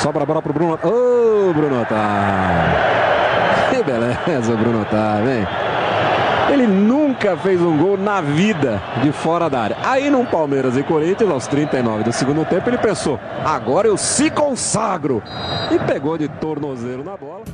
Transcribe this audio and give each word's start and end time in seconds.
Sobra 0.00 0.22
a 0.22 0.26
bola 0.26 0.40
pro 0.40 0.54
Bruno. 0.54 0.78
Ô, 0.82 1.50
oh, 1.50 1.52
Bruno 1.52 1.82
Otávio. 1.82 2.80
Que 3.70 3.82
beleza, 3.82 4.56
Bruno 4.56 4.80
Otávio, 4.80 5.30
hein? 5.30 5.46
Ele 6.50 6.66
nunca 6.66 7.36
fez 7.36 7.60
um 7.60 7.76
gol 7.76 7.98
na 7.98 8.22
vida 8.22 8.82
de 9.02 9.12
fora 9.12 9.50
da 9.50 9.60
área. 9.60 9.76
Aí 9.84 10.08
no 10.08 10.24
Palmeiras 10.24 10.74
e 10.76 10.82
Corinthians, 10.82 11.30
aos 11.30 11.46
39 11.46 12.04
do 12.04 12.12
segundo 12.12 12.46
tempo, 12.46 12.70
ele 12.70 12.78
pensou: 12.78 13.20
agora 13.44 13.86
eu 13.86 13.96
se 13.98 14.30
consagro. 14.30 15.22
E 15.70 15.78
pegou 15.80 16.16
de 16.16 16.28
tornozeiro 16.28 17.04
na 17.04 17.16
bola. 17.16 17.44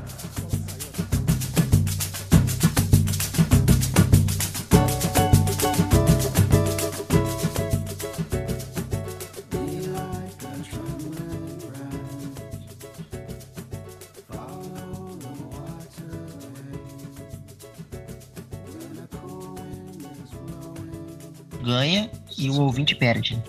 Ganha 21.86 22.10
e 22.36 22.50
o 22.50 22.60
ouvinte 22.60 22.94
perde. 22.94 23.40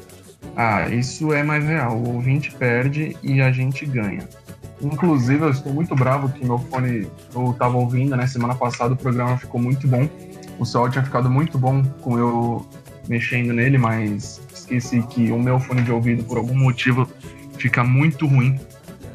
Ah, 0.56 0.88
isso 0.90 1.34
é 1.34 1.44
mais 1.44 1.66
real. 1.66 1.98
O 1.98 2.16
ouvinte 2.16 2.52
perde 2.52 3.18
e 3.24 3.42
a 3.42 3.52
gente 3.52 3.86
ganha. 3.86 4.28
Inclusive, 4.80 5.44
eu 5.44 5.50
estou 5.50 5.74
muito 5.74 5.96
bravo 5.96 6.30
que 6.30 6.46
meu 6.46 6.60
fone 6.60 7.08
eu 7.34 7.52
estava 7.52 7.78
ouvindo, 7.78 8.16
né? 8.16 8.28
Semana 8.28 8.54
passada 8.54 8.94
o 8.94 8.98
programa 8.98 9.38
ficou 9.38 9.60
muito 9.60 9.88
bom. 9.88 10.08
O 10.60 10.66
sol 10.66 10.90
tinha 10.90 11.04
ficado 11.04 11.30
muito 11.30 11.58
bom 11.58 11.84
com 12.02 12.18
eu 12.18 12.68
mexendo 13.08 13.54
nele, 13.54 13.78
mas 13.78 14.40
esqueci 14.54 15.02
que 15.04 15.32
o 15.32 15.40
meu 15.40 15.60
fone 15.60 15.82
de 15.82 15.92
ouvido, 15.92 16.24
por 16.24 16.38
algum 16.38 16.56
motivo, 16.56 17.10
fica 17.58 17.84
muito 17.84 18.28
ruim. 18.28 18.60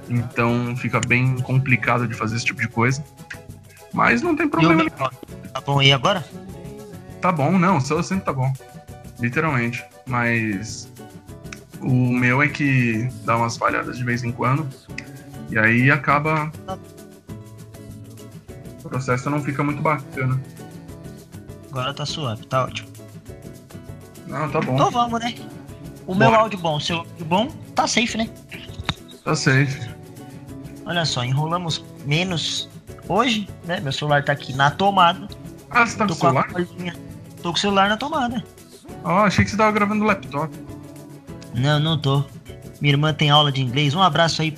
Então 0.09 0.75
fica 0.77 1.01
bem 1.01 1.37
complicado 1.39 2.09
de 2.09 2.15
fazer 2.15 2.37
esse 2.37 2.45
tipo 2.45 2.61
de 2.61 2.69
coisa. 2.69 3.05
Mas 3.93 4.21
não 4.21 4.35
tem 4.35 4.49
problema. 4.49 4.91
Tá 4.91 5.61
bom, 5.65 5.81
e 5.81 5.93
agora? 5.93 6.25
Tá 7.21 7.31
bom, 7.31 7.57
não, 7.57 7.77
o 7.77 7.81
seu 7.81 8.03
sempre 8.03 8.25
tá 8.25 8.33
bom 8.33 8.53
literalmente. 9.23 9.83
Mas 10.07 10.93
o 11.81 11.91
meu 11.91 12.43
é 12.43 12.49
que 12.49 13.09
dá 13.25 13.37
umas 13.37 13.57
falhadas 13.57 13.97
de 13.97 14.05
vez 14.05 14.23
em 14.25 14.33
quando. 14.33 14.69
E 15.49 15.59
aí 15.59 15.91
acaba. 15.91 16.51
O 18.85 18.89
processo 18.89 19.31
não 19.31 19.41
fica 19.43 19.63
muito 19.63 19.81
bacana. 19.81 20.41
Agora 21.71 21.95
tá 21.95 22.05
suave, 22.05 22.45
tá 22.47 22.65
ótimo. 22.65 22.89
Não, 24.27 24.51
tá 24.51 24.61
bom. 24.61 24.75
Então 24.75 24.91
vamos, 24.91 25.21
né? 25.21 25.35
O 26.07 26.15
meu 26.15 26.35
áudio 26.35 26.59
bom, 26.59 26.81
seu 26.81 26.99
áudio 26.99 27.25
bom, 27.25 27.47
tá 27.75 27.87
safe, 27.87 28.19
né? 28.19 28.29
Tá 29.25 29.35
safe. 29.37 29.91
Olha 30.85 31.05
só, 31.05 31.25
enrolamos 31.25 31.85
menos 32.05 32.69
hoje, 33.09 33.49
né? 33.65 33.79
Meu 33.81 33.93
celular 33.93 34.25
tá 34.25 34.33
aqui 34.33 34.53
na 34.53 34.71
tomada. 34.71 35.29
Ah, 35.71 35.87
você 35.87 35.97
tá 35.97 36.07
com 36.07 36.13
o 36.13 36.17
celular? 36.17 36.49
Tô 37.43 37.53
com 37.53 37.57
o 37.57 37.61
celular 37.61 37.89
na 37.89 37.97
tomada. 37.97 38.45
Ó, 39.05 39.23
oh, 39.23 39.25
achei 39.25 39.45
que 39.45 39.51
você 39.51 39.57
tava 39.57 39.73
gravando 39.73 40.01
no 40.01 40.07
laptop. 40.07 40.57
Não, 41.55 41.81
não 41.81 41.99
tô. 41.99 42.25
Minha 42.81 42.95
irmã 42.95 43.13
tem 43.13 43.31
aula 43.31 43.51
de 43.51 43.61
inglês. 43.61 43.95
Um 43.95 44.03
abraço 44.03 44.43
aí 44.43 44.57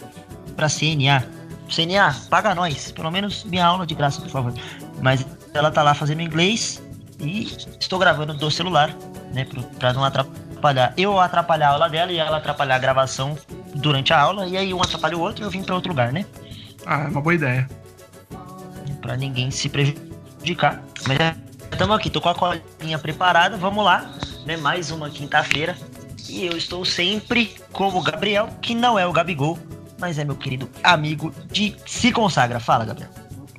pra 0.57 0.69
CNA. 0.69 1.27
CNA, 1.69 2.15
paga 2.29 2.55
nós. 2.55 2.93
Pelo 2.93 3.11
menos 3.11 3.45
minha 3.45 3.65
aula 3.65 3.87
de 3.87 3.95
graça, 3.95 4.21
por 4.21 4.31
favor. 4.31 4.55
Mas 5.01 5.27
ela 5.53 5.71
tá 5.71 5.83
lá 5.83 5.95
fazendo 5.95 6.21
inglês 6.21 6.83
e 7.21 7.45
estou 7.81 7.99
gravando 7.99 8.35
do 8.35 8.51
celular, 8.51 8.95
né? 9.33 9.47
Pra 9.79 9.93
não 9.93 10.05
atrapalhar. 10.05 10.93
Eu 10.97 11.19
atrapalhar 11.19 11.69
a 11.69 11.73
aula 11.73 11.89
dela 11.89 12.13
e 12.13 12.19
ela 12.19 12.37
atrapalhar 12.37 12.77
a 12.77 12.79
gravação 12.79 13.37
durante 13.75 14.13
a 14.13 14.21
aula. 14.21 14.47
E 14.47 14.57
aí 14.57 14.75
um 14.75 14.83
atrapalha 14.83 15.17
o 15.17 15.21
outro 15.21 15.43
e 15.43 15.45
eu 15.47 15.51
vim 15.51 15.63
pra 15.63 15.75
outro 15.75 15.91
lugar, 15.91 16.13
né? 16.13 16.27
Ah, 16.85 17.05
é 17.05 17.09
uma 17.09 17.21
boa 17.21 17.35
ideia. 17.35 17.69
Pra 19.01 19.17
ninguém 19.17 19.51
se 19.51 19.71
prejudicar. 19.71 20.83
Mas 21.07 21.19
estamos 21.73 21.97
aqui, 21.97 22.11
tô 22.11 22.21
com 22.21 22.29
a 22.29 22.35
colinha 22.35 22.99
preparada, 22.99 23.57
vamos 23.57 23.85
lá 23.85 24.11
né? 24.45 24.57
Mais 24.57 24.91
uma 24.91 25.11
quinta-feira. 25.11 25.77
E 26.29 26.47
eu 26.47 26.57
estou 26.57 26.85
sempre 26.85 27.55
como 27.73 27.99
o 27.99 28.03
Gabriel, 28.03 28.49
que 28.63 28.75
não 28.75 28.99
é 28.99 29.07
o 29.07 29.13
Gabigol, 29.13 29.59
mas 29.99 30.19
é 30.19 30.25
meu 30.25 30.37
querido 30.37 30.69
amigo 30.83 31.33
de 31.51 31.77
Se 31.87 32.11
Consagra. 32.13 32.59
Fala, 32.59 32.85
Gabriel. 32.85 33.11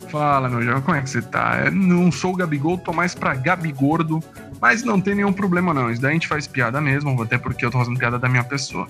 Fala, 0.10 0.50
meu 0.50 0.62
jovem, 0.62 0.82
como 0.82 0.98
é 0.98 1.02
que 1.02 1.10
você 1.10 1.22
tá? 1.22 1.64
Eu 1.66 1.72
não 1.72 2.12
sou 2.12 2.34
o 2.34 2.36
Gabigol, 2.36 2.78
tô 2.78 2.94
mais 2.94 3.14
pra 3.14 3.34
Gabigordo, 3.36 4.24
mas 4.62 4.84
não 4.84 5.00
tem 5.02 5.16
nenhum 5.16 5.34
problema 5.34 5.74
não. 5.74 5.92
Isso 5.92 6.02
daí 6.02 6.12
a 6.12 6.14
gente 6.14 6.28
faz 6.28 6.48
piada 6.48 6.80
mesmo, 6.80 7.22
até 7.22 7.38
porque 7.38 7.66
eu 7.66 7.72
tô 7.72 7.80
fazendo 7.80 8.00
piada 8.00 8.18
da 8.18 8.30
minha 8.30 8.44
pessoa. 8.44 8.88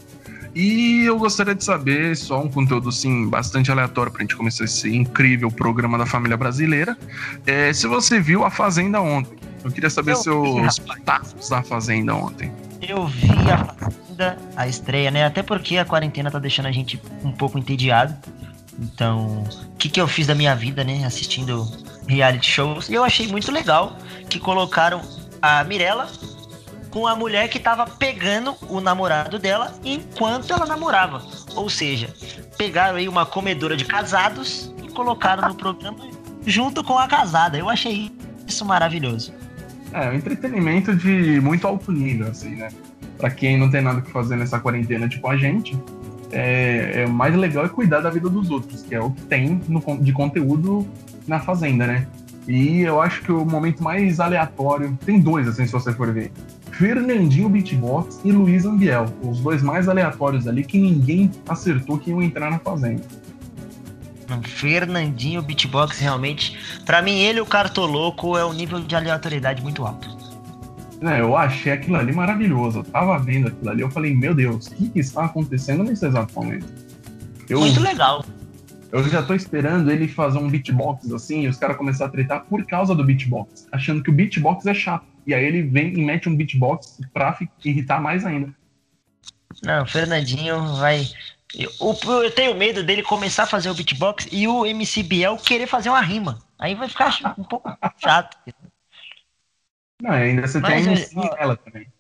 E 0.56 1.04
eu 1.04 1.20
gostaria 1.20 1.54
de 1.54 1.66
saber, 1.66 2.16
só 2.16 2.42
um 2.42 2.48
conteúdo 2.48 2.88
assim, 2.88 3.28
bastante 3.28 3.70
aleatório 3.70 4.10
pra 4.10 4.22
gente 4.22 4.38
começar 4.38 4.64
esse 4.64 4.96
incrível 4.96 5.52
programa 5.52 5.98
da 5.98 6.06
família 6.06 6.38
brasileira. 6.38 6.98
É, 7.46 7.74
se 7.74 7.86
você 7.88 8.22
viu 8.22 8.46
a 8.46 8.50
Fazenda 8.50 9.02
ontem. 9.02 9.38
Eu 9.66 9.72
queria 9.72 9.90
saber 9.90 10.12
eu 10.12 10.16
seus 10.16 10.76
status 10.76 11.50
da 11.50 11.62
Fazenda 11.62 12.16
ontem. 12.16 12.54
Eu 12.82 13.06
vi 13.06 13.32
a 13.52 13.66
Fazenda, 13.66 14.38
a 14.56 14.66
estreia, 14.66 15.12
né? 15.12 15.26
Até 15.26 15.44
porque 15.44 15.78
a 15.78 15.84
quarentena 15.84 16.32
tá 16.32 16.40
deixando 16.40 16.68
a 16.68 16.72
gente 16.72 17.02
um 17.22 17.34
pouco 17.34 17.60
entediado. 17.60 18.16
Então, 18.80 19.44
o 19.44 19.76
que, 19.78 19.90
que 19.90 20.00
eu 20.00 20.08
fiz 20.08 20.28
da 20.28 20.36
minha 20.36 20.56
vida, 20.56 20.86
né? 20.86 21.04
Assistindo 21.04 21.68
reality 22.08 22.50
shows. 22.50 22.88
E 22.88 22.94
eu 22.94 23.04
achei 23.04 23.28
muito 23.28 23.52
legal 23.52 23.98
que 24.30 24.40
colocaram 24.40 25.02
a 25.42 25.66
Mirella 25.66 26.08
com 26.96 27.06
a 27.06 27.14
mulher 27.14 27.50
que 27.50 27.60
tava 27.60 27.86
pegando 27.86 28.56
o 28.70 28.80
namorado 28.80 29.38
dela 29.38 29.74
enquanto 29.84 30.54
ela 30.54 30.66
namorava. 30.66 31.22
Ou 31.54 31.70
seja, 31.70 32.08
pegaram 32.58 32.96
aí 32.96 33.10
uma 33.10 33.26
comedora 33.26 33.76
de 33.76 33.84
casados 33.84 34.74
e 34.82 34.88
colocaram 34.88 35.50
no 35.50 35.56
programa 35.56 36.08
junto 36.46 36.82
com 36.86 36.98
a 36.98 37.06
casada. 37.06 37.58
Eu 37.58 37.70
achei 37.70 38.10
isso 38.48 38.64
maravilhoso. 38.64 39.34
É, 39.92 40.10
um 40.10 40.14
entretenimento 40.14 40.96
de 40.96 41.42
muito 41.42 41.68
alto 41.68 41.92
nível, 41.92 42.30
assim, 42.30 42.56
né? 42.56 42.70
Pra 43.18 43.30
quem 43.30 43.58
não 43.58 43.70
tem 43.70 43.82
nada 43.82 44.00
que 44.00 44.10
fazer 44.10 44.38
nessa 44.38 44.58
quarentena, 44.58 45.10
tipo 45.10 45.28
a 45.28 45.36
gente, 45.36 45.78
é, 46.32 47.02
é, 47.02 47.06
o 47.06 47.12
mais 47.12 47.36
legal 47.36 47.66
é 47.66 47.70
cuidar 47.70 48.00
da 48.00 48.10
vida 48.10 48.30
dos 48.30 48.50
outros, 48.50 48.84
que 48.84 48.96
é 48.96 49.02
o 49.02 49.12
que 49.12 49.22
tem 49.24 49.62
no, 49.68 49.82
de 50.00 50.14
conteúdo 50.14 50.88
na 51.28 51.42
Fazenda, 51.42 51.88
né? 51.88 52.08
E 52.48 52.82
eu 52.82 53.02
acho 53.02 53.22
que 53.22 53.34
o 53.34 53.44
momento 53.44 53.84
mais 53.84 54.20
aleatório, 54.22 54.98
tem 55.06 55.20
dois, 55.20 55.46
assim, 55.46 55.66
se 55.66 55.74
você 55.74 55.92
for 55.92 56.14
ver. 56.14 56.32
Fernandinho 56.78 57.48
Beatbox 57.48 58.20
e 58.26 58.34
Luiz 58.34 58.66
Ambiel, 58.66 59.06
os 59.22 59.40
dois 59.40 59.64
mais 59.64 59.88
aleatórios 59.88 60.46
ali 60.46 60.62
que 60.62 60.78
ninguém 60.78 61.32
acertou 61.48 61.98
que 61.98 62.10
iam 62.10 62.22
entrar 62.22 62.52
na 62.52 62.60
Fazenda. 62.60 63.02
Fernandinho 64.44 65.42
Beatbox 65.42 66.00
realmente, 66.00 66.58
para 66.86 67.02
mim 67.02 67.20
ele 67.20 67.40
o 67.40 67.46
Cartoloco 67.46 68.38
é 68.38 68.46
um 68.46 68.52
nível 68.52 68.82
de 68.82 68.94
aleatoriedade 68.94 69.62
muito 69.62 69.86
alto. 69.86 70.18
É, 71.02 71.22
eu 71.22 71.38
achei 71.38 71.72
aquilo 71.72 71.96
ali 71.96 72.12
maravilhoso. 72.12 72.80
Eu 72.80 72.84
tava 72.84 73.18
vendo 73.20 73.48
aquilo 73.48 73.70
ali, 73.70 73.82
eu 73.82 73.90
falei, 73.90 74.14
meu 74.14 74.34
Deus, 74.34 74.68
o 74.68 74.76
que, 74.76 74.90
que 74.90 75.00
está 75.00 75.26
acontecendo 75.26 75.82
nesse 75.82 76.06
exato 76.06 76.34
momento? 76.36 76.66
Eu, 77.48 77.62
muito 77.62 77.80
legal. 77.80 78.26
Eu 78.92 79.02
já 79.08 79.22
tô 79.22 79.34
esperando 79.34 79.90
ele 79.90 80.10
fazer 80.10 80.40
um 80.40 80.50
beatbox 80.50 81.10
assim 81.14 81.44
e 81.44 81.48
os 81.48 81.56
caras 81.56 81.78
começarem 81.78 82.10
a 82.10 82.12
tretar 82.12 82.46
por 82.46 82.66
causa 82.66 82.94
do 82.94 83.04
beatbox, 83.04 83.66
achando 83.72 84.04
que 84.04 84.10
o 84.10 84.14
beatbox 84.14 84.66
é 84.66 84.74
chato. 84.74 85.15
E 85.26 85.34
aí 85.34 85.44
ele 85.44 85.64
vem 85.64 85.94
e 85.94 86.04
mete 86.04 86.30
um 86.30 86.36
beatbox 86.36 87.00
pra 87.14 87.38
irritar 87.64 88.02
mais 88.02 88.26
ainda. 88.26 88.54
Não, 89.64 89.84
o 89.84 89.88
Fernandinho 89.88 90.76
vai 90.76 91.06
eu, 91.58 91.72
eu, 91.80 92.32
tenho 92.32 92.56
medo 92.56 92.84
dele 92.84 93.02
começar 93.02 93.44
a 93.44 93.48
fazer 93.48 93.70
o 93.70 93.74
beatbox 93.74 94.28
e 94.32 94.48
o 94.48 94.66
MC 94.66 95.04
Biel 95.04 95.38
querer 95.38 95.68
fazer 95.68 95.90
uma 95.90 96.02
rima. 96.02 96.40
Aí 96.60 96.76
vai 96.76 96.90
ficar 96.90 97.34
um 97.38 97.44
pouco 97.44 97.70
chato. 97.98 98.38
Não, 100.02 100.12
ainda 100.12 100.46
você 100.46 100.60
Mas, 100.60 100.74
tem 100.74 100.94
a 100.94 100.98
MC 100.98 101.16
Mirella 101.16 101.58
também. 101.58 101.94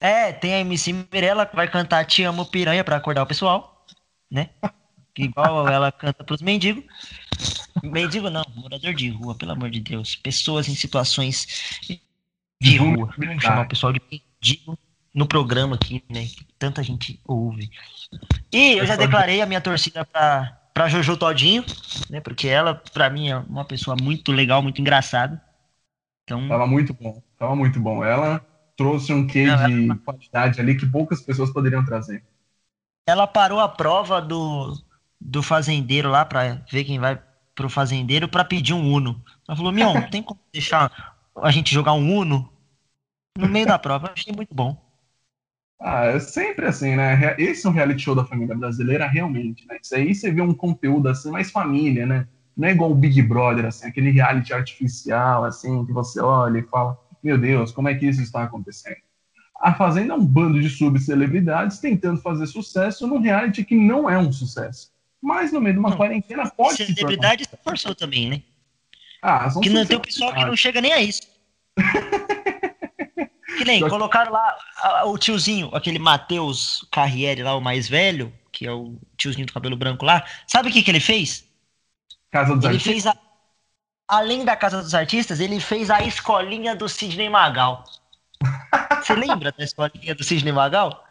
É, 0.00 0.32
tem 0.32 0.54
a 0.54 0.60
MC 0.60 0.92
Mirella 1.12 1.44
que 1.44 1.54
vai 1.54 1.68
cantar 1.68 2.06
Te 2.06 2.22
Amo 2.22 2.46
Piranha 2.46 2.82
pra 2.82 2.96
acordar 2.96 3.22
o 3.22 3.26
pessoal, 3.26 3.84
né? 4.30 4.48
Igual 5.18 5.68
ela 5.68 5.92
canta 5.92 6.24
pros 6.24 6.40
mendigos. 6.40 6.84
Mendigo 7.82 8.30
não, 8.30 8.44
morador 8.54 8.94
de 8.94 9.08
rua, 9.10 9.34
pelo 9.34 9.52
amor 9.52 9.70
de 9.70 9.80
Deus. 9.80 10.16
Pessoas 10.16 10.68
em 10.68 10.74
situações 10.74 11.80
de 12.60 12.76
rua. 12.76 13.12
Vamos 13.16 13.42
chamar 13.42 13.66
o 13.66 13.68
pessoal 13.68 13.92
de 13.92 14.00
mendigo 14.10 14.78
no 15.14 15.26
programa 15.26 15.76
aqui, 15.76 16.02
né? 16.08 16.26
Que 16.26 16.44
tanta 16.58 16.82
gente 16.82 17.20
ouve. 17.26 17.70
E 18.52 18.72
eu 18.72 18.86
já 18.86 18.96
declarei 18.96 19.40
a 19.40 19.46
minha 19.46 19.60
torcida 19.60 20.04
pra, 20.04 20.58
pra 20.74 20.88
Jojo 20.88 21.16
Todinho, 21.16 21.64
né? 22.08 22.20
Porque 22.20 22.48
ela, 22.48 22.74
pra 22.74 23.10
mim, 23.10 23.30
é 23.30 23.38
uma 23.38 23.64
pessoa 23.64 23.96
muito 24.00 24.32
legal, 24.32 24.62
muito 24.62 24.80
engraçada. 24.80 25.40
Então... 26.24 26.48
Tava 26.48 26.66
muito 26.66 26.94
bom, 26.94 27.22
tava 27.38 27.56
muito 27.56 27.80
bom. 27.80 28.04
Ela 28.04 28.44
trouxe 28.76 29.12
um 29.12 29.26
quê 29.26 29.46
Não, 29.46 29.66
de 29.66 29.84
ela... 29.84 29.96
qualidade 29.96 30.60
ali 30.60 30.76
que 30.76 30.86
poucas 30.86 31.20
pessoas 31.20 31.50
poderiam 31.50 31.84
trazer. 31.84 32.24
Ela 33.06 33.26
parou 33.26 33.58
a 33.58 33.68
prova 33.68 34.20
do, 34.20 34.76
do 35.20 35.42
fazendeiro 35.42 36.08
lá 36.10 36.24
pra 36.24 36.62
ver 36.70 36.84
quem 36.84 36.98
vai 36.98 37.20
pro 37.54 37.68
fazendeiro 37.68 38.28
pra 38.28 38.44
pedir 38.44 38.74
um 38.74 38.92
Uno. 38.92 39.22
Ela 39.46 39.56
falou, 39.56 39.72
Mion, 39.72 40.02
tem 40.10 40.22
como 40.22 40.40
deixar 40.52 40.90
a 41.36 41.50
gente 41.50 41.72
jogar 41.74 41.92
um 41.92 42.18
Uno? 42.18 42.50
No 43.38 43.48
meio 43.48 43.66
da 43.66 43.78
prova, 43.78 44.08
eu 44.08 44.12
achei 44.12 44.32
muito 44.34 44.54
bom. 44.54 44.76
Ah, 45.80 46.04
é 46.06 46.18
sempre 46.18 46.66
assim, 46.66 46.94
né? 46.94 47.34
Esse 47.38 47.66
é 47.66 47.70
um 47.70 47.72
reality 47.72 48.02
show 48.02 48.14
da 48.14 48.24
família 48.24 48.54
brasileira, 48.54 49.06
realmente, 49.06 49.66
né? 49.66 49.78
Isso 49.82 49.94
aí 49.94 50.14
você 50.14 50.30
vê 50.30 50.42
um 50.42 50.52
conteúdo 50.52 51.08
assim, 51.08 51.30
mais 51.30 51.50
família, 51.50 52.04
né? 52.06 52.28
Não 52.54 52.68
é 52.68 52.72
igual 52.72 52.90
o 52.90 52.94
Big 52.94 53.22
Brother, 53.22 53.64
assim, 53.64 53.86
aquele 53.86 54.10
reality 54.10 54.52
artificial, 54.52 55.44
assim, 55.44 55.84
que 55.86 55.92
você 55.92 56.20
olha 56.20 56.58
e 56.58 56.62
fala, 56.64 56.98
meu 57.22 57.38
Deus, 57.38 57.72
como 57.72 57.88
é 57.88 57.94
que 57.94 58.06
isso 58.06 58.20
está 58.20 58.42
acontecendo? 58.42 58.98
A 59.58 59.74
Fazenda 59.74 60.12
é 60.12 60.16
um 60.16 60.24
bando 60.24 60.60
de 60.60 60.68
subcelebridades 60.68 61.78
tentando 61.78 62.20
fazer 62.20 62.46
sucesso 62.46 63.06
num 63.06 63.20
reality 63.20 63.64
que 63.64 63.76
não 63.76 64.08
é 64.08 64.18
um 64.18 64.32
sucesso. 64.32 64.90
Mas 65.22 65.52
no 65.52 65.60
meio 65.60 65.74
de 65.74 65.80
uma 65.80 65.90
não, 65.90 65.96
quarentena 65.96 66.48
pode 66.50 66.76
ser. 66.76 66.86
Celebridade 66.86 67.44
se 67.44 67.56
forçou 67.62 67.94
também, 67.94 68.30
né? 68.30 68.42
Ah, 69.22 69.48
que 69.62 69.68
não 69.68 69.84
tem 69.84 69.98
o 69.98 70.00
pessoal 70.00 70.32
que 70.32 70.44
não 70.44 70.56
chega 70.56 70.80
nem 70.80 70.92
a 70.92 71.00
isso. 71.00 71.22
que 73.58 73.64
nem 73.64 73.86
colocaram 73.86 74.32
lá 74.32 74.56
o 75.04 75.18
tiozinho, 75.18 75.70
aquele 75.74 75.98
Matheus 75.98 76.86
Carriere 76.90 77.42
lá, 77.42 77.54
o 77.54 77.60
mais 77.60 77.86
velho, 77.86 78.32
que 78.50 78.66
é 78.66 78.72
o 78.72 78.96
tiozinho 79.16 79.46
do 79.46 79.52
cabelo 79.52 79.76
branco 79.76 80.04
lá. 80.04 80.24
Sabe 80.46 80.70
o 80.70 80.72
que, 80.72 80.82
que 80.82 80.90
ele 80.90 81.00
fez? 81.00 81.44
Casa 82.30 82.56
dos 82.56 82.64
ele 82.64 82.74
Artistas. 82.74 82.92
Fez 82.92 83.06
a, 83.06 83.16
além 84.08 84.44
da 84.44 84.56
Casa 84.56 84.82
dos 84.82 84.94
Artistas, 84.94 85.38
ele 85.38 85.60
fez 85.60 85.90
a 85.90 86.02
escolinha 86.02 86.74
do 86.74 86.88
Sidney 86.88 87.28
Magal. 87.28 87.84
Você 89.02 89.14
lembra 89.14 89.52
da 89.52 89.64
escolinha 89.64 90.14
do 90.14 90.24
Sidney 90.24 90.52
Magal? 90.52 91.04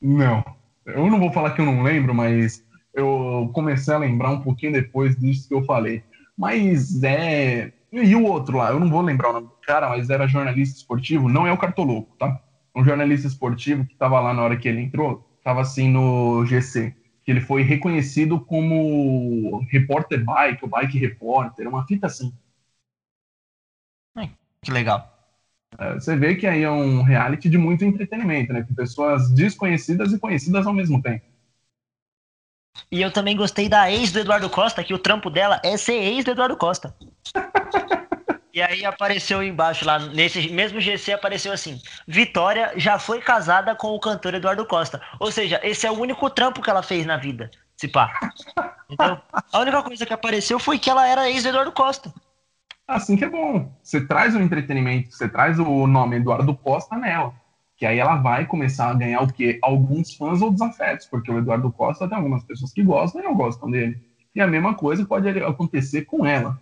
Não. 0.00 0.44
Eu 0.84 1.10
não 1.10 1.18
vou 1.18 1.32
falar 1.32 1.52
que 1.52 1.60
eu 1.60 1.66
não 1.66 1.82
lembro, 1.82 2.14
mas 2.14 2.64
eu 2.98 3.50
comecei 3.54 3.94
a 3.94 3.98
lembrar 3.98 4.30
um 4.30 4.40
pouquinho 4.40 4.72
depois 4.72 5.16
disso 5.16 5.48
que 5.48 5.54
eu 5.54 5.64
falei. 5.64 6.02
Mas 6.36 7.02
é. 7.02 7.72
E 7.90 8.14
o 8.14 8.24
outro 8.24 8.58
lá, 8.58 8.70
eu 8.70 8.78
não 8.78 8.90
vou 8.90 9.00
lembrar 9.00 9.30
o 9.30 9.32
nome 9.32 9.46
do 9.46 9.54
cara, 9.62 9.88
mas 9.88 10.10
era 10.10 10.26
jornalista 10.26 10.76
esportivo, 10.76 11.28
não 11.28 11.46
é 11.46 11.52
o 11.52 11.56
Cartoloco, 11.56 12.14
tá? 12.18 12.38
Um 12.76 12.84
jornalista 12.84 13.26
esportivo 13.26 13.86
que 13.86 13.96
tava 13.96 14.20
lá 14.20 14.34
na 14.34 14.42
hora 14.42 14.56
que 14.56 14.68
ele 14.68 14.82
entrou, 14.82 15.26
tava 15.42 15.62
assim 15.62 15.88
no 15.88 16.44
GC, 16.44 16.94
que 17.24 17.30
ele 17.30 17.40
foi 17.40 17.62
reconhecido 17.62 18.40
como 18.40 19.64
repórter 19.70 20.22
bike, 20.22 20.64
ou 20.64 20.68
bike 20.68 20.98
repórter, 20.98 21.66
uma 21.66 21.86
fita 21.86 22.06
assim. 22.06 22.32
Que 24.62 24.70
legal. 24.70 25.14
É, 25.78 25.94
você 25.94 26.16
vê 26.16 26.34
que 26.34 26.46
aí 26.46 26.62
é 26.62 26.70
um 26.70 27.02
reality 27.02 27.48
de 27.48 27.58
muito 27.58 27.84
entretenimento, 27.84 28.52
né? 28.52 28.62
Com 28.62 28.74
pessoas 28.74 29.30
desconhecidas 29.30 30.12
e 30.12 30.18
conhecidas 30.18 30.66
ao 30.66 30.74
mesmo 30.74 31.00
tempo. 31.00 31.24
E 32.90 33.02
eu 33.02 33.10
também 33.10 33.36
gostei 33.36 33.68
da 33.68 33.90
ex 33.90 34.12
do 34.12 34.20
Eduardo 34.20 34.48
Costa, 34.48 34.82
que 34.82 34.94
o 34.94 34.98
trampo 34.98 35.30
dela 35.30 35.60
é 35.64 35.76
ser 35.76 35.94
ex 35.94 36.24
do 36.24 36.30
Eduardo 36.30 36.56
Costa. 36.56 36.94
e 38.52 38.62
aí 38.62 38.84
apareceu 38.84 39.42
embaixo 39.42 39.84
lá, 39.84 39.98
nesse 39.98 40.48
mesmo 40.50 40.80
GC 40.80 41.12
apareceu 41.12 41.52
assim: 41.52 41.80
Vitória 42.06 42.72
já 42.76 42.98
foi 42.98 43.20
casada 43.20 43.74
com 43.74 43.88
o 43.88 44.00
cantor 44.00 44.34
Eduardo 44.34 44.64
Costa. 44.64 45.00
Ou 45.20 45.30
seja, 45.30 45.60
esse 45.62 45.86
é 45.86 45.90
o 45.90 45.98
único 45.98 46.30
trampo 46.30 46.62
que 46.62 46.70
ela 46.70 46.82
fez 46.82 47.04
na 47.04 47.16
vida, 47.16 47.50
se 47.76 47.88
pá. 47.88 48.10
Então, 48.90 49.20
a 49.52 49.58
única 49.60 49.82
coisa 49.82 50.06
que 50.06 50.12
apareceu 50.12 50.58
foi 50.58 50.78
que 50.78 50.88
ela 50.88 51.06
era 51.06 51.28
ex 51.28 51.42
do 51.42 51.50
Eduardo 51.50 51.72
Costa. 51.72 52.12
Assim 52.86 53.16
que 53.16 53.24
é 53.24 53.28
bom. 53.28 53.70
Você 53.82 54.06
traz 54.06 54.34
o 54.34 54.40
entretenimento, 54.40 55.12
você 55.12 55.28
traz 55.28 55.58
o 55.58 55.86
nome 55.86 56.16
Eduardo 56.16 56.56
Costa 56.56 56.96
nela 56.96 57.34
que 57.78 57.86
aí 57.86 58.00
ela 58.00 58.16
vai 58.16 58.44
começar 58.44 58.90
a 58.90 58.94
ganhar 58.94 59.22
o 59.22 59.32
quê? 59.32 59.60
Alguns 59.62 60.14
fãs 60.16 60.42
ou 60.42 60.50
desafetos, 60.50 61.06
porque 61.06 61.30
o 61.30 61.38
Eduardo 61.38 61.70
Costa 61.70 62.08
tem 62.08 62.18
algumas 62.18 62.42
pessoas 62.42 62.72
que 62.72 62.82
gostam 62.82 63.20
e 63.20 63.24
não 63.24 63.36
gostam 63.36 63.70
dele. 63.70 64.02
E 64.34 64.40
a 64.40 64.48
mesma 64.48 64.74
coisa 64.74 65.06
pode 65.06 65.28
acontecer 65.28 66.04
com 66.04 66.26
ela. 66.26 66.60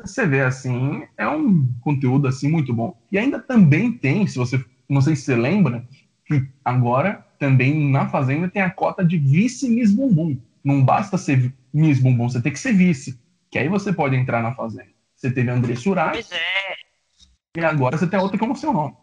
Você 0.00 0.26
vê 0.26 0.40
assim, 0.40 1.04
é 1.16 1.28
um 1.28 1.64
conteúdo 1.80 2.26
assim 2.26 2.50
muito 2.50 2.74
bom. 2.74 2.96
E 3.10 3.16
ainda 3.16 3.38
também 3.38 3.92
tem, 3.92 4.26
se 4.26 4.36
você 4.36 4.62
não 4.88 5.00
sei 5.00 5.14
se 5.14 5.22
você 5.22 5.36
lembra, 5.36 5.86
que 6.26 6.44
agora 6.64 7.24
também 7.38 7.88
na 7.90 8.08
fazenda 8.08 8.48
tem 8.48 8.60
a 8.60 8.70
cota 8.70 9.04
de 9.04 9.16
vice 9.16 9.68
Miss 9.68 9.92
Bumbum. 9.92 10.36
Não 10.64 10.84
basta 10.84 11.16
ser 11.16 11.54
Miss 11.72 12.00
Bumbum, 12.00 12.28
você 12.28 12.42
tem 12.42 12.52
que 12.52 12.58
ser 12.58 12.72
vice, 12.72 13.20
que 13.48 13.60
aí 13.60 13.68
você 13.68 13.92
pode 13.92 14.16
entrar 14.16 14.42
na 14.42 14.52
fazenda. 14.52 14.90
Você 15.14 15.30
teve 15.30 15.50
André 15.50 15.76
Surak. 15.76 16.12
Pois 16.12 16.32
é. 16.32 17.60
E 17.60 17.64
agora 17.64 17.96
você 17.96 18.08
tem 18.08 18.18
outra 18.18 18.38
como 18.38 18.56
seu 18.56 18.72
nome. 18.72 18.96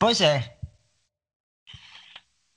Pois 0.00 0.22
é. 0.22 0.56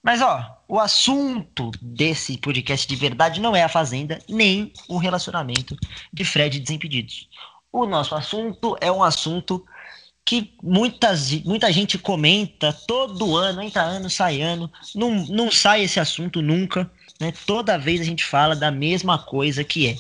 Mas 0.02 0.22
ó, 0.22 0.64
o 0.66 0.80
assunto 0.80 1.72
desse 1.82 2.38
podcast 2.38 2.88
de 2.88 2.96
verdade 2.96 3.42
não 3.42 3.54
é 3.54 3.62
a 3.62 3.70
Fazenda, 3.70 4.18
nem 4.30 4.72
o 4.88 4.98
relacionamento 4.98 5.76
de 6.12 6.24
Fred 6.24 6.58
e 6.58 6.62
Desimpedidos. 6.62 7.28
O 7.70 7.86
nosso 7.86 8.16
assunto 8.16 8.78
é 8.80 8.90
um 8.90 9.04
assunto 9.04 9.66
que 10.26 10.56
muitas, 10.64 11.32
muita 11.44 11.70
gente 11.70 11.98
comenta 11.98 12.72
todo 12.88 13.36
ano, 13.36 13.62
entra 13.62 13.82
ano, 13.82 14.10
sai 14.10 14.42
ano, 14.42 14.72
não, 14.96 15.12
não 15.28 15.52
sai 15.52 15.84
esse 15.84 16.00
assunto 16.00 16.42
nunca, 16.42 16.90
né? 17.20 17.34
Toda 17.46 17.78
vez 17.78 18.00
a 18.00 18.06
gente 18.06 18.24
fala 18.24 18.56
da 18.56 18.72
mesma 18.72 19.18
coisa 19.18 19.66
que 19.66 19.88
é 19.90 19.98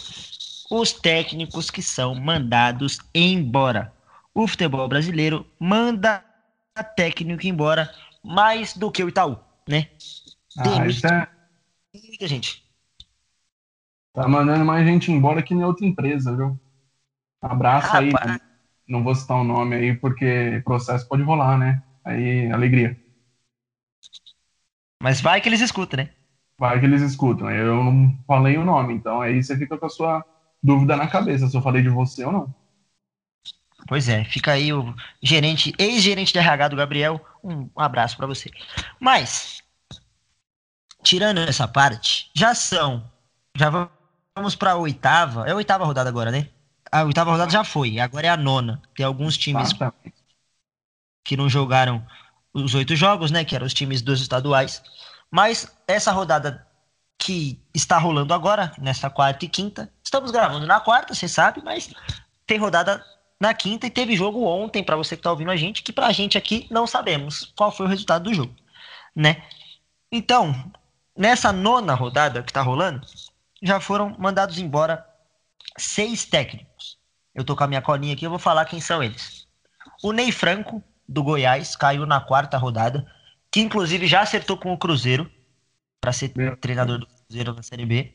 os 0.71 0.93
técnicos 0.93 1.69
que 1.69 1.81
são 1.81 2.15
mandados 2.15 2.99
embora. 3.13 3.93
O 4.33 4.47
futebol 4.47 4.87
brasileiro 4.87 5.45
manda 5.59 6.23
técnico 6.81 7.45
embora 7.45 7.93
mais 8.23 8.75
do 8.75 8.91
que 8.91 9.03
o 9.03 9.09
Itaú, 9.09 9.37
né? 9.67 9.89
Ah, 10.57 10.87
isso 10.87 11.05
é... 11.05 11.27
muita 11.93 12.27
gente. 12.27 12.63
Tá 14.13 14.27
mandando 14.27 14.63
mais 14.63 14.85
gente 14.85 15.11
embora 15.11 15.43
que 15.43 15.53
em 15.53 15.63
outra 15.63 15.85
empresa, 15.85 16.35
viu? 16.35 16.59
Abraço 17.41 17.95
aí. 17.97 18.11
Né? 18.11 18.39
Não 18.87 19.03
vou 19.03 19.13
citar 19.13 19.37
o 19.37 19.43
nome 19.43 19.75
aí, 19.75 19.95
porque 19.95 20.61
processo 20.63 21.07
pode 21.07 21.23
rolar, 21.23 21.57
né? 21.57 21.81
Aí, 22.05 22.51
alegria. 22.51 22.99
Mas 25.01 25.19
vai 25.19 25.41
que 25.41 25.49
eles 25.49 25.61
escutam, 25.61 25.97
né? 25.97 26.09
Vai 26.57 26.79
que 26.79 26.85
eles 26.85 27.01
escutam. 27.01 27.49
Eu 27.49 27.83
não 27.83 28.17
falei 28.25 28.57
o 28.57 28.65
nome, 28.65 28.93
então 28.93 29.21
aí 29.21 29.43
você 29.43 29.57
fica 29.57 29.77
com 29.77 29.85
a 29.85 29.89
sua 29.89 30.23
dúvida 30.61 30.95
na 30.95 31.07
cabeça 31.07 31.47
se 31.47 31.57
eu 31.57 31.61
falei 31.61 31.81
de 31.81 31.89
você 31.89 32.23
ou 32.23 32.31
não. 32.31 32.55
Pois 33.87 34.07
é, 34.07 34.23
fica 34.23 34.51
aí 34.51 34.71
o 34.71 34.95
gerente, 35.21 35.73
ex-gerente 35.77 36.31
de 36.31 36.39
RH 36.39 36.69
do 36.69 36.75
Gabriel, 36.75 37.23
um 37.43 37.69
abraço 37.75 38.15
para 38.15 38.27
você. 38.27 38.49
Mas, 38.99 39.61
tirando 41.03 41.39
essa 41.39 41.67
parte, 41.67 42.31
já 42.33 42.55
são, 42.55 43.09
já 43.55 43.69
vamos 44.35 44.55
para 44.55 44.71
a 44.71 44.77
oitava, 44.77 45.47
é 45.47 45.51
a 45.51 45.55
oitava 45.55 45.85
rodada 45.85 46.09
agora, 46.09 46.31
né? 46.31 46.47
A 46.91 47.03
oitava 47.03 47.31
rodada 47.31 47.51
já 47.51 47.63
foi, 47.63 47.99
agora 47.99 48.27
é 48.27 48.29
a 48.29 48.37
nona. 48.37 48.81
Tem 48.95 49.05
alguns 49.05 49.37
times 49.37 49.71
que 51.23 51.35
não 51.35 51.49
jogaram 51.49 52.05
os 52.53 52.75
oito 52.75 52.95
jogos, 52.95 53.31
né? 53.31 53.43
Que 53.43 53.55
eram 53.55 53.65
os 53.65 53.73
times 53.73 54.01
dos 54.01 54.21
estaduais. 54.21 54.81
Mas 55.29 55.75
essa 55.87 56.11
rodada 56.11 56.65
que 57.17 57.59
está 57.73 57.97
rolando 57.97 58.33
agora, 58.33 58.71
nessa 58.77 59.09
quarta 59.09 59.45
e 59.45 59.49
quinta, 59.49 59.91
estamos 60.03 60.29
gravando 60.29 60.67
na 60.67 60.79
quarta, 60.79 61.13
você 61.13 61.27
sabe, 61.27 61.61
mas 61.63 61.91
tem 62.45 62.57
rodada 62.57 63.03
na 63.39 63.53
quinta 63.53 63.87
e 63.87 63.91
teve 63.91 64.15
jogo 64.15 64.45
ontem, 64.45 64.83
para 64.83 64.95
você 64.95 65.15
que 65.15 65.19
está 65.19 65.31
ouvindo 65.31 65.51
a 65.51 65.55
gente, 65.55 65.83
que 65.83 65.91
para 65.91 66.07
a 66.07 66.11
gente 66.11 66.37
aqui 66.37 66.67
não 66.69 66.87
sabemos 66.87 67.51
qual 67.55 67.71
foi 67.71 67.85
o 67.85 67.89
resultado 67.89 68.23
do 68.25 68.33
jogo, 68.33 68.55
né? 69.15 69.43
Então, 70.11 70.71
nessa 71.17 71.51
nona 71.51 71.93
rodada 71.93 72.41
que 72.43 72.51
está 72.51 72.61
rolando, 72.61 73.05
já 73.61 73.79
foram 73.79 74.15
mandados 74.17 74.57
embora 74.57 75.05
seis 75.77 76.25
técnicos. 76.25 76.97
Eu 77.33 77.43
tô 77.43 77.55
com 77.55 77.63
a 77.63 77.67
minha 77.67 77.81
colinha 77.81 78.13
aqui, 78.13 78.25
eu 78.25 78.29
vou 78.29 78.39
falar 78.39 78.65
quem 78.65 78.79
são 78.79 79.01
eles. 79.01 79.47
O 80.03 80.11
Ney 80.11 80.31
Franco, 80.31 80.83
do 81.07 81.23
Goiás, 81.23 81.75
caiu 81.75 82.05
na 82.05 82.21
quarta 82.21 82.57
rodada, 82.57 83.11
que 83.51 83.59
inclusive 83.59 84.07
já 84.07 84.21
acertou 84.21 84.57
com 84.57 84.71
o 84.71 84.77
Cruzeiro 84.77 85.29
para 85.99 86.11
ser 86.13 86.31
Meu. 86.35 86.57
treinador 86.57 86.99
do 86.99 87.07
Cruzeiro 87.07 87.53
na 87.53 87.63
Série 87.63 87.85
B. 87.85 88.13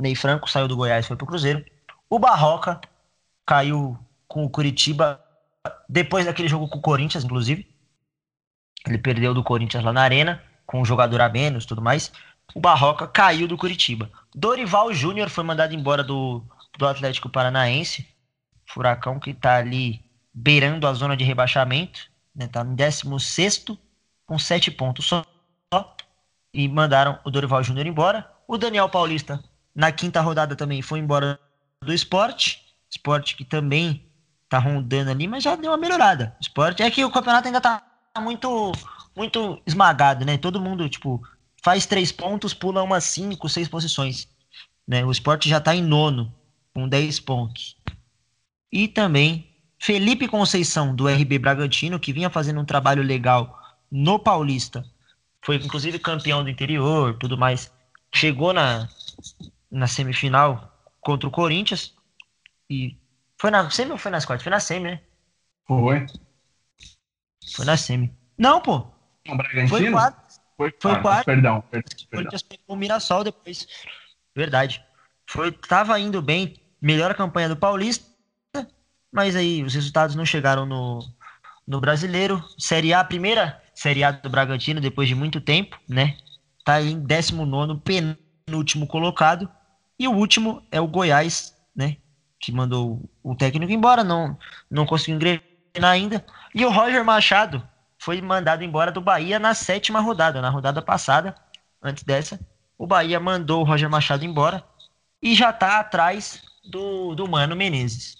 Ney 0.00 0.14
Franco 0.14 0.48
saiu 0.48 0.68
do 0.68 0.76
Goiás, 0.76 1.06
foi 1.06 1.16
pro 1.16 1.26
Cruzeiro. 1.26 1.64
O 2.08 2.18
Barroca 2.18 2.80
caiu 3.46 3.96
com 4.26 4.44
o 4.44 4.50
Curitiba 4.50 5.20
depois 5.88 6.26
daquele 6.26 6.48
jogo 6.48 6.68
com 6.68 6.78
o 6.78 6.82
Corinthians, 6.82 7.24
inclusive. 7.24 7.66
Ele 8.86 8.98
perdeu 8.98 9.32
do 9.32 9.42
Corinthians 9.42 9.84
lá 9.84 9.92
na 9.92 10.02
Arena, 10.02 10.42
com 10.66 10.80
um 10.80 10.84
jogador 10.84 11.20
a 11.20 11.28
menos 11.28 11.64
tudo 11.64 11.80
mais. 11.80 12.12
O 12.54 12.60
Barroca 12.60 13.06
caiu 13.06 13.48
do 13.48 13.56
Curitiba. 13.56 14.10
Dorival 14.34 14.92
Júnior 14.92 15.28
foi 15.28 15.44
mandado 15.44 15.74
embora 15.74 16.02
do, 16.04 16.42
do 16.78 16.86
Atlético 16.86 17.28
Paranaense. 17.28 18.06
Furacão 18.66 19.18
que 19.18 19.32
tá 19.32 19.56
ali 19.56 20.04
beirando 20.32 20.86
a 20.86 20.92
zona 20.92 21.16
de 21.16 21.24
rebaixamento. 21.24 22.08
Né, 22.34 22.46
tá 22.46 22.62
no 22.62 22.74
16 22.74 23.64
com 24.26 24.38
7 24.38 24.70
pontos 24.70 25.06
só. 25.06 25.24
E 26.52 26.68
mandaram 26.68 27.18
o 27.24 27.30
Dorival 27.30 27.62
Júnior 27.62 27.86
embora. 27.86 28.30
O 28.46 28.56
Daniel 28.56 28.88
Paulista, 28.88 29.42
na 29.74 29.90
quinta 29.90 30.20
rodada, 30.20 30.54
também 30.54 30.80
foi 30.80 31.00
embora 31.00 31.38
do 31.82 31.92
esporte. 31.92 32.65
Esporte 32.96 33.36
que 33.36 33.44
também 33.44 34.04
tá 34.48 34.58
rondando 34.58 35.10
ali, 35.10 35.28
mas 35.28 35.42
já 35.42 35.54
deu 35.54 35.70
uma 35.70 35.76
melhorada. 35.76 36.34
O 36.38 36.42
esporte 36.42 36.82
é 36.82 36.90
que 36.90 37.04
o 37.04 37.10
campeonato 37.10 37.46
ainda 37.46 37.60
tá 37.60 37.82
muito 38.20 38.72
muito 39.14 39.60
esmagado, 39.66 40.24
né? 40.24 40.36
Todo 40.36 40.60
mundo, 40.60 40.88
tipo, 40.88 41.22
faz 41.62 41.86
três 41.86 42.12
pontos, 42.12 42.52
pula 42.52 42.82
umas 42.82 43.04
cinco, 43.04 43.48
seis 43.48 43.66
posições. 43.66 44.28
Né? 44.86 45.04
O 45.04 45.10
esporte 45.10 45.48
já 45.48 45.60
tá 45.60 45.74
em 45.74 45.82
nono, 45.82 46.32
com 46.74 46.86
10 46.86 47.20
pontos. 47.20 47.76
E 48.70 48.86
também 48.86 49.50
Felipe 49.78 50.28
Conceição, 50.28 50.94
do 50.94 51.08
RB 51.08 51.38
Bragantino, 51.38 51.98
que 51.98 52.12
vinha 52.12 52.28
fazendo 52.28 52.60
um 52.60 52.64
trabalho 52.64 53.02
legal 53.02 53.58
no 53.90 54.18
Paulista. 54.18 54.84
Foi 55.42 55.56
inclusive 55.56 55.98
campeão 55.98 56.44
do 56.44 56.50
interior, 56.50 57.16
tudo 57.18 57.38
mais. 57.38 57.72
Chegou 58.14 58.52
na, 58.52 58.88
na 59.70 59.86
semifinal 59.86 60.72
contra 61.00 61.26
o 61.26 61.32
Corinthians 61.32 61.95
e 62.70 62.96
foi 63.40 63.50
na 63.50 63.68
semi 63.70 63.92
ou 63.92 63.98
foi 63.98 64.10
nas 64.10 64.24
quartas? 64.24 64.42
Foi 64.44 64.50
na 64.50 64.60
semi, 64.60 64.90
né? 64.90 65.00
Foi. 65.66 66.06
Foi 67.54 67.64
na 67.64 67.76
semi. 67.76 68.12
Não, 68.38 68.60
pô. 68.60 68.86
O 69.28 69.36
Bragantino? 69.36 69.68
Foi 69.68 69.90
quatro. 69.90 70.20
Foi 70.56 70.70
Foi 70.80 70.90
quartas, 70.92 71.02
quartas. 71.02 71.24
Perdão, 71.24 71.60
per- 71.62 71.80
O 71.80 72.08
perdão. 72.08 72.08
Corinthians 72.10 72.42
pegou 72.42 72.76
o 72.76 72.76
Mirassol 72.76 73.24
depois. 73.24 73.66
Verdade. 74.34 74.84
Foi, 75.28 75.52
tava 75.52 75.98
indo 75.98 76.22
bem, 76.22 76.56
melhor 76.80 77.14
campanha 77.14 77.48
do 77.48 77.56
Paulista, 77.56 78.06
mas 79.12 79.34
aí 79.36 79.62
os 79.62 79.74
resultados 79.74 80.14
não 80.14 80.24
chegaram 80.24 80.66
no, 80.66 81.00
no 81.66 81.80
Brasileiro. 81.80 82.42
Série 82.58 82.92
A, 82.94 83.04
primeira 83.04 83.62
Série 83.74 84.04
A 84.04 84.10
do 84.12 84.30
Bragantino 84.30 84.80
depois 84.80 85.08
de 85.08 85.14
muito 85.14 85.40
tempo, 85.40 85.78
né? 85.88 86.16
Tá 86.64 86.80
em 86.82 86.98
19 87.00 87.80
penúltimo 87.82 88.86
colocado. 88.86 89.50
E 89.98 90.08
o 90.08 90.12
último 90.12 90.62
é 90.70 90.80
o 90.80 90.86
Goiás, 90.86 91.54
né? 91.74 91.96
Que 92.46 92.52
mandou 92.52 93.02
o 93.24 93.34
técnico 93.34 93.72
embora, 93.72 94.04
não, 94.04 94.38
não 94.70 94.86
conseguiu 94.86 95.16
engrenar 95.16 95.90
ainda. 95.90 96.24
E 96.54 96.64
o 96.64 96.70
Roger 96.70 97.04
Machado 97.04 97.60
foi 97.98 98.22
mandado 98.22 98.62
embora 98.62 98.92
do 98.92 99.00
Bahia 99.00 99.40
na 99.40 99.52
sétima 99.52 99.98
rodada, 99.98 100.40
na 100.40 100.48
rodada 100.48 100.80
passada, 100.80 101.34
antes 101.82 102.04
dessa. 102.04 102.38
O 102.78 102.86
Bahia 102.86 103.18
mandou 103.18 103.62
o 103.62 103.64
Roger 103.64 103.90
Machado 103.90 104.24
embora 104.24 104.62
e 105.20 105.34
já 105.34 105.52
tá 105.52 105.80
atrás 105.80 106.40
do, 106.64 107.16
do 107.16 107.26
Mano 107.26 107.56
Menezes. 107.56 108.14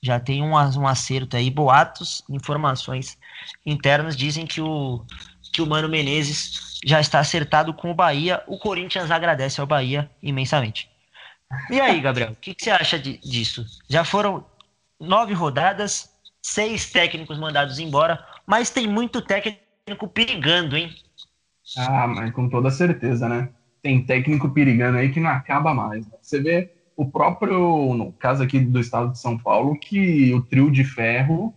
Já 0.00 0.20
tem 0.20 0.44
um, 0.44 0.52
um 0.52 0.86
acerto 0.86 1.36
aí, 1.36 1.50
boatos, 1.50 2.22
informações 2.30 3.18
internas 3.66 4.16
dizem 4.16 4.46
que 4.46 4.60
o, 4.60 5.04
que 5.52 5.60
o 5.60 5.66
Mano 5.66 5.88
Menezes 5.88 6.78
já 6.86 7.00
está 7.00 7.18
acertado 7.18 7.74
com 7.74 7.90
o 7.90 7.94
Bahia. 7.94 8.44
O 8.46 8.60
Corinthians 8.60 9.10
agradece 9.10 9.60
ao 9.60 9.66
Bahia 9.66 10.08
imensamente. 10.22 10.88
E 11.70 11.80
aí, 11.80 12.00
Gabriel, 12.00 12.32
o 12.32 12.36
que, 12.36 12.54
que 12.54 12.64
você 12.64 12.70
acha 12.70 12.98
de- 12.98 13.18
disso? 13.18 13.64
Já 13.88 14.04
foram 14.04 14.44
nove 15.00 15.32
rodadas, 15.34 16.08
seis 16.42 16.90
técnicos 16.90 17.38
mandados 17.38 17.78
embora, 17.78 18.24
mas 18.46 18.70
tem 18.70 18.86
muito 18.86 19.20
técnico 19.20 20.08
perigando, 20.12 20.76
hein? 20.76 20.94
Ah, 21.76 22.06
mas 22.06 22.32
com 22.32 22.48
toda 22.48 22.70
certeza, 22.70 23.28
né? 23.28 23.50
Tem 23.82 24.04
técnico 24.04 24.52
perigando 24.52 24.98
aí 24.98 25.12
que 25.12 25.20
não 25.20 25.30
acaba 25.30 25.74
mais. 25.74 26.06
né? 26.06 26.12
Você 26.20 26.40
vê 26.40 26.70
o 26.96 27.10
próprio, 27.10 27.94
no 27.94 28.12
caso 28.14 28.42
aqui 28.42 28.58
do 28.60 28.80
estado 28.80 29.12
de 29.12 29.20
São 29.20 29.36
Paulo, 29.38 29.78
que 29.78 30.32
o 30.32 30.42
trio 30.46 30.70
de 30.70 30.84
ferro 30.84 31.54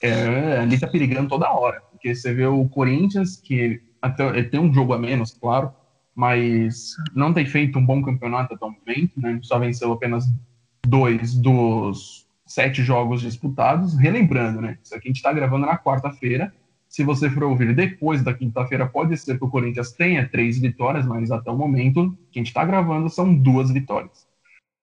é, 0.00 0.58
ali 0.58 0.78
tá 0.78 0.88
perigando 0.88 1.28
toda 1.28 1.52
hora. 1.52 1.82
Porque 1.90 2.14
você 2.14 2.34
vê 2.34 2.46
o 2.46 2.68
Corinthians, 2.68 3.38
que 3.42 3.80
até, 4.00 4.42
tem 4.44 4.60
um 4.60 4.72
jogo 4.72 4.92
a 4.94 4.98
menos, 4.98 5.32
claro, 5.40 5.72
mas 6.14 6.94
não 7.14 7.32
tem 7.32 7.46
feito 7.46 7.78
um 7.78 7.84
bom 7.84 8.02
campeonato 8.02 8.54
até 8.54 8.64
o 8.64 8.70
momento, 8.70 9.20
né? 9.20 9.38
Só 9.42 9.58
venceu 9.58 9.92
apenas 9.92 10.24
dois 10.86 11.34
dos 11.34 12.26
sete 12.44 12.82
jogos 12.82 13.20
disputados. 13.20 13.96
Relembrando, 13.98 14.60
né? 14.60 14.78
Isso 14.82 14.94
aqui 14.94 15.08
a 15.08 15.12
gente 15.12 15.22
tá 15.22 15.32
gravando 15.32 15.66
na 15.66 15.78
quarta-feira. 15.78 16.52
Se 16.88 17.02
você 17.02 17.30
for 17.30 17.44
ouvir 17.44 17.74
depois 17.74 18.22
da 18.22 18.34
quinta-feira, 18.34 18.86
pode 18.86 19.16
ser 19.16 19.38
que 19.38 19.44
o 19.44 19.48
Corinthians 19.48 19.92
tenha 19.92 20.28
três 20.28 20.58
vitórias, 20.58 21.06
mas 21.06 21.30
até 21.30 21.50
o 21.50 21.56
momento 21.56 22.16
que 22.30 22.38
a 22.38 22.40
gente 22.40 22.48
está 22.48 22.64
gravando 22.64 23.08
são 23.08 23.34
duas 23.34 23.70
vitórias. 23.70 24.26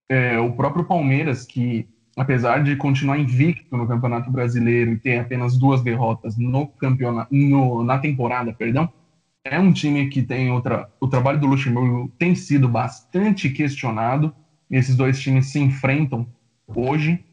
É, 0.10 0.40
o 0.40 0.52
próprio 0.54 0.86
Palmeiras, 0.86 1.46
que 1.46 1.88
apesar 2.18 2.64
de 2.64 2.76
continuar 2.76 3.20
invicto 3.20 3.78
no 3.78 3.88
Campeonato 3.88 4.32
Brasileiro 4.32 4.92
e 4.92 4.98
ter 4.98 5.20
apenas 5.20 5.56
duas 5.56 5.84
derrotas 5.84 6.36
no 6.36 6.66
campeonato, 6.66 7.34
no- 7.34 7.84
na 7.84 8.00
temporada, 8.00 8.52
perdão, 8.52 8.92
é 9.50 9.60
um 9.60 9.74
time 9.74 10.08
que 10.10 10.22
tem 10.22 10.52
outra. 10.52 10.90
O 11.00 11.08
trabalho 11.08 11.40
do 11.40 11.48
Luxemburgo 11.48 12.12
tem 12.20 12.36
sido 12.36 12.70
bastante 12.70 13.50
questionado. 13.50 14.34
Esses 14.70 14.96
dois 14.96 15.20
times 15.20 15.48
se 15.48 15.60
enfrentam 15.60 16.28
hoje, 16.68 17.26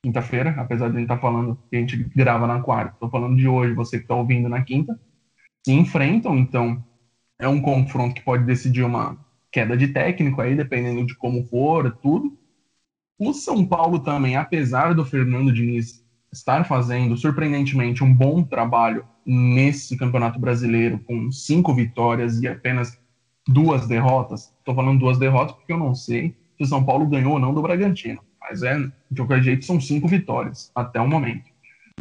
quinta-feira, 0.00 0.54
apesar 0.56 0.88
de 0.88 0.96
a 0.96 1.00
gente 1.00 1.10
estar 1.10 1.18
falando 1.18 1.58
que 1.68 1.76
a 1.76 1.80
gente 1.80 1.96
grava 2.14 2.46
na 2.46 2.60
quarta. 2.60 2.94
Estou 2.94 3.10
falando 3.10 3.36
de 3.36 3.48
hoje, 3.48 3.74
você 3.74 3.98
que 3.98 4.04
está 4.04 4.14
ouvindo 4.14 4.48
na 4.48 4.62
quinta. 4.62 4.98
Se 5.66 5.72
enfrentam, 5.72 6.38
então 6.38 6.82
é 7.38 7.48
um 7.48 7.60
confronto 7.60 8.14
que 8.14 8.22
pode 8.22 8.44
decidir 8.44 8.84
uma 8.84 9.18
queda 9.50 9.76
de 9.76 9.88
técnico 9.88 10.40
aí, 10.40 10.54
dependendo 10.54 11.04
de 11.04 11.16
como 11.16 11.44
for, 11.44 11.90
tudo. 12.00 12.38
O 13.18 13.32
São 13.32 13.66
Paulo 13.66 13.98
também, 13.98 14.36
apesar 14.36 14.94
do 14.94 15.04
Fernando 15.04 15.52
Diniz 15.52 16.04
estar 16.32 16.64
fazendo 16.64 17.16
surpreendentemente 17.16 18.04
um 18.04 18.14
bom 18.14 18.44
trabalho 18.44 19.04
nesse 19.26 19.96
Campeonato 19.96 20.38
Brasileiro, 20.38 20.98
com 21.00 21.30
cinco 21.30 21.74
vitórias 21.74 22.40
e 22.40 22.48
apenas 22.48 22.98
duas 23.46 23.86
derrotas. 23.86 24.52
Estou 24.58 24.74
falando 24.74 24.98
duas 24.98 25.18
derrotas 25.18 25.54
porque 25.56 25.72
eu 25.72 25.78
não 25.78 25.94
sei 25.94 26.36
se 26.56 26.64
o 26.64 26.66
São 26.66 26.84
Paulo 26.84 27.06
ganhou 27.06 27.34
ou 27.34 27.38
não 27.38 27.54
do 27.54 27.62
Bragantino, 27.62 28.20
mas 28.40 28.62
é 28.62 28.78
de 28.78 29.16
qualquer 29.16 29.42
jeito 29.42 29.64
são 29.64 29.80
cinco 29.80 30.08
vitórias 30.08 30.70
até 30.74 31.00
o 31.00 31.08
momento. 31.08 31.50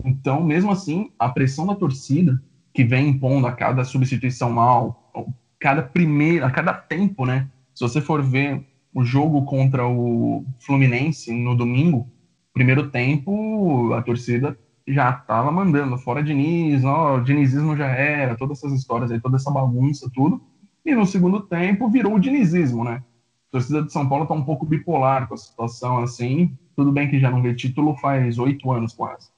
Então, 0.03 0.43
mesmo 0.43 0.71
assim, 0.71 1.11
a 1.19 1.29
pressão 1.29 1.67
da 1.67 1.75
torcida 1.75 2.41
que 2.73 2.83
vem 2.83 3.09
impondo 3.09 3.45
a 3.45 3.51
cada 3.51 3.83
substituição 3.83 4.51
mal, 4.51 5.11
cada 5.59 5.83
primeira, 5.83 6.47
a 6.47 6.51
cada 6.51 6.73
tempo, 6.73 7.25
né? 7.25 7.47
Se 7.73 7.81
você 7.81 8.01
for 8.01 8.21
ver 8.21 8.65
o 8.93 9.03
jogo 9.03 9.45
contra 9.45 9.87
o 9.87 10.45
Fluminense 10.59 11.31
no 11.31 11.55
domingo, 11.55 12.07
primeiro 12.53 12.89
tempo, 12.89 13.93
a 13.93 14.01
torcida 14.01 14.57
já 14.87 15.11
estava 15.11 15.51
mandando 15.51 15.97
fora 15.97 16.23
Diniz, 16.23 16.83
ó, 16.83 17.19
dinizismo 17.19 17.75
já 17.75 17.87
era, 17.87 18.35
todas 18.35 18.57
essas 18.57 18.73
histórias 18.73 19.11
aí, 19.11 19.19
toda 19.19 19.37
essa 19.37 19.51
bagunça, 19.51 20.09
tudo. 20.13 20.41
E 20.85 20.93
no 20.93 21.05
segundo 21.05 21.39
tempo 21.41 21.89
virou 21.89 22.15
o 22.15 22.19
dinizismo, 22.19 22.83
né? 22.83 23.03
A 23.49 23.51
torcida 23.51 23.83
de 23.83 23.91
São 23.91 24.07
Paulo 24.07 24.25
tá 24.25 24.33
um 24.33 24.43
pouco 24.43 24.65
bipolar 24.65 25.27
com 25.27 25.33
a 25.33 25.37
situação 25.37 25.99
assim. 25.99 26.57
Tudo 26.75 26.91
bem 26.91 27.09
que 27.09 27.19
já 27.19 27.31
não 27.31 27.41
vê 27.41 27.53
título 27.53 27.95
faz 27.97 28.37
oito 28.37 28.69
anos 28.71 28.93
quase. 28.93 29.29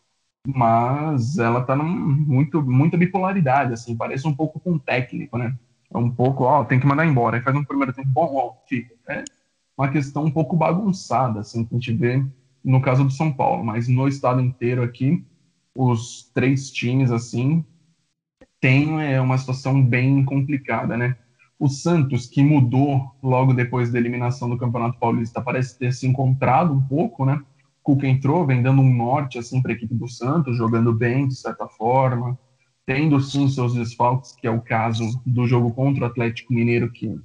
Mas 0.47 1.37
ela 1.37 1.63
tá 1.63 1.75
num, 1.75 1.83
muito, 1.83 2.61
muita 2.61 2.97
bipolaridade, 2.97 3.73
assim, 3.73 3.95
parece 3.95 4.27
um 4.27 4.33
pouco 4.33 4.59
com 4.59 4.73
o 4.73 4.79
técnico, 4.79 5.37
né? 5.37 5.55
É 5.93 5.97
um 5.97 6.09
pouco, 6.09 6.43
ó, 6.43 6.63
tem 6.63 6.79
que 6.79 6.87
mandar 6.87 7.05
embora. 7.05 7.37
Aí 7.37 7.43
faz 7.43 7.55
um 7.55 7.63
primeiro 7.63 7.93
tempo 7.93 8.09
bom, 8.09 8.35
ó, 8.35 8.53
fica. 8.67 8.93
É 9.07 9.23
uma 9.77 9.89
questão 9.89 10.23
um 10.23 10.31
pouco 10.31 10.55
bagunçada, 10.55 11.41
assim, 11.41 11.65
que 11.65 11.75
a 11.75 11.77
gente 11.77 11.93
vê 11.93 12.23
no 12.63 12.81
caso 12.81 13.03
do 13.03 13.11
São 13.11 13.31
Paulo, 13.31 13.63
mas 13.63 13.87
no 13.87 14.07
estado 14.07 14.41
inteiro 14.41 14.81
aqui, 14.81 15.23
os 15.75 16.31
três 16.33 16.71
times, 16.71 17.11
assim, 17.11 17.63
tem 18.59 19.01
é, 19.01 19.19
uma 19.19 19.37
situação 19.37 19.83
bem 19.83 20.23
complicada, 20.23 20.97
né? 20.97 21.15
O 21.59 21.67
Santos, 21.69 22.27
que 22.27 22.41
mudou 22.43 23.11
logo 23.21 23.53
depois 23.53 23.91
da 23.91 23.99
eliminação 23.99 24.49
do 24.49 24.57
Campeonato 24.57 24.97
Paulista, 24.99 25.41
parece 25.41 25.77
ter 25.77 25.93
se 25.93 26.07
encontrado 26.07 26.73
um 26.73 26.81
pouco, 26.81 27.25
né? 27.25 27.41
Cuca 27.83 28.07
entrou, 28.07 28.45
vem 28.45 28.63
dando 28.63 28.81
um 28.81 28.93
norte, 28.93 29.37
assim, 29.37 29.61
para 29.61 29.71
a 29.71 29.75
equipe 29.75 29.93
do 29.93 30.07
Santos, 30.07 30.57
jogando 30.57 30.93
bem, 30.93 31.27
de 31.27 31.35
certa 31.35 31.67
forma, 31.67 32.37
tendo, 32.85 33.19
sim, 33.19 33.47
seus 33.47 33.73
desfalques, 33.73 34.31
que 34.31 34.47
é 34.47 34.51
o 34.51 34.61
caso 34.61 35.21
do 35.25 35.45
jogo 35.47 35.71
contra 35.73 36.03
o 36.03 36.07
Atlético 36.07 36.53
Mineiro, 36.53 36.91
que 36.91 37.19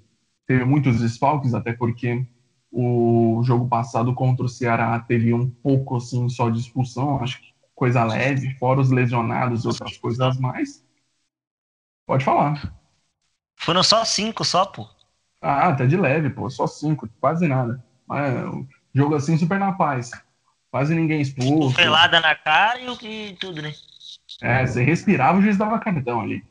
teve 0.47 0.65
muitos 0.65 1.01
desfalques, 1.01 1.55
até 1.55 1.73
porque 1.73 2.27
o 2.71 3.43
jogo 3.45 3.69
passado 3.69 4.15
contra 4.15 4.45
o 4.45 4.49
Ceará 4.49 4.99
teve 5.01 5.35
um 5.35 5.49
pouco, 5.49 5.97
assim, 5.97 6.29
só 6.29 6.51
de 6.51 6.61
expulsão, 6.61 7.21
acho 7.21 7.41
que 7.41 7.50
coisa 7.81 8.05
leve, 8.05 8.55
fora 8.59 8.79
os 8.79 8.91
lesionados 8.91 9.65
e 9.65 9.69
outras 9.69 9.97
coisas 9.97 10.39
mais. 10.39 10.85
Pode 12.07 12.23
falar. 12.23 12.77
Foram 13.57 13.83
só 13.83 14.05
cinco, 14.05 14.45
só, 14.45 14.67
pô. 14.67 14.87
Ah, 15.41 15.75
tá 15.75 15.87
de 15.87 15.97
leve, 15.97 16.29
pô, 16.29 16.51
só 16.51 16.67
cinco, 16.67 17.09
quase 17.19 17.49
nada. 17.49 17.83
Mas, 18.07 18.35
jogo 18.95 19.15
assim, 19.15 19.39
super 19.39 19.59
na 19.59 19.73
paz. 19.73 20.11
Quase 20.71 20.95
ninguém 20.95 21.23
expulso. 21.23 21.75
Pelada 21.75 22.21
na 22.21 22.35
cara 22.35 22.79
e 22.81 22.91
o 22.91 22.99
que 22.99 23.35
tudo, 23.41 23.63
né? 23.63 23.73
É, 24.43 24.67
você 24.67 24.85
respirava, 24.85 25.39
o 25.39 25.43
juiz 25.43 25.57
dava 25.57 25.79
cartão 25.79 26.21
ali. 26.21 26.45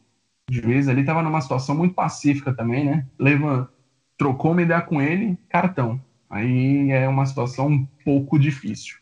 O 0.49 0.53
juiz 0.53 0.87
ali 0.87 1.05
tava 1.05 1.21
numa 1.21 1.41
situação 1.41 1.75
muito 1.75 1.93
pacífica 1.93 2.51
também, 2.55 2.85
né? 2.85 3.05
Leva, 3.19 3.71
trocou 4.17 4.51
uma 4.53 4.63
ideia 4.63 4.81
com 4.81 4.99
ele, 4.99 5.37
cartão. 5.47 6.03
Aí 6.27 6.89
é 6.89 7.07
uma 7.07 7.27
situação 7.27 7.67
um 7.67 7.85
pouco 8.03 8.39
difícil. 8.39 8.97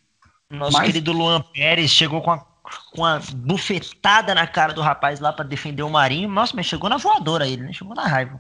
Nosso 0.49 0.77
Mas- 0.77 0.87
querido 0.87 1.11
Luan 1.11 1.41
Pérez 1.53 1.91
chegou 1.91 2.21
com 2.21 2.31
a, 2.31 2.45
com 2.93 3.05
a 3.05 3.19
bufetada 3.35 4.33
na 4.33 4.47
cara 4.47 4.73
do 4.73 4.81
rapaz 4.81 5.19
lá 5.19 5.33
pra 5.33 5.45
defender 5.45 5.83
o 5.83 5.89
Marinho. 5.89 6.29
Nossa, 6.29 6.55
mas 6.55 6.65
chegou 6.65 6.89
na 6.89 6.97
voadora 6.97 7.47
ele, 7.47 7.63
né? 7.63 7.73
Chegou 7.73 7.93
na 7.95 8.07
raiva. 8.07 8.37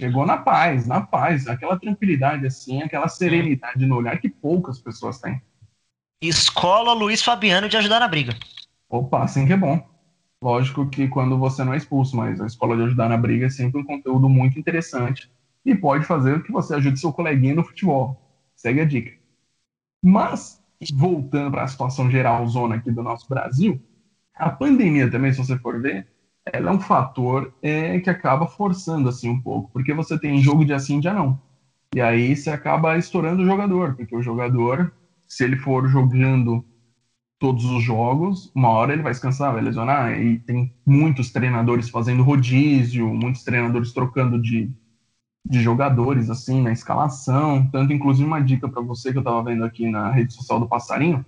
Chegou 0.00 0.26
na 0.26 0.38
paz, 0.38 0.86
na 0.86 1.00
paz. 1.02 1.46
Aquela 1.46 1.78
tranquilidade 1.78 2.46
assim, 2.46 2.82
aquela 2.82 3.08
serenidade 3.08 3.84
no 3.86 3.96
olhar 3.96 4.18
que 4.20 4.28
poucas 4.28 4.78
pessoas 4.78 5.20
têm. 5.20 5.40
Escola 6.22 6.92
Luiz 6.92 7.22
Fabiano 7.22 7.68
de 7.68 7.76
ajudar 7.76 8.00
na 8.00 8.08
briga. 8.08 8.36
Opa, 8.88 9.22
assim 9.22 9.46
que 9.46 9.52
é 9.52 9.56
bom. 9.56 9.88
Lógico 10.42 10.88
que 10.88 11.06
quando 11.06 11.38
você 11.38 11.62
não 11.62 11.74
é 11.74 11.76
expulso, 11.76 12.16
mas 12.16 12.40
a 12.40 12.46
escola 12.46 12.76
de 12.76 12.82
ajudar 12.84 13.08
na 13.08 13.16
briga 13.16 13.46
é 13.46 13.50
sempre 13.50 13.80
um 13.80 13.84
conteúdo 13.84 14.28
muito 14.28 14.58
interessante 14.58 15.30
e 15.64 15.74
pode 15.74 16.04
fazer 16.04 16.42
que 16.42 16.50
você 16.50 16.74
ajude 16.74 16.98
seu 16.98 17.12
coleguinha 17.12 17.54
no 17.54 17.62
futebol. 17.64 18.20
Segue 18.56 18.80
a 18.80 18.84
dica. 18.86 19.12
Mas, 20.02 20.59
voltando 20.94 21.50
para 21.50 21.64
a 21.64 21.68
situação 21.68 22.10
geral 22.10 22.46
zona 22.46 22.76
aqui 22.76 22.90
do 22.90 23.02
nosso 23.02 23.28
Brasil, 23.28 23.80
a 24.34 24.50
pandemia 24.50 25.10
também, 25.10 25.32
se 25.32 25.38
você 25.38 25.58
for 25.58 25.80
ver, 25.80 26.06
ela 26.52 26.70
é 26.70 26.74
um 26.74 26.80
fator 26.80 27.52
é, 27.62 28.00
que 28.00 28.08
acaba 28.10 28.46
forçando 28.46 29.08
assim 29.08 29.28
um 29.28 29.40
pouco, 29.40 29.70
porque 29.72 29.92
você 29.92 30.18
tem 30.18 30.40
jogo 30.40 30.64
de 30.64 30.72
assim 30.72 31.00
dia 31.00 31.12
não. 31.12 31.38
E 31.94 32.00
aí 32.00 32.36
você 32.36 32.50
acaba 32.50 32.96
estourando 32.96 33.42
o 33.42 33.46
jogador, 33.46 33.94
porque 33.96 34.14
o 34.16 34.22
jogador, 34.22 34.92
se 35.28 35.44
ele 35.44 35.56
for 35.56 35.88
jogando 35.88 36.64
todos 37.38 37.64
os 37.64 37.82
jogos, 37.82 38.50
uma 38.54 38.68
hora 38.68 38.92
ele 38.92 39.02
vai 39.02 39.14
se 39.14 39.20
cansar, 39.20 39.52
vai 39.52 39.62
lesionar. 39.62 40.20
E 40.20 40.38
tem 40.40 40.72
muitos 40.86 41.32
treinadores 41.32 41.88
fazendo 41.90 42.22
rodízio, 42.22 43.08
muitos 43.08 43.42
treinadores 43.42 43.92
trocando 43.92 44.40
de, 44.40 44.70
de 45.44 45.62
jogadores 45.62 46.30
assim 46.30 46.62
na 46.62 46.72
escalação. 46.72 47.66
Tanto, 47.70 47.92
inclusive, 47.92 48.26
uma 48.26 48.40
dica 48.40 48.68
para 48.68 48.82
você 48.82 49.10
que 49.12 49.18
eu 49.18 49.22
estava 49.22 49.42
vendo 49.42 49.64
aqui 49.64 49.88
na 49.90 50.10
rede 50.10 50.32
social 50.32 50.60
do 50.60 50.68
Passarinho: 50.68 51.24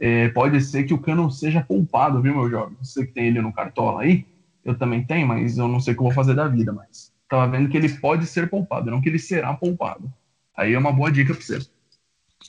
é, 0.00 0.28
pode 0.28 0.60
ser 0.60 0.84
que 0.84 0.94
o 0.94 0.98
Cano 0.98 1.30
seja 1.30 1.62
poupado, 1.62 2.20
viu, 2.20 2.34
meu 2.34 2.50
jovem? 2.50 2.76
Você 2.82 3.06
que 3.06 3.12
tem 3.12 3.26
ele 3.26 3.40
no 3.40 3.52
cartola 3.52 4.02
aí, 4.02 4.26
eu 4.64 4.76
também 4.76 5.04
tenho, 5.04 5.26
mas 5.26 5.58
eu 5.58 5.68
não 5.68 5.80
sei 5.80 5.92
o 5.92 5.96
que 5.96 6.00
eu 6.00 6.06
vou 6.06 6.14
fazer 6.14 6.34
da 6.34 6.48
vida. 6.48 6.72
Mas 6.72 7.12
estava 7.22 7.50
vendo 7.50 7.68
que 7.68 7.76
ele 7.76 7.88
pode 7.88 8.26
ser 8.26 8.48
poupado, 8.48 8.90
não 8.90 9.00
que 9.00 9.08
ele 9.08 9.18
será 9.18 9.54
poupado. 9.54 10.12
Aí 10.56 10.72
é 10.72 10.78
uma 10.78 10.92
boa 10.92 11.10
dica 11.10 11.34
para 11.34 11.42
você. 11.42 11.66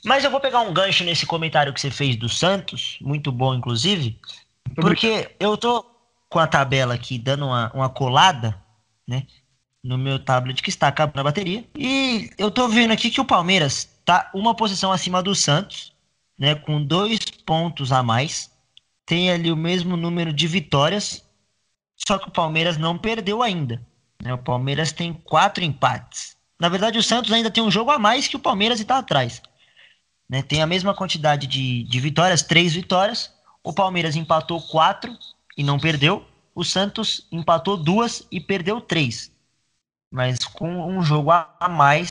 Mas 0.04 0.24
eu 0.24 0.30
vou 0.30 0.40
pegar 0.40 0.60
um 0.60 0.72
gancho 0.72 1.04
nesse 1.04 1.26
comentário 1.26 1.72
que 1.72 1.80
você 1.80 1.90
fez 1.90 2.16
do 2.16 2.28
Santos, 2.28 2.98
muito 3.00 3.32
bom, 3.32 3.54
inclusive, 3.54 4.18
muito 4.66 4.80
porque 4.80 5.08
obrigado. 5.08 5.34
eu 5.40 5.56
tô 5.56 5.84
com 6.28 6.38
a 6.38 6.46
tabela 6.46 6.94
aqui 6.94 7.18
dando 7.18 7.46
uma, 7.46 7.72
uma 7.72 7.88
colada, 7.88 8.60
né? 9.06 9.26
No 9.86 9.96
meu 9.96 10.18
tablet 10.18 10.62
que 10.62 10.68
está 10.68 10.88
acabando 10.88 11.20
a 11.20 11.24
bateria. 11.24 11.64
E 11.76 12.28
eu 12.36 12.50
tô 12.50 12.66
vendo 12.66 12.90
aqui 12.90 13.08
que 13.08 13.20
o 13.20 13.24
Palmeiras 13.24 13.88
tá 14.04 14.28
uma 14.34 14.52
posição 14.52 14.90
acima 14.90 15.22
do 15.22 15.32
Santos, 15.32 15.92
né? 16.36 16.56
Com 16.56 16.82
dois 16.82 17.20
pontos 17.46 17.92
a 17.92 18.02
mais. 18.02 18.50
Tem 19.04 19.30
ali 19.30 19.52
o 19.52 19.56
mesmo 19.56 19.96
número 19.96 20.32
de 20.32 20.48
vitórias. 20.48 21.24
Só 21.96 22.18
que 22.18 22.28
o 22.28 22.32
Palmeiras 22.32 22.76
não 22.76 22.98
perdeu 22.98 23.42
ainda. 23.42 23.80
Né? 24.20 24.34
O 24.34 24.38
Palmeiras 24.38 24.90
tem 24.90 25.12
quatro 25.12 25.62
empates. 25.62 26.36
Na 26.58 26.68
verdade, 26.68 26.98
o 26.98 27.02
Santos 27.02 27.32
ainda 27.32 27.50
tem 27.50 27.62
um 27.62 27.70
jogo 27.70 27.92
a 27.92 27.98
mais 27.98 28.26
que 28.26 28.36
o 28.36 28.40
Palmeiras 28.40 28.80
e 28.80 28.82
está 28.82 28.98
atrás. 28.98 29.40
Né? 30.28 30.42
Tem 30.42 30.62
a 30.62 30.66
mesma 30.66 30.94
quantidade 30.94 31.46
de, 31.46 31.84
de 31.84 32.00
vitórias, 32.00 32.42
três 32.42 32.74
vitórias. 32.74 33.32
O 33.62 33.72
Palmeiras 33.72 34.16
empatou 34.16 34.60
quatro 34.60 35.16
e 35.56 35.62
não 35.62 35.78
perdeu. 35.78 36.26
O 36.54 36.64
Santos 36.64 37.26
empatou 37.30 37.76
duas 37.76 38.26
e 38.32 38.40
perdeu 38.40 38.80
três. 38.80 39.30
Mas 40.16 40.38
com 40.46 40.66
um 40.90 41.02
jogo 41.02 41.30
a 41.30 41.68
mais, 41.68 42.08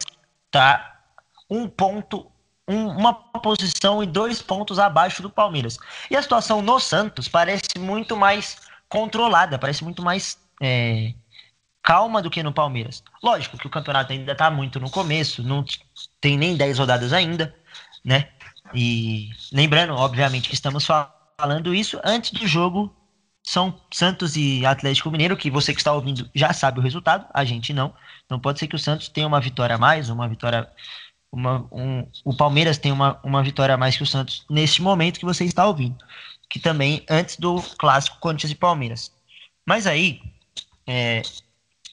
tá 0.51 1.01
um 1.49 1.67
ponto, 1.67 2.31
um, 2.67 2.89
uma 2.89 3.15
posição 3.15 4.03
e 4.03 4.05
dois 4.05 4.43
pontos 4.43 4.77
abaixo 4.77 5.23
do 5.23 5.29
Palmeiras. 5.29 5.79
E 6.11 6.15
a 6.15 6.21
situação 6.21 6.61
no 6.61 6.79
Santos 6.79 7.27
parece 7.27 7.79
muito 7.79 8.15
mais 8.15 8.61
controlada, 8.87 9.57
parece 9.57 9.83
muito 9.83 10.03
mais 10.03 10.37
é, 10.61 11.15
calma 11.81 12.21
do 12.21 12.29
que 12.29 12.43
no 12.43 12.53
Palmeiras. 12.53 13.03
Lógico 13.23 13.57
que 13.57 13.65
o 13.65 13.71
campeonato 13.71 14.13
ainda 14.13 14.33
está 14.33 14.51
muito 14.51 14.79
no 14.79 14.91
começo, 14.91 15.41
não 15.41 15.65
tem 16.21 16.37
nem 16.37 16.55
10 16.55 16.77
rodadas 16.77 17.11
ainda, 17.11 17.55
né? 18.03 18.29
E 18.71 19.31
lembrando, 19.51 19.95
obviamente, 19.95 20.47
que 20.47 20.53
estamos 20.53 20.85
falando 20.85 21.73
isso 21.73 21.99
antes 22.03 22.29
do 22.29 22.45
jogo 22.45 22.95
São 23.45 23.79
Santos 23.93 24.35
e 24.35 24.65
Atlético 24.65 25.11
Mineiro, 25.11 25.37
que 25.37 25.51
você 25.51 25.71
que 25.71 25.79
está 25.79 25.93
ouvindo 25.93 26.27
já 26.33 26.51
sabe 26.51 26.79
o 26.79 26.81
resultado, 26.81 27.27
a 27.31 27.45
gente 27.45 27.73
não. 27.73 27.93
Então 28.25 28.39
pode 28.39 28.57
ser 28.57 28.67
que 28.67 28.75
o 28.75 28.79
Santos 28.79 29.07
tenha 29.07 29.27
uma 29.27 29.39
vitória 29.39 29.75
a 29.75 29.77
mais, 29.77 30.09
uma 30.09 30.27
vitória. 30.27 30.67
Uma, 31.31 31.67
um, 31.71 32.07
o 32.23 32.35
Palmeiras 32.35 32.77
tem 32.77 32.91
uma, 32.91 33.19
uma 33.23 33.43
vitória 33.43 33.75
a 33.75 33.77
mais 33.77 33.95
que 33.95 34.03
o 34.03 34.05
Santos 34.05 34.45
neste 34.49 34.81
momento 34.81 35.19
que 35.19 35.25
você 35.25 35.45
está 35.45 35.67
ouvindo. 35.67 35.95
Que 36.49 36.59
também 36.59 37.05
antes 37.07 37.37
do 37.37 37.61
clássico 37.77 38.17
Corinthians 38.19 38.51
e 38.51 38.55
Palmeiras. 38.55 39.11
Mas 39.67 39.85
aí, 39.85 40.21
é, 40.87 41.21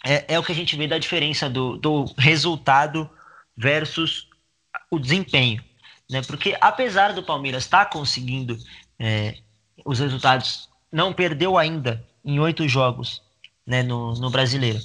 é, 0.05 0.35
é 0.35 0.39
o 0.39 0.43
que 0.43 0.53
a 0.53 0.55
gente 0.55 0.75
vê 0.75 0.89
da 0.89 0.99
diferença 0.99 1.51
do, 1.51 1.77
do 1.77 2.05
resultado 2.17 3.11
versus 3.57 4.27
o 4.91 4.99
desempenho. 4.99 5.63
Né? 6.11 6.23
Porque 6.23 6.57
apesar 6.61 7.13
do 7.13 7.23
Palmeiras 7.23 7.65
estar 7.65 7.85
tá 7.85 7.91
conseguindo 7.91 8.57
é, 8.99 9.37
os 9.85 9.99
resultados, 9.99 10.72
não 10.93 11.13
perdeu 11.13 11.57
ainda 11.57 12.07
em 12.23 12.39
oito 12.39 12.69
jogos 12.69 13.23
né, 13.67 13.83
no, 13.83 14.13
no 14.15 14.31
brasileiro. 14.31 14.79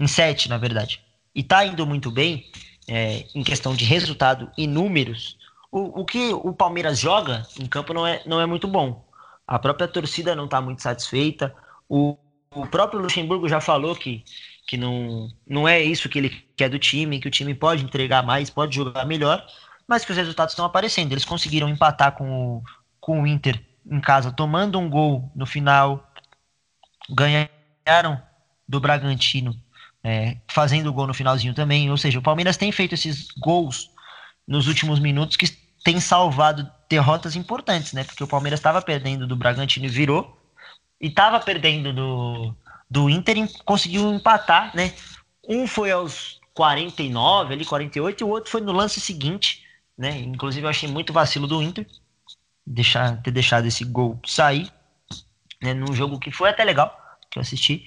Em 0.00 0.06
sete, 0.08 0.48
na 0.48 0.56
verdade. 0.56 1.00
E 1.34 1.40
está 1.40 1.64
indo 1.64 1.86
muito 1.86 2.10
bem 2.10 2.50
é, 2.88 3.26
em 3.34 3.44
questão 3.44 3.74
de 3.74 3.84
resultado 3.84 4.50
e 4.56 4.66
números. 4.66 5.36
O, 5.70 6.00
o 6.00 6.04
que 6.04 6.32
o 6.32 6.52
Palmeiras 6.52 6.98
joga 6.98 7.46
em 7.60 7.66
campo 7.66 7.92
não 7.92 8.06
é, 8.06 8.22
não 8.24 8.40
é 8.40 8.46
muito 8.46 8.66
bom. 8.66 9.04
A 9.46 9.58
própria 9.58 9.86
torcida 9.86 10.34
não 10.34 10.46
está 10.46 10.60
muito 10.60 10.82
satisfeita. 10.82 11.54
O, 11.88 12.16
o 12.54 12.66
próprio 12.66 13.00
Luxemburgo 13.00 13.48
já 13.48 13.60
falou 13.60 13.94
que, 13.94 14.24
que 14.66 14.76
não, 14.76 15.28
não 15.46 15.68
é 15.68 15.82
isso 15.82 16.08
que 16.08 16.18
ele 16.18 16.30
quer 16.56 16.70
do 16.70 16.78
time, 16.78 17.20
que 17.20 17.28
o 17.28 17.30
time 17.30 17.54
pode 17.54 17.84
entregar 17.84 18.24
mais, 18.24 18.48
pode 18.48 18.74
jogar 18.74 19.04
melhor, 19.04 19.44
mas 19.86 20.04
que 20.04 20.12
os 20.12 20.16
resultados 20.16 20.52
estão 20.52 20.64
aparecendo. 20.64 21.12
Eles 21.12 21.24
conseguiram 21.24 21.68
empatar 21.68 22.12
com 22.12 22.56
o, 22.56 22.62
com 23.00 23.22
o 23.22 23.26
Inter 23.26 23.60
em 23.86 24.00
casa, 24.00 24.32
tomando 24.32 24.78
um 24.78 24.88
gol 24.88 25.30
no 25.34 25.46
final, 25.46 26.10
ganharam 27.10 28.20
do 28.68 28.80
Bragantino, 28.80 29.54
é, 30.02 30.38
fazendo 30.48 30.92
gol 30.92 31.06
no 31.06 31.14
finalzinho 31.14 31.54
também. 31.54 31.90
Ou 31.90 31.96
seja, 31.96 32.18
o 32.18 32.22
Palmeiras 32.22 32.56
tem 32.56 32.72
feito 32.72 32.94
esses 32.94 33.28
gols 33.38 33.90
nos 34.46 34.66
últimos 34.66 34.98
minutos 34.98 35.36
que 35.36 35.46
tem 35.84 36.00
salvado 36.00 36.70
derrotas 36.88 37.36
importantes, 37.36 37.92
né? 37.92 38.04
Porque 38.04 38.24
o 38.24 38.28
Palmeiras 38.28 38.58
estava 38.58 38.80
perdendo 38.80 39.26
do 39.26 39.36
Bragantino 39.36 39.86
e 39.86 39.88
virou 39.88 40.38
e 41.00 41.08
estava 41.08 41.38
perdendo 41.40 41.92
do, 41.92 42.54
do 42.90 43.10
Inter 43.10 43.36
e 43.36 43.48
conseguiu 43.64 44.12
empatar, 44.14 44.74
né? 44.74 44.94
Um 45.46 45.66
foi 45.66 45.90
aos 45.90 46.40
49, 46.54 47.52
ali 47.52 47.64
48, 47.64 48.20
e 48.20 48.24
o 48.24 48.28
outro 48.28 48.50
foi 48.50 48.60
no 48.62 48.72
lance 48.72 49.00
seguinte, 49.00 49.62
né? 49.96 50.18
Inclusive 50.20 50.64
eu 50.64 50.70
achei 50.70 50.88
muito 50.88 51.12
vacilo 51.12 51.46
do 51.46 51.62
Inter 51.62 51.86
deixar, 52.66 53.20
ter 53.22 53.30
deixado 53.30 53.66
esse 53.66 53.84
gol 53.84 54.20
sair, 54.26 54.70
né? 55.62 55.74
Num 55.74 55.94
jogo 55.94 56.18
que 56.18 56.30
foi 56.30 56.50
até 56.50 56.64
legal, 56.64 56.96
que 57.30 57.38
eu 57.38 57.42
assisti. 57.42 57.86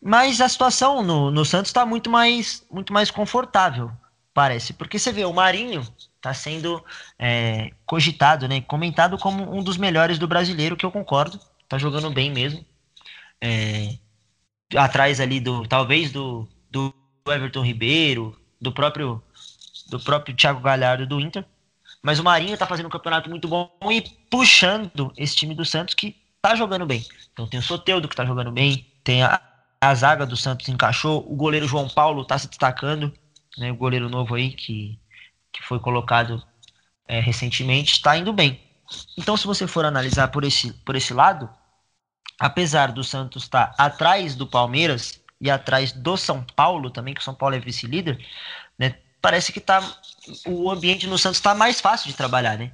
Mas 0.00 0.40
a 0.40 0.48
situação 0.48 1.02
no, 1.02 1.30
no 1.30 1.44
Santos 1.44 1.70
está 1.70 1.86
muito 1.86 2.10
mais, 2.10 2.66
muito 2.70 2.92
mais 2.92 3.10
confortável, 3.10 3.90
parece. 4.34 4.72
Porque 4.72 4.98
você 4.98 5.12
vê, 5.12 5.24
o 5.24 5.32
Marinho 5.32 5.80
está 6.16 6.34
sendo 6.34 6.84
é, 7.18 7.70
cogitado, 7.86 8.48
né? 8.48 8.60
Comentado 8.60 9.16
como 9.18 9.56
um 9.56 9.62
dos 9.62 9.76
melhores 9.76 10.18
do 10.18 10.28
brasileiro, 10.28 10.76
que 10.76 10.84
eu 10.84 10.90
concordo 10.90 11.40
tá 11.72 11.78
jogando 11.78 12.10
bem 12.10 12.30
mesmo. 12.30 12.64
É, 13.40 13.96
atrás 14.76 15.20
ali 15.20 15.40
do, 15.40 15.66
talvez 15.66 16.12
do, 16.12 16.46
do 16.70 16.94
Everton 17.26 17.62
Ribeiro, 17.62 18.38
do 18.60 18.70
próprio 18.70 19.22
do 19.88 19.98
próprio 19.98 20.36
Thiago 20.36 20.60
Galhardo 20.60 21.06
do 21.06 21.18
Inter. 21.18 21.46
Mas 22.02 22.18
o 22.18 22.24
Marinho 22.24 22.58
tá 22.58 22.66
fazendo 22.66 22.86
um 22.86 22.90
campeonato 22.90 23.30
muito 23.30 23.46
bom 23.46 23.70
e 23.90 24.02
puxando 24.28 25.12
esse 25.16 25.36
time 25.36 25.54
do 25.54 25.64
Santos 25.64 25.94
que 25.94 26.16
tá 26.40 26.54
jogando 26.56 26.84
bem. 26.84 27.06
Então 27.32 27.46
tem 27.46 27.60
o 27.60 27.62
Soteudo 27.62 28.08
que 28.08 28.16
tá 28.16 28.24
jogando 28.24 28.50
bem, 28.50 28.92
tem 29.04 29.22
a, 29.22 29.40
a 29.80 29.94
zaga 29.94 30.26
do 30.26 30.36
Santos 30.36 30.68
encaixou, 30.68 31.24
o 31.30 31.36
goleiro 31.36 31.68
João 31.68 31.88
Paulo 31.88 32.24
tá 32.24 32.36
se 32.36 32.48
destacando, 32.48 33.12
né, 33.56 33.70
o 33.70 33.76
goleiro 33.76 34.08
novo 34.08 34.34
aí 34.34 34.50
que, 34.50 34.98
que 35.52 35.62
foi 35.62 35.78
colocado 35.78 36.42
é, 37.06 37.20
recentemente, 37.20 37.92
está 37.92 38.16
indo 38.16 38.32
bem. 38.32 38.60
Então 39.16 39.36
se 39.36 39.46
você 39.46 39.68
for 39.68 39.84
analisar 39.84 40.28
por 40.28 40.42
esse, 40.42 40.72
por 40.72 40.96
esse 40.96 41.14
lado, 41.14 41.48
apesar 42.40 42.90
do 42.90 43.04
Santos 43.04 43.44
estar 43.44 43.72
atrás 43.78 44.34
do 44.34 44.46
Palmeiras 44.46 45.22
e 45.40 45.48
atrás 45.48 45.92
do 45.92 46.16
São 46.16 46.44
Paulo 46.56 46.90
também, 46.90 47.14
que 47.14 47.20
o 47.20 47.24
São 47.24 47.34
Paulo 47.34 47.54
é 47.54 47.60
vice-líder, 47.60 48.18
né? 48.76 48.96
Parece 49.22 49.52
que 49.52 49.60
tá, 49.60 49.80
o 50.46 50.70
ambiente 50.70 51.06
no 51.06 51.16
Santos 51.16 51.38
está 51.38 51.54
mais 51.54 51.80
fácil 51.80 52.08
de 52.10 52.16
trabalhar, 52.16 52.58
né? 52.58 52.72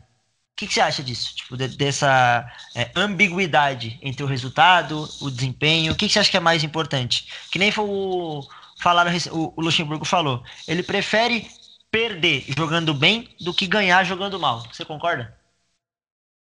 O 0.52 0.56
que, 0.56 0.66
que 0.66 0.74
você 0.74 0.80
acha 0.80 1.02
disso? 1.02 1.37
Tipo, 1.37 1.56
de, 1.56 1.68
dessa 1.68 2.50
é, 2.74 2.90
ambiguidade 2.96 3.98
entre 4.02 4.24
o 4.24 4.26
resultado, 4.26 5.08
o 5.20 5.30
desempenho. 5.30 5.92
O 5.92 5.94
que, 5.94 6.08
que 6.08 6.12
você 6.12 6.18
acha 6.18 6.30
que 6.30 6.37
é 6.37 6.40
mais 6.40 6.64
importante? 6.64 7.28
Que 7.52 7.58
nem 7.58 7.70
foi 7.70 7.84
o, 7.84 8.42
falaram, 8.80 9.12
o, 9.30 9.52
o 9.56 9.61
Luxemburgo 9.61 10.04
falou. 10.04 10.42
Ele 10.66 10.82
prefere 10.82 11.46
perder 11.90 12.44
jogando 12.56 12.92
bem 12.94 13.28
do 13.40 13.54
que 13.54 13.66
ganhar 13.66 14.02
jogando 14.04 14.40
mal. 14.40 14.66
Você 14.72 14.84
concorda? 14.84 15.37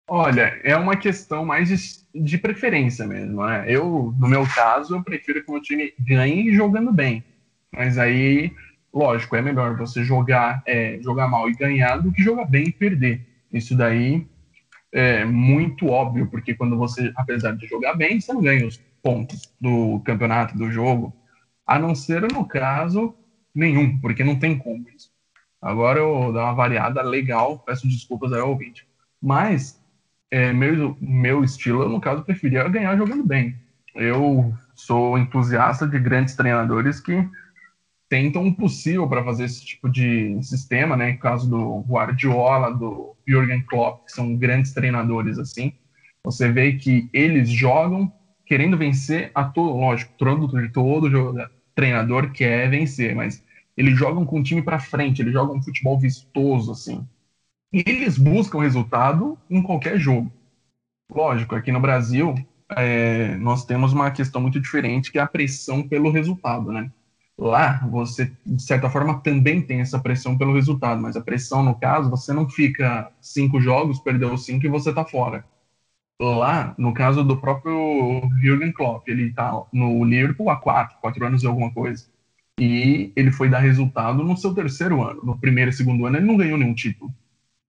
Olha, 0.09 0.61
é 0.63 0.77
uma 0.77 0.97
questão 0.97 1.45
mais 1.45 1.69
de, 1.69 2.23
de, 2.23 2.39
preferência 2.39 3.07
mesmo, 3.07 3.45
né? 3.45 3.65
Eu, 3.67 4.15
no 4.19 4.29
meu 4.29 4.47
caso, 4.47 4.95
eu 4.95 5.03
prefiro 5.03 5.43
que 5.43 5.49
o 5.51 5.55
meu 5.55 5.63
time 5.63 5.93
ganhe 5.99 6.55
jogando 6.55 6.93
bem. 6.93 7.25
Mas 7.73 7.99
aí, 7.99 8.55
lógico, 8.97 9.37
é 9.37 9.43
melhor 9.43 9.77
você 9.77 10.03
jogar, 10.03 10.63
é, 10.67 10.99
jogar 11.03 11.29
mal 11.29 11.51
e 11.51 11.55
ganhar 11.55 11.99
do 11.99 12.11
que 12.11 12.23
jogar 12.23 12.47
bem 12.47 12.69
e 12.69 12.73
perder. 12.73 13.27
Isso 13.53 13.77
daí 13.77 14.27
é 14.91 15.23
muito 15.25 15.89
óbvio, 15.89 16.27
porque 16.29 16.55
quando 16.55 16.79
você, 16.79 17.13
apesar 17.15 17.55
de 17.55 17.67
jogar 17.67 17.95
bem, 17.95 18.19
você 18.19 18.33
não 18.33 18.41
ganha 18.41 18.67
os 18.67 18.81
pontos 19.03 19.53
do 19.61 20.01
campeonato, 20.01 20.57
do 20.57 20.71
jogo. 20.71 21.15
A 21.67 21.79
não 21.79 21.95
ser, 21.95 22.23
no 22.33 22.47
caso, 22.47 23.15
nenhum, 23.55 23.99
porque 23.99 24.25
não 24.25 24.39
tem 24.39 24.57
como 24.57 24.87
isso. 24.89 25.11
Agora 25.61 25.99
eu 25.99 26.33
dar 26.33 26.45
uma 26.45 26.55
variada 26.55 27.03
legal, 27.03 27.59
peço 27.59 27.87
desculpas 27.87 28.33
aí 28.33 28.41
ao 28.41 28.51
ouvinte. 28.51 28.89
Mas 29.21 29.79
é, 30.31 30.55
meu, 30.55 30.97
meu 31.01 31.45
estilo, 31.45 31.87
no 31.89 32.01
caso, 32.01 32.23
preferia 32.23 32.67
ganhar 32.69 32.97
jogando 32.97 33.25
bem. 33.25 33.55
eu 33.95 34.55
sou 34.75 35.19
entusiasta 35.19 35.87
de 35.87 35.99
grandes 35.99 36.35
treinadores 36.35 37.01
que 37.01 37.29
tentam 38.09 38.47
o 38.47 38.55
possível 38.55 39.09
para 39.09 39.25
fazer 39.25 39.45
esse 39.45 39.65
tipo 39.65 39.89
de 39.89 40.41
sistema, 40.43 40.97
né? 40.97 41.13
No 41.13 41.19
caso 41.19 41.49
do 41.49 41.81
Guardiola, 41.81 42.73
do 42.73 43.17
Jürgen 43.27 43.63
Klopp, 43.63 44.05
que 44.07 44.13
são 44.13 44.37
grandes 44.37 44.73
treinadores 44.73 45.39
assim. 45.39 45.73
Você 46.25 46.51
vê 46.51 46.73
que 46.75 47.09
eles 47.13 47.49
jogam 47.49 48.13
querendo 48.45 48.77
vencer 48.77 49.31
a 49.35 49.45
todo, 49.45 49.77
lógico, 49.77 50.13
todo, 50.17 50.49
todo 50.71 51.11
jogador, 51.11 51.51
treinador 51.75 52.33
quer 52.33 52.71
vencer, 52.71 53.15
mas 53.15 53.45
eles 53.77 53.99
jogam 53.99 54.25
com 54.25 54.41
o 54.41 54.43
time 54.43 54.63
para 54.63 54.79
frente, 54.79 55.21
eles 55.21 55.33
jogam 55.33 55.57
um 55.57 55.63
futebol 55.63 55.99
vistoso 55.99 56.73
assim. 56.73 57.07
E 57.73 57.83
eles 57.87 58.17
buscam 58.17 58.61
resultado 58.61 59.39
em 59.51 59.63
qualquer 59.63 59.99
jogo. 59.99 60.33
Lógico, 61.13 61.55
aqui 61.55 61.71
no 61.71 61.81
Brasil 61.81 62.35
é, 62.77 63.37
nós 63.37 63.65
temos 63.65 63.93
uma 63.93 64.11
questão 64.11 64.41
muito 64.41 64.61
diferente 64.61 65.13
que 65.13 65.19
é 65.19 65.23
a 65.23 65.27
pressão 65.27 65.87
pelo 65.87 66.11
resultado, 66.11 66.73
né? 66.73 66.91
Lá, 67.39 67.87
você, 67.91 68.33
de 68.47 68.63
certa 68.63 68.89
forma, 68.89 69.21
também 69.21 69.61
tem 69.61 69.81
essa 69.81 69.99
pressão 69.99 70.39
pelo 70.39 70.55
resultado, 70.55 71.01
mas 71.03 71.17
a 71.17 71.21
pressão, 71.21 71.63
no 71.63 71.75
caso, 71.79 72.09
você 72.09 72.33
não 72.33 72.49
fica 72.49 73.13
cinco 73.21 73.61
jogos, 73.61 73.99
perdeu 74.01 74.37
cinco 74.39 74.65
e 74.65 74.71
você 74.71 74.93
tá 74.93 75.05
fora. 75.05 75.45
Lá, 76.21 76.75
no 76.79 76.95
caso 76.95 77.23
do 77.23 77.37
próprio 77.39 78.23
Jürgen 78.41 78.73
Klopp, 78.73 79.07
ele 79.09 79.33
tá 79.35 79.53
no 79.73 80.03
Liverpool 80.05 80.49
há 80.49 80.57
quatro, 80.57 80.97
quatro 80.99 81.27
anos 81.27 81.43
e 81.43 81.47
alguma 81.47 81.71
coisa. 81.71 82.07
E 82.59 83.13
ele 83.15 83.31
foi 83.31 83.51
dar 83.51 83.59
resultado 83.59 84.25
no 84.25 84.37
seu 84.37 84.55
terceiro 84.55 85.03
ano. 85.03 85.23
No 85.23 85.39
primeiro 85.39 85.71
e 85.71 85.75
segundo 85.75 86.07
ano, 86.07 86.17
ele 86.17 86.27
não 86.27 86.39
ganhou 86.39 86.57
nenhum 86.57 86.75
título. 86.75 87.13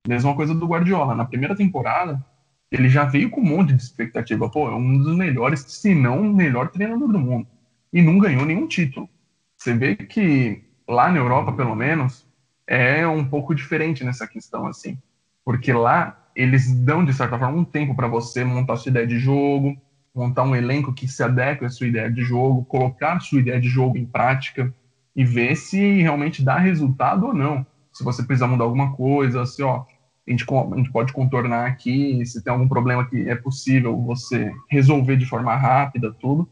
Mesma 0.08 0.34
coisa 0.34 0.56
do 0.56 0.66
Guardiola. 0.66 1.14
Na 1.14 1.26
primeira 1.26 1.56
temporada, 1.58 2.24
ele 2.72 2.88
já 2.88 3.04
veio 3.04 3.30
com 3.30 3.42
um 3.42 3.46
monte 3.46 3.74
de 3.74 3.82
expectativa. 3.82 4.50
Pô, 4.50 4.70
é 4.70 4.76
um 4.76 4.98
dos 4.98 5.18
melhores, 5.18 5.60
se 5.62 5.94
não 5.94 6.22
o 6.22 6.34
melhor 6.34 6.70
treinador 6.70 7.10
do 7.12 7.20
mundo. 7.20 7.48
E 7.92 8.02
não 8.02 8.18
ganhou 8.18 8.46
nenhum 8.46 8.66
título. 8.66 9.10
Você 9.58 9.74
vê 9.74 9.96
que 9.96 10.64
lá 10.88 11.12
na 11.12 11.18
Europa, 11.18 11.52
pelo 11.54 11.76
menos, 11.76 12.26
é 12.68 13.08
um 13.08 13.28
pouco 13.28 13.56
diferente 13.56 14.04
nessa 14.04 14.28
questão, 14.28 14.68
assim. 14.68 14.98
Porque 15.44 15.74
lá 15.74 16.18
eles 16.36 16.72
dão, 16.84 17.04
de 17.04 17.14
certa 17.14 17.38
forma, 17.40 17.58
um 17.58 17.66
tempo 17.66 17.96
para 17.96 18.08
você 18.08 18.44
montar 18.44 18.78
sua 18.78 18.90
ideia 18.92 19.08
de 19.08 19.20
jogo, 19.20 19.76
montar 20.14 20.44
um 20.44 20.56
elenco 20.56 20.94
que 20.94 21.08
se 21.08 21.24
adeque 21.24 21.66
à 21.66 21.70
sua 21.70 21.88
ideia 21.88 22.12
de 22.12 22.22
jogo, 22.22 22.66
colocar 22.66 23.20
sua 23.20 23.40
ideia 23.40 23.60
de 23.60 23.68
jogo 23.70 23.98
em 23.98 24.06
prática 24.06 24.74
e 25.16 25.24
ver 25.26 25.56
se 25.56 26.02
realmente 26.02 26.44
dá 26.44 26.58
resultado 26.58 27.28
ou 27.28 27.34
não. 27.34 27.66
Se 27.92 28.04
você 28.04 28.24
precisar 28.24 28.48
mudar 28.48 28.66
alguma 28.66 28.94
coisa, 28.96 29.46
se 29.46 29.64
ó, 29.64 29.84
a 30.28 30.32
gente, 30.32 30.46
a 30.52 30.78
gente 30.78 30.92
pode 30.92 31.14
contornar 31.14 31.66
aqui, 31.68 32.24
se 32.26 32.44
tem 32.44 32.52
algum 32.54 32.68
problema 32.68 33.08
que 33.08 33.28
é 33.28 33.36
possível 33.36 34.00
você 34.02 34.52
resolver 34.70 35.18
de 35.18 35.26
forma 35.26 35.56
rápida, 35.56 36.14
tudo. 36.20 36.48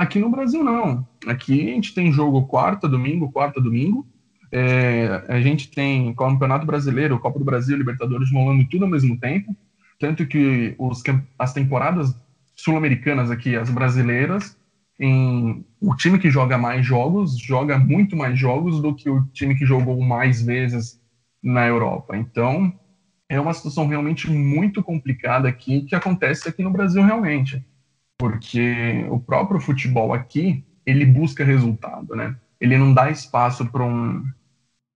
Aqui 0.00 0.18
no 0.18 0.30
Brasil, 0.30 0.64
não. 0.64 1.06
Aqui 1.26 1.60
a 1.60 1.74
gente 1.74 1.92
tem 1.92 2.10
jogo 2.10 2.46
quarta, 2.46 2.88
domingo, 2.88 3.30
quarta, 3.30 3.60
domingo. 3.60 4.08
É, 4.50 5.22
a 5.28 5.42
gente 5.42 5.70
tem 5.70 6.14
Campeonato 6.14 6.64
Brasileiro, 6.64 7.18
Copa 7.18 7.38
do 7.38 7.44
Brasil, 7.44 7.76
Libertadores 7.76 8.32
rolando 8.32 8.66
tudo 8.66 8.86
ao 8.86 8.90
mesmo 8.90 9.20
tempo. 9.20 9.54
Tanto 9.98 10.26
que 10.26 10.74
os, 10.78 11.02
as 11.38 11.52
temporadas 11.52 12.16
sul-americanas 12.56 13.30
aqui, 13.30 13.54
as 13.54 13.68
brasileiras, 13.68 14.56
em, 14.98 15.66
o 15.78 15.94
time 15.94 16.18
que 16.18 16.30
joga 16.30 16.56
mais 16.56 16.82
jogos 16.86 17.38
joga 17.38 17.76
muito 17.76 18.16
mais 18.16 18.38
jogos 18.38 18.80
do 18.80 18.94
que 18.94 19.10
o 19.10 19.26
time 19.34 19.54
que 19.54 19.66
jogou 19.66 20.00
mais 20.00 20.40
vezes 20.40 20.98
na 21.42 21.66
Europa. 21.66 22.16
Então, 22.16 22.72
é 23.28 23.38
uma 23.38 23.52
situação 23.52 23.86
realmente 23.86 24.30
muito 24.30 24.82
complicada 24.82 25.46
aqui 25.46 25.82
que 25.82 25.94
acontece 25.94 26.48
aqui 26.48 26.62
no 26.62 26.70
Brasil 26.70 27.02
realmente 27.02 27.62
porque 28.20 29.06
o 29.08 29.18
próprio 29.18 29.58
futebol 29.58 30.12
aqui 30.12 30.62
ele 30.84 31.06
busca 31.06 31.42
resultado, 31.42 32.14
né? 32.14 32.36
Ele 32.60 32.76
não 32.76 32.92
dá 32.92 33.10
espaço 33.10 33.64
para 33.72 33.82
um 33.82 34.22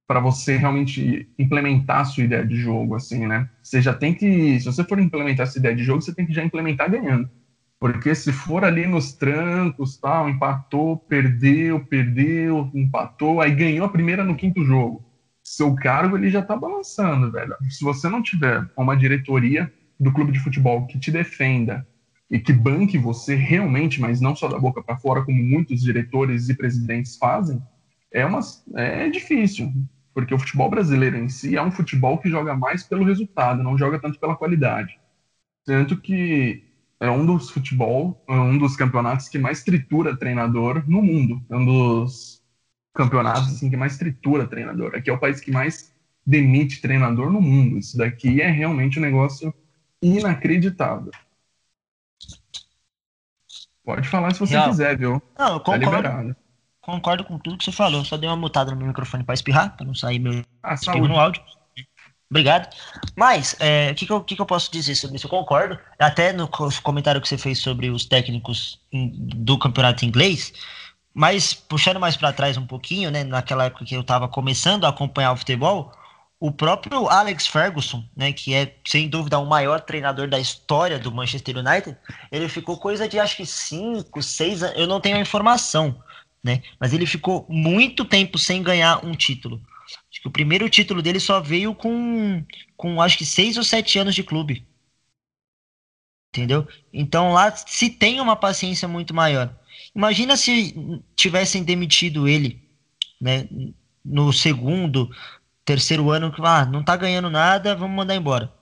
para 0.06 0.20
você 0.20 0.58
realmente 0.58 1.26
implementar 1.38 2.00
a 2.00 2.04
sua 2.04 2.24
ideia 2.24 2.46
de 2.46 2.54
jogo, 2.56 2.94
assim, 2.94 3.26
né? 3.26 3.48
Você 3.62 3.80
já 3.80 3.94
tem 3.94 4.12
que, 4.12 4.60
se 4.60 4.66
você 4.66 4.84
for 4.84 5.00
implementar 5.00 5.44
essa 5.44 5.58
ideia 5.58 5.74
de 5.74 5.82
jogo, 5.82 6.02
você 6.02 6.14
tem 6.14 6.26
que 6.26 6.34
já 6.34 6.44
implementar 6.44 6.90
ganhando, 6.90 7.30
porque 7.80 8.14
se 8.14 8.30
for 8.30 8.62
ali 8.62 8.86
nos 8.86 9.14
trancos, 9.14 9.96
tal, 9.96 10.28
empatou, 10.28 10.98
perdeu, 10.98 11.80
perdeu, 11.86 12.70
empatou, 12.74 13.40
aí 13.40 13.52
ganhou 13.52 13.86
a 13.86 13.88
primeira 13.88 14.22
no 14.22 14.36
quinto 14.36 14.62
jogo, 14.62 15.02
seu 15.42 15.74
cargo 15.74 16.18
ele 16.18 16.30
já 16.30 16.42
tá 16.42 16.54
balançando, 16.54 17.32
velho. 17.32 17.56
Se 17.70 17.82
você 17.82 18.06
não 18.06 18.22
tiver 18.22 18.68
uma 18.76 18.94
diretoria 18.94 19.72
do 19.98 20.12
clube 20.12 20.32
de 20.32 20.40
futebol 20.40 20.86
que 20.86 20.98
te 20.98 21.10
defenda 21.10 21.86
e 22.30 22.38
que 22.38 22.52
banque 22.52 22.98
você 22.98 23.34
realmente, 23.34 24.00
mas 24.00 24.20
não 24.20 24.34
só 24.34 24.48
da 24.48 24.58
boca 24.58 24.82
para 24.82 24.96
fora, 24.96 25.24
como 25.24 25.42
muitos 25.42 25.82
diretores 25.82 26.48
e 26.48 26.54
presidentes 26.54 27.16
fazem, 27.16 27.62
é, 28.12 28.24
uma, 28.24 28.40
é 28.74 29.08
difícil, 29.10 29.72
porque 30.14 30.34
o 30.34 30.38
futebol 30.38 30.70
brasileiro 30.70 31.16
em 31.16 31.28
si 31.28 31.56
é 31.56 31.62
um 31.62 31.72
futebol 31.72 32.18
que 32.18 32.30
joga 32.30 32.54
mais 32.56 32.82
pelo 32.82 33.04
resultado, 33.04 33.62
não 33.62 33.76
joga 33.76 33.98
tanto 33.98 34.18
pela 34.18 34.36
qualidade. 34.36 34.98
Tanto 35.64 35.96
que 35.96 36.62
é 37.00 37.10
um 37.10 37.26
dos 37.26 37.50
futebol, 37.50 38.22
é 38.28 38.34
um 38.34 38.56
dos 38.56 38.76
campeonatos 38.76 39.28
que 39.28 39.38
mais 39.38 39.62
tritura 39.62 40.16
treinador 40.16 40.84
no 40.88 41.02
mundo. 41.02 41.42
É 41.50 41.56
um 41.56 41.64
dos 41.64 42.42
campeonatos 42.94 43.54
assim, 43.54 43.68
que 43.68 43.76
mais 43.76 43.98
tritura 43.98 44.46
treinador. 44.46 44.94
Aqui 44.94 45.10
é 45.10 45.12
o 45.12 45.18
país 45.18 45.40
que 45.40 45.50
mais 45.50 45.92
demite 46.24 46.80
treinador 46.80 47.30
no 47.30 47.40
mundo. 47.40 47.78
Isso 47.78 47.96
daqui 47.98 48.40
é 48.40 48.48
realmente 48.48 48.98
um 48.98 49.02
negócio 49.02 49.52
inacreditável. 50.00 51.10
Pode 53.84 54.08
falar 54.08 54.32
se 54.32 54.40
você 54.40 54.54
Real. 54.54 54.70
quiser, 54.70 54.96
viu? 54.96 55.22
Não, 55.38 55.54
eu 55.54 55.60
tá 55.60 55.78
concordo. 55.78 56.02
Tá 56.02 56.36
concordo 56.80 57.24
com 57.24 57.38
tudo 57.38 57.58
que 57.58 57.64
você 57.64 57.72
falou. 57.72 58.04
Só 58.04 58.16
dei 58.16 58.28
uma 58.28 58.36
mutada 58.36 58.70
no 58.70 58.76
meu 58.76 58.86
microfone 58.86 59.24
para 59.24 59.34
espirrar, 59.34 59.76
para 59.76 59.86
não 59.86 59.94
sair 59.94 60.18
meu 60.18 60.42
ah, 60.62 60.74
espirro 60.74 61.08
no 61.08 61.18
áudio. 61.18 61.42
Obrigado. 62.30 62.74
Mas, 63.14 63.54
é, 63.60 63.90
o 63.92 63.94
que, 63.94 64.06
que, 64.06 64.12
eu, 64.12 64.20
que, 64.22 64.34
que 64.34 64.42
eu 64.42 64.46
posso 64.46 64.72
dizer 64.72 64.94
sobre 64.94 65.16
isso? 65.16 65.26
Eu 65.26 65.30
concordo. 65.30 65.78
Até 65.98 66.32
no 66.32 66.48
comentário 66.82 67.20
que 67.20 67.28
você 67.28 67.38
fez 67.38 67.58
sobre 67.58 67.90
os 67.90 68.06
técnicos 68.06 68.80
do 68.92 69.58
campeonato 69.58 70.04
inglês, 70.04 70.52
mas 71.12 71.54
puxando 71.54 72.00
mais 72.00 72.16
para 72.16 72.32
trás 72.32 72.56
um 72.56 72.66
pouquinho, 72.66 73.10
né? 73.10 73.22
Naquela 73.22 73.66
época 73.66 73.84
que 73.84 73.94
eu 73.94 74.00
estava 74.00 74.26
começando 74.26 74.84
a 74.84 74.88
acompanhar 74.88 75.32
o 75.32 75.36
futebol, 75.36 75.92
o 76.40 76.52
próprio 76.52 77.08
Alex 77.08 77.46
Ferguson, 77.46 78.04
né, 78.16 78.32
que 78.32 78.54
é 78.54 78.76
sem 78.86 79.08
dúvida 79.08 79.38
o 79.38 79.46
maior 79.46 79.80
treinador 79.80 80.28
da 80.28 80.38
história 80.38 80.98
do 80.98 81.12
Manchester 81.12 81.56
United, 81.58 81.96
ele 82.30 82.48
ficou 82.48 82.76
coisa 82.76 83.08
de 83.08 83.18
acho 83.18 83.36
que 83.36 83.46
5, 83.46 84.22
6 84.22 84.62
anos, 84.62 84.78
eu 84.78 84.86
não 84.86 85.00
tenho 85.00 85.16
a 85.16 85.20
informação, 85.20 86.02
né, 86.42 86.62
mas 86.78 86.92
ele 86.92 87.06
ficou 87.06 87.46
muito 87.48 88.04
tempo 88.04 88.38
sem 88.38 88.62
ganhar 88.62 89.04
um 89.04 89.12
título. 89.12 89.62
Acho 90.10 90.20
que 90.22 90.28
o 90.28 90.32
primeiro 90.32 90.68
título 90.68 91.02
dele 91.02 91.20
só 91.20 91.40
veio 91.40 91.74
com, 91.74 92.44
com 92.76 93.00
acho 93.00 93.18
que 93.18 93.24
6 93.24 93.56
ou 93.56 93.64
7 93.64 93.98
anos 93.98 94.14
de 94.14 94.22
clube. 94.22 94.66
Entendeu? 96.32 96.66
Então 96.92 97.32
lá 97.32 97.54
se 97.54 97.88
tem 97.88 98.20
uma 98.20 98.34
paciência 98.34 98.88
muito 98.88 99.14
maior. 99.14 99.54
Imagina 99.94 100.36
se 100.36 100.74
tivessem 101.14 101.62
demitido 101.62 102.26
ele, 102.26 102.60
né, 103.20 103.48
no 104.04 104.32
segundo, 104.32 105.08
terceiro 105.64 106.10
ano 106.10 106.32
que 106.32 106.40
ah, 106.44 106.64
não 106.64 106.82
tá 106.82 106.96
ganhando 106.96 107.30
nada, 107.30 107.74
vamos 107.74 107.96
mandar 107.96 108.14
embora. 108.14 108.52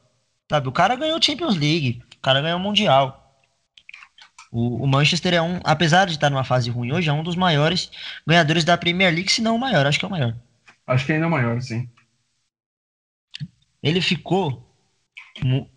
Sabe, 0.51 0.69
o 0.69 0.73
cara 0.73 0.97
ganhou 0.97 1.23
Champions 1.23 1.57
League, 1.57 2.03
o 2.17 2.21
cara 2.21 2.41
ganhou 2.41 2.59
o 2.59 2.63
Mundial. 2.63 3.19
O, 4.51 4.85
o, 4.85 4.87
Manchester 4.87 5.33
é 5.35 5.41
um, 5.41 5.61
apesar 5.65 6.05
de 6.07 6.13
estar 6.13 6.29
numa 6.29 6.45
fase 6.45 6.69
ruim 6.69 6.93
hoje, 6.93 7.09
é 7.09 7.13
um 7.13 7.23
dos 7.23 7.37
maiores 7.37 7.91
ganhadores 8.27 8.65
da 8.65 8.77
Premier 8.77 9.13
League, 9.13 9.33
se 9.33 9.41
não 9.41 9.57
o 9.57 9.59
maior, 9.59 9.87
acho 9.87 9.99
que 9.99 10.05
é 10.05 10.09
o 10.09 10.11
maior. 10.11 10.37
Acho 10.87 11.07
que 11.07 11.13
ainda 11.13 11.25
é 11.25 11.29
o 11.29 11.31
maior, 11.31 11.61
sim. 11.63 11.89
Ele 13.83 14.01
ficou 14.01 14.77
no, 15.43 15.69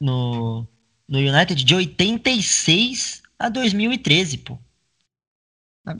no, 0.00 0.66
no 1.06 1.18
United 1.18 1.62
de 1.62 1.74
86 1.74 3.22
a 3.38 3.48
2013, 3.48 4.38
pô. 4.38 4.58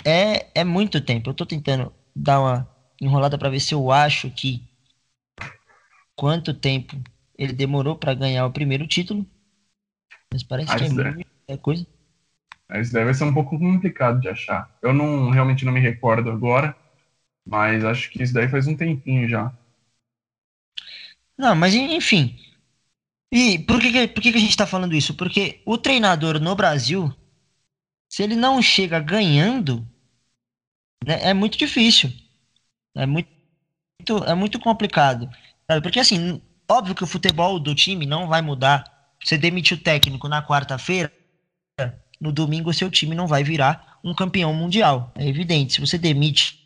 É, 0.04 0.60
é 0.60 0.64
muito 0.64 1.00
tempo. 1.00 1.30
Eu 1.30 1.34
tô 1.34 1.44
tentando 1.44 1.92
dar 2.14 2.40
uma 2.40 2.68
enrolada 3.00 3.36
para 3.36 3.50
ver 3.50 3.60
se 3.60 3.74
eu 3.74 3.90
acho 3.90 4.30
que 4.30 4.71
quanto 6.22 6.54
tempo 6.54 6.96
ele 7.36 7.52
demorou 7.52 7.96
para 7.96 8.14
ganhar 8.14 8.46
o 8.46 8.52
primeiro 8.52 8.86
título. 8.86 9.26
Mas 10.32 10.44
parece 10.44 10.70
ah, 10.70 10.78
que 10.78 10.84
é 10.84 10.88
muita 10.88 11.26
é 11.48 11.56
coisa. 11.56 11.84
Isso 12.74 12.92
deve 12.92 13.12
ser 13.12 13.24
um 13.24 13.34
pouco 13.34 13.58
complicado 13.58 14.20
de 14.20 14.28
achar. 14.28 14.72
Eu 14.80 14.94
não 14.94 15.30
realmente 15.30 15.64
não 15.64 15.72
me 15.72 15.80
recordo 15.80 16.30
agora, 16.30 16.76
mas 17.44 17.84
acho 17.84 18.08
que 18.08 18.22
isso 18.22 18.32
daí 18.32 18.48
faz 18.48 18.68
um 18.68 18.76
tempinho 18.76 19.28
já. 19.28 19.52
Não, 21.36 21.56
mas 21.56 21.74
enfim. 21.74 22.38
E 23.32 23.58
por 23.58 23.80
que, 23.80 24.06
por 24.06 24.22
que 24.22 24.28
a 24.28 24.38
gente 24.38 24.50
está 24.50 24.64
falando 24.64 24.94
isso? 24.94 25.16
Porque 25.16 25.60
o 25.66 25.76
treinador 25.76 26.38
no 26.38 26.54
Brasil, 26.54 27.12
se 28.08 28.22
ele 28.22 28.36
não 28.36 28.62
chega 28.62 29.00
ganhando, 29.00 29.84
né, 31.04 31.18
é 31.20 31.34
muito 31.34 31.58
difícil. 31.58 32.12
É 32.94 33.06
muito, 33.06 33.28
é 34.24 34.34
muito 34.36 34.60
complicado. 34.60 35.28
Porque 35.80 36.00
assim, 36.00 36.40
óbvio 36.68 36.94
que 36.94 37.04
o 37.04 37.06
futebol 37.06 37.58
do 37.58 37.74
time 37.74 38.04
não 38.04 38.28
vai 38.28 38.42
mudar. 38.42 38.84
Você 39.22 39.38
demite 39.38 39.74
o 39.74 39.78
técnico 39.78 40.28
na 40.28 40.42
quarta-feira, 40.42 41.12
no 42.20 42.32
domingo 42.32 42.70
o 42.70 42.74
seu 42.74 42.90
time 42.90 43.14
não 43.14 43.26
vai 43.26 43.42
virar 43.42 43.98
um 44.04 44.14
campeão 44.14 44.52
mundial. 44.52 45.12
É 45.14 45.26
evidente. 45.26 45.74
Se 45.74 45.80
você 45.80 45.96
demite 45.96 46.60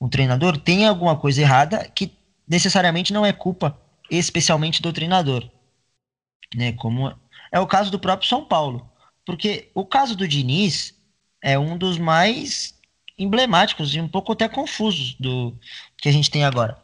um 0.00 0.08
treinador, 0.08 0.58
tem 0.58 0.86
alguma 0.86 1.16
coisa 1.16 1.40
errada 1.40 1.90
que 1.94 2.12
necessariamente 2.46 3.12
não 3.12 3.24
é 3.24 3.32
culpa 3.32 3.78
especialmente 4.10 4.82
do 4.82 4.92
treinador. 4.92 5.48
Né? 6.54 6.72
Como 6.72 7.12
é 7.50 7.58
o 7.58 7.66
caso 7.66 7.90
do 7.90 7.98
próprio 7.98 8.28
São 8.28 8.44
Paulo. 8.44 8.88
Porque 9.24 9.70
o 9.74 9.84
caso 9.84 10.16
do 10.16 10.28
Diniz 10.28 10.94
é 11.42 11.58
um 11.58 11.76
dos 11.76 11.98
mais 11.98 12.74
emblemáticos 13.18 13.94
e 13.94 14.00
um 14.00 14.08
pouco 14.08 14.32
até 14.32 14.48
confusos 14.48 15.14
do 15.14 15.58
que 15.98 16.08
a 16.08 16.12
gente 16.12 16.30
tem 16.30 16.44
agora. 16.44 16.78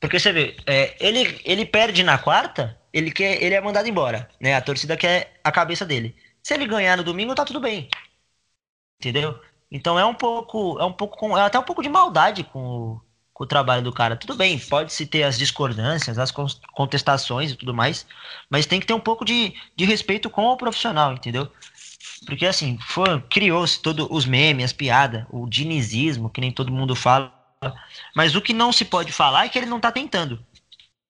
Porque 0.00 0.18
você 0.18 0.32
vê, 0.32 0.56
é, 0.66 0.96
ele, 1.00 1.40
ele 1.44 1.66
perde 1.66 2.02
na 2.02 2.18
quarta, 2.18 2.78
ele 2.92 3.10
quer, 3.10 3.42
ele 3.42 3.54
é 3.54 3.60
mandado 3.60 3.88
embora, 3.88 4.28
né? 4.40 4.54
A 4.54 4.60
torcida 4.60 4.96
quer 4.96 5.40
a 5.42 5.50
cabeça 5.52 5.84
dele. 5.84 6.14
Se 6.42 6.54
ele 6.54 6.66
ganhar 6.66 6.96
no 6.96 7.04
domingo, 7.04 7.34
tá 7.34 7.44
tudo 7.44 7.60
bem. 7.60 7.88
Entendeu? 9.00 9.40
Então 9.70 9.98
é 9.98 10.04
um 10.04 10.14
pouco, 10.14 10.78
é 10.80 10.84
um 10.84 10.92
pouco, 10.92 11.36
é 11.36 11.42
até 11.42 11.58
um 11.58 11.62
pouco 11.62 11.82
de 11.82 11.88
maldade 11.88 12.42
com 12.44 12.60
o, 12.60 13.00
com 13.32 13.44
o 13.44 13.46
trabalho 13.46 13.82
do 13.82 13.92
cara. 13.92 14.16
Tudo 14.16 14.34
bem, 14.34 14.58
pode-se 14.58 15.06
ter 15.06 15.22
as 15.24 15.38
discordâncias, 15.38 16.18
as 16.18 16.32
contestações 16.32 17.52
e 17.52 17.56
tudo 17.56 17.74
mais, 17.74 18.06
mas 18.50 18.66
tem 18.66 18.80
que 18.80 18.86
ter 18.86 18.94
um 18.94 19.00
pouco 19.00 19.24
de, 19.24 19.54
de 19.76 19.84
respeito 19.84 20.30
com 20.30 20.46
o 20.46 20.56
profissional, 20.56 21.12
entendeu? 21.12 21.50
Porque 22.26 22.46
assim, 22.46 22.78
criou-se 23.30 23.80
todos 23.80 24.06
os 24.10 24.26
memes, 24.26 24.66
as 24.66 24.72
piadas, 24.72 25.24
o 25.30 25.48
dinizismo, 25.48 26.30
que 26.30 26.40
nem 26.40 26.50
todo 26.52 26.72
mundo 26.72 26.94
fala. 26.96 27.32
Mas 28.14 28.34
o 28.34 28.40
que 28.40 28.52
não 28.52 28.72
se 28.72 28.84
pode 28.84 29.12
falar 29.12 29.46
é 29.46 29.48
que 29.48 29.58
ele 29.58 29.66
não 29.66 29.80
tá 29.80 29.90
tentando. 29.90 30.44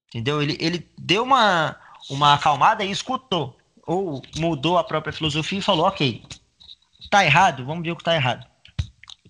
Entendeu? 0.08 0.42
Ele, 0.42 0.56
ele 0.60 0.88
deu 0.98 1.22
uma, 1.22 1.76
uma 2.08 2.34
acalmada 2.34 2.84
e 2.84 2.90
escutou. 2.90 3.56
Ou 3.86 4.22
mudou 4.36 4.78
a 4.78 4.84
própria 4.84 5.12
filosofia 5.12 5.58
e 5.58 5.62
falou, 5.62 5.86
ok, 5.86 6.22
tá 7.10 7.24
errado, 7.24 7.64
vamos 7.64 7.82
ver 7.82 7.92
o 7.92 7.96
que 7.96 8.04
tá 8.04 8.14
errado. 8.14 8.46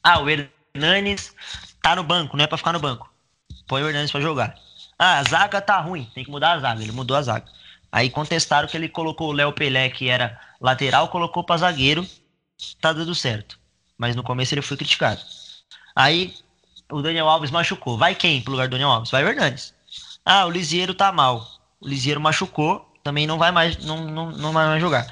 Ah, 0.02 0.20
o 0.20 0.26
Hernanes 0.28 1.34
tá 1.82 1.94
no 1.94 2.02
banco, 2.02 2.36
não 2.36 2.44
é 2.44 2.46
pra 2.46 2.58
ficar 2.58 2.72
no 2.72 2.80
banco. 2.80 3.12
Põe 3.66 3.82
o 3.82 3.88
Hernanes 3.88 4.10
pra 4.10 4.20
jogar. 4.20 4.54
Ah, 4.98 5.18
a 5.18 5.22
zaga 5.22 5.60
tá 5.60 5.78
ruim, 5.80 6.10
tem 6.14 6.24
que 6.24 6.30
mudar 6.30 6.52
a 6.52 6.58
zaga. 6.58 6.82
Ele 6.82 6.92
mudou 6.92 7.16
a 7.16 7.22
zaga. 7.22 7.46
Aí 7.90 8.10
contestaram 8.10 8.68
que 8.68 8.76
ele 8.76 8.88
colocou 8.88 9.28
o 9.28 9.32
Léo 9.32 9.52
Pelé, 9.52 9.88
que 9.88 10.08
era 10.08 10.38
lateral, 10.60 11.08
colocou 11.08 11.44
para 11.44 11.58
zagueiro, 11.58 12.06
tá 12.80 12.92
dando 12.92 13.14
certo. 13.14 13.58
Mas 13.96 14.14
no 14.14 14.22
começo 14.22 14.54
ele 14.54 14.62
foi 14.62 14.76
criticado. 14.76 15.20
Aí 15.94 16.34
o 16.90 17.02
Daniel 17.02 17.28
Alves 17.28 17.50
machucou. 17.50 17.98
Vai 17.98 18.14
quem 18.14 18.40
pro 18.40 18.52
lugar 18.52 18.68
do 18.68 18.72
Daniel 18.72 18.90
Alves? 18.90 19.10
Vai 19.10 19.24
o 19.24 19.28
Hernandes. 19.28 19.74
Ah, 20.24 20.46
o 20.46 20.50
Lisieiro 20.50 20.94
tá 20.94 21.12
mal. 21.12 21.46
O 21.80 21.88
Lisieiro 21.88 22.20
machucou, 22.20 22.86
também 23.02 23.26
não 23.26 23.38
vai 23.38 23.50
mais, 23.50 23.82
não, 23.84 24.04
não, 24.04 24.30
não 24.30 24.52
vai 24.52 24.66
mais 24.66 24.80
jogar. 24.80 25.06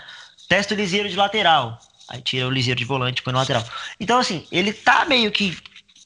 Testa 0.49 0.75
o 0.75 0.77
Lisieiro 0.77 1.09
de 1.09 1.17
lateral. 1.17 1.79
Aí 2.09 2.21
tira 2.21 2.47
o 2.47 2.51
Lisieiro 2.51 2.79
de 2.79 2.85
volante, 2.85 3.23
põe 3.23 3.33
no 3.33 3.39
lateral. 3.39 3.65
Então, 3.99 4.19
assim, 4.19 4.47
ele 4.51 4.73
tá 4.73 5.05
meio 5.05 5.31
que 5.33 5.59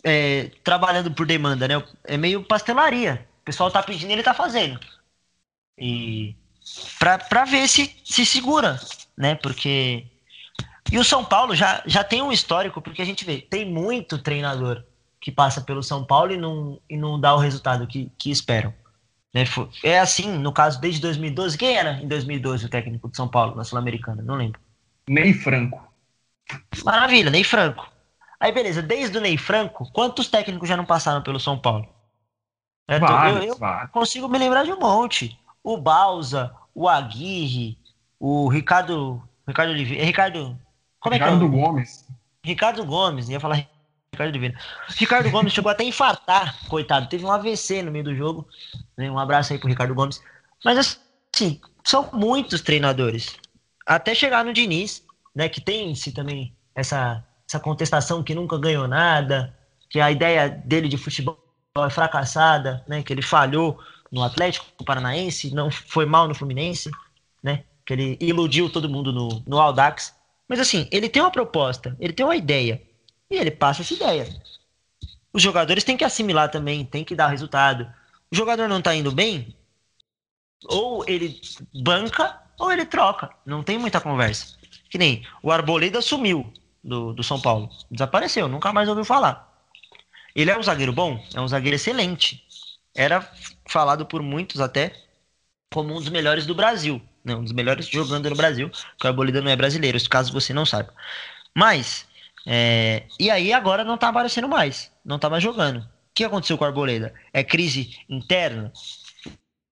é, 0.05 0.51
trabalhando 0.65 1.11
por 1.11 1.27
demanda, 1.27 1.69
né? 1.69 1.83
É 2.05 2.17
meio 2.17 2.43
pastelaria. 2.43 3.27
O 3.43 3.45
pessoal 3.45 3.71
tá 3.71 3.83
pedindo, 3.83 4.11
ele 4.11 4.23
tá 4.23 4.35
fazendo. 4.35 4.79
E 5.79 6.35
para 6.99 7.45
ver 7.45 7.67
se 7.69 7.97
se 8.05 8.25
segura, 8.25 8.79
né? 9.17 9.35
Porque 9.35 10.07
e 10.91 10.99
o 10.99 11.05
São 11.05 11.25
Paulo 11.25 11.55
já, 11.55 11.83
já 11.87 12.03
tem 12.03 12.23
um 12.23 12.33
histórico, 12.33 12.83
porque 12.83 13.03
a 13.03 13.05
gente 13.05 13.25
vê, 13.25 13.41
tem 13.41 13.65
muito 13.65 14.19
treinador 14.19 14.85
que 15.21 15.31
passa 15.31 15.61
pelo 15.61 15.83
São 15.83 16.05
Paulo 16.05 16.33
e 16.33 16.37
não, 16.37 16.81
e 16.89 16.97
não 16.97 17.21
dá 17.21 17.35
o 17.35 17.39
resultado 17.39 17.87
que, 17.87 18.11
que 18.17 18.31
esperam. 18.31 18.73
Né? 19.35 19.45
É 19.85 20.01
assim, 20.01 20.39
no 20.39 20.53
caso, 20.53 20.81
desde 20.81 21.01
2012. 21.01 21.59
Quem 21.59 21.77
era 21.77 21.93
em 22.01 22.09
2012 22.09 22.67
o 22.67 22.69
técnico 22.69 23.09
de 23.09 23.17
São 23.17 23.29
Paulo 23.29 23.55
na 23.55 23.63
Sul-Americana? 23.63 24.23
Não 24.23 24.35
lembro. 24.35 24.61
Ney 25.09 25.35
Franco. 25.35 25.83
Maravilha, 26.85 27.31
Ney 27.31 27.45
Franco. 27.45 27.89
Aí, 28.41 28.51
beleza, 28.51 28.81
desde 28.81 29.19
o 29.19 29.21
Ney 29.21 29.37
Franco, 29.37 29.91
quantos 29.93 30.29
técnicos 30.29 30.69
já 30.69 30.77
não 30.77 30.87
passaram 30.87 31.23
pelo 31.23 31.39
São 31.39 31.59
Paulo? 31.59 31.87
É, 32.89 32.99
vários, 32.99 33.45
eu, 33.45 33.55
eu 33.55 33.89
consigo 33.93 34.29
me 34.29 34.39
lembrar 34.39 34.65
de 34.65 34.73
um 34.73 34.81
monte. 34.81 35.39
O 35.63 35.77
Balsa, 35.77 36.53
o 36.75 36.89
Aguirre, 36.89 37.79
o 38.19 38.49
Ricardo. 38.49 39.23
Ricardo 39.47 39.71
Oliveira. 39.71 40.05
Ricardo. 40.05 40.59
Como 40.99 41.15
Ricardo 41.15 41.37
é 41.37 41.49
que 41.49 41.55
é? 41.55 41.61
Gomes. 41.61 42.09
Ricardo 42.43 42.85
Gomes, 42.85 43.29
ia 43.29 43.39
falar 43.39 43.69
Ricardo 44.13 44.31
Oliveira. 44.31 44.59
Ricardo 44.97 45.31
Gomes 45.31 45.53
chegou 45.53 45.71
até 45.71 45.85
a 45.85 45.87
infartar, 45.87 46.59
coitado. 46.69 47.09
Teve 47.09 47.25
um 47.25 47.31
AVC 47.31 47.83
no 47.83 47.93
meio 47.93 48.05
do 48.05 48.15
jogo. 48.15 48.47
Um 48.99 49.19
abraço 49.19 49.53
aí 49.53 49.59
pro 49.59 49.69
Ricardo 49.69 49.95
Gomes. 49.95 50.21
Mas 50.65 50.99
assim, 51.33 51.61
são 51.85 52.11
muitos 52.13 52.61
treinadores. 52.61 53.37
Até 53.87 54.15
chegar 54.15 54.45
no 54.45 54.53
Diniz, 54.53 55.05
né? 55.35 55.49
Que 55.49 55.61
tem 55.61 55.95
se 55.95 56.13
também 56.13 56.55
essa, 56.75 57.25
essa 57.49 57.61
contestação 57.61 58.23
que 58.23 58.35
nunca 58.35 58.59
ganhou 58.59 58.89
nada, 58.89 59.57
que 59.89 60.01
a 60.01 60.11
ideia 60.11 60.49
dele 60.49 60.89
de 60.89 60.97
futebol 60.97 61.39
é 61.79 61.91
fracassada, 61.91 62.85
né? 62.89 63.03
Que 63.03 63.13
ele 63.13 63.23
falhou 63.23 63.79
no 64.11 64.23
Atlético 64.25 64.85
Paranaense, 64.85 65.55
não 65.55 65.71
foi 65.71 66.05
mal 66.05 66.27
no 66.27 66.35
Fluminense, 66.35 66.91
né? 67.43 67.65
Que 67.87 67.93
ele 67.93 68.19
iludiu 68.21 68.69
todo 68.69 68.89
mundo 68.89 69.13
no, 69.13 69.43
no 69.47 69.59
Aldax. 69.59 70.15
Mas 70.49 70.59
assim, 70.59 70.89
ele 70.91 71.09
tem 71.09 71.23
uma 71.23 71.31
proposta, 71.31 71.97
ele 72.01 72.13
tem 72.13 72.27
uma 72.27 72.35
ideia. 72.35 72.83
E 73.31 73.37
ele 73.37 73.51
passa 73.51 73.83
essa 73.83 73.95
ideia. 73.95 74.29
Os 75.33 75.43
jogadores 75.43 75.85
têm 75.85 75.97
que 75.97 76.05
assimilar 76.05 76.51
também, 76.51 76.85
tem 76.85 77.05
que 77.05 77.15
dar 77.15 77.29
resultado. 77.29 77.91
O 78.31 78.37
jogador 78.37 78.69
não 78.69 78.83
tá 78.83 78.95
indo 78.95 79.13
bem, 79.13 79.55
ou 80.65 81.05
ele 81.09 81.41
banca 81.75 82.41
ou 82.59 82.73
ele 82.73 82.85
troca. 82.85 83.31
Não 83.47 83.63
tem 83.63 83.79
muita 83.79 84.01
conversa. 84.01 84.57
Que 84.89 84.99
nem 84.99 85.27
o 85.43 85.51
Arboleda 85.51 86.03
sumiu 86.03 86.53
do, 86.83 87.13
do 87.13 87.23
São 87.23 87.41
Paulo. 87.41 87.71
Desapareceu, 87.91 88.49
nunca 88.49 88.73
mais 88.73 88.89
ouviu 88.89 89.05
falar. 89.05 89.49
Ele 90.35 90.51
é 90.51 90.59
um 90.59 90.63
zagueiro 90.63 90.93
bom? 90.93 91.25
É 91.35 91.41
um 91.41 91.49
zagueiro 91.49 91.77
excelente 91.77 92.45
era 92.95 93.29
falado 93.67 94.05
por 94.07 94.23
muitos 94.23 94.61
até 94.61 94.93
como 95.73 95.95
um 95.95 95.99
dos 95.99 96.09
melhores 96.09 96.47
do 96.47 96.55
Brasil. 96.55 97.01
Né? 97.25 97.35
Um 97.35 97.45
dos 97.45 97.53
melhores 97.53 97.87
jogando 97.87 98.29
no 98.29 98.37
Brasil, 98.37 98.71
que 98.71 99.07
o 99.07 99.09
Arboleda 99.09 99.41
não 99.41 99.51
é 99.51 99.57
brasileiro, 99.57 99.99
caso 100.09 100.33
você 100.33 100.53
não 100.53 100.67
saiba. 100.67 100.93
Mas, 101.57 102.07
é, 102.47 103.05
e 103.19 103.31
aí 103.31 103.53
agora 103.53 103.85
não 103.85 103.99
tá 103.99 104.09
aparecendo 104.09 104.49
mais, 104.49 104.91
não 105.05 105.19
tá 105.19 105.29
mais 105.29 105.43
jogando. 105.43 105.79
O 105.81 106.15
que 106.15 106.25
aconteceu 106.25 106.59
com 106.59 106.65
o 106.65 106.67
Arboleda? 106.67 107.15
É 107.33 107.45
crise 107.45 107.99
interna? 108.09 108.73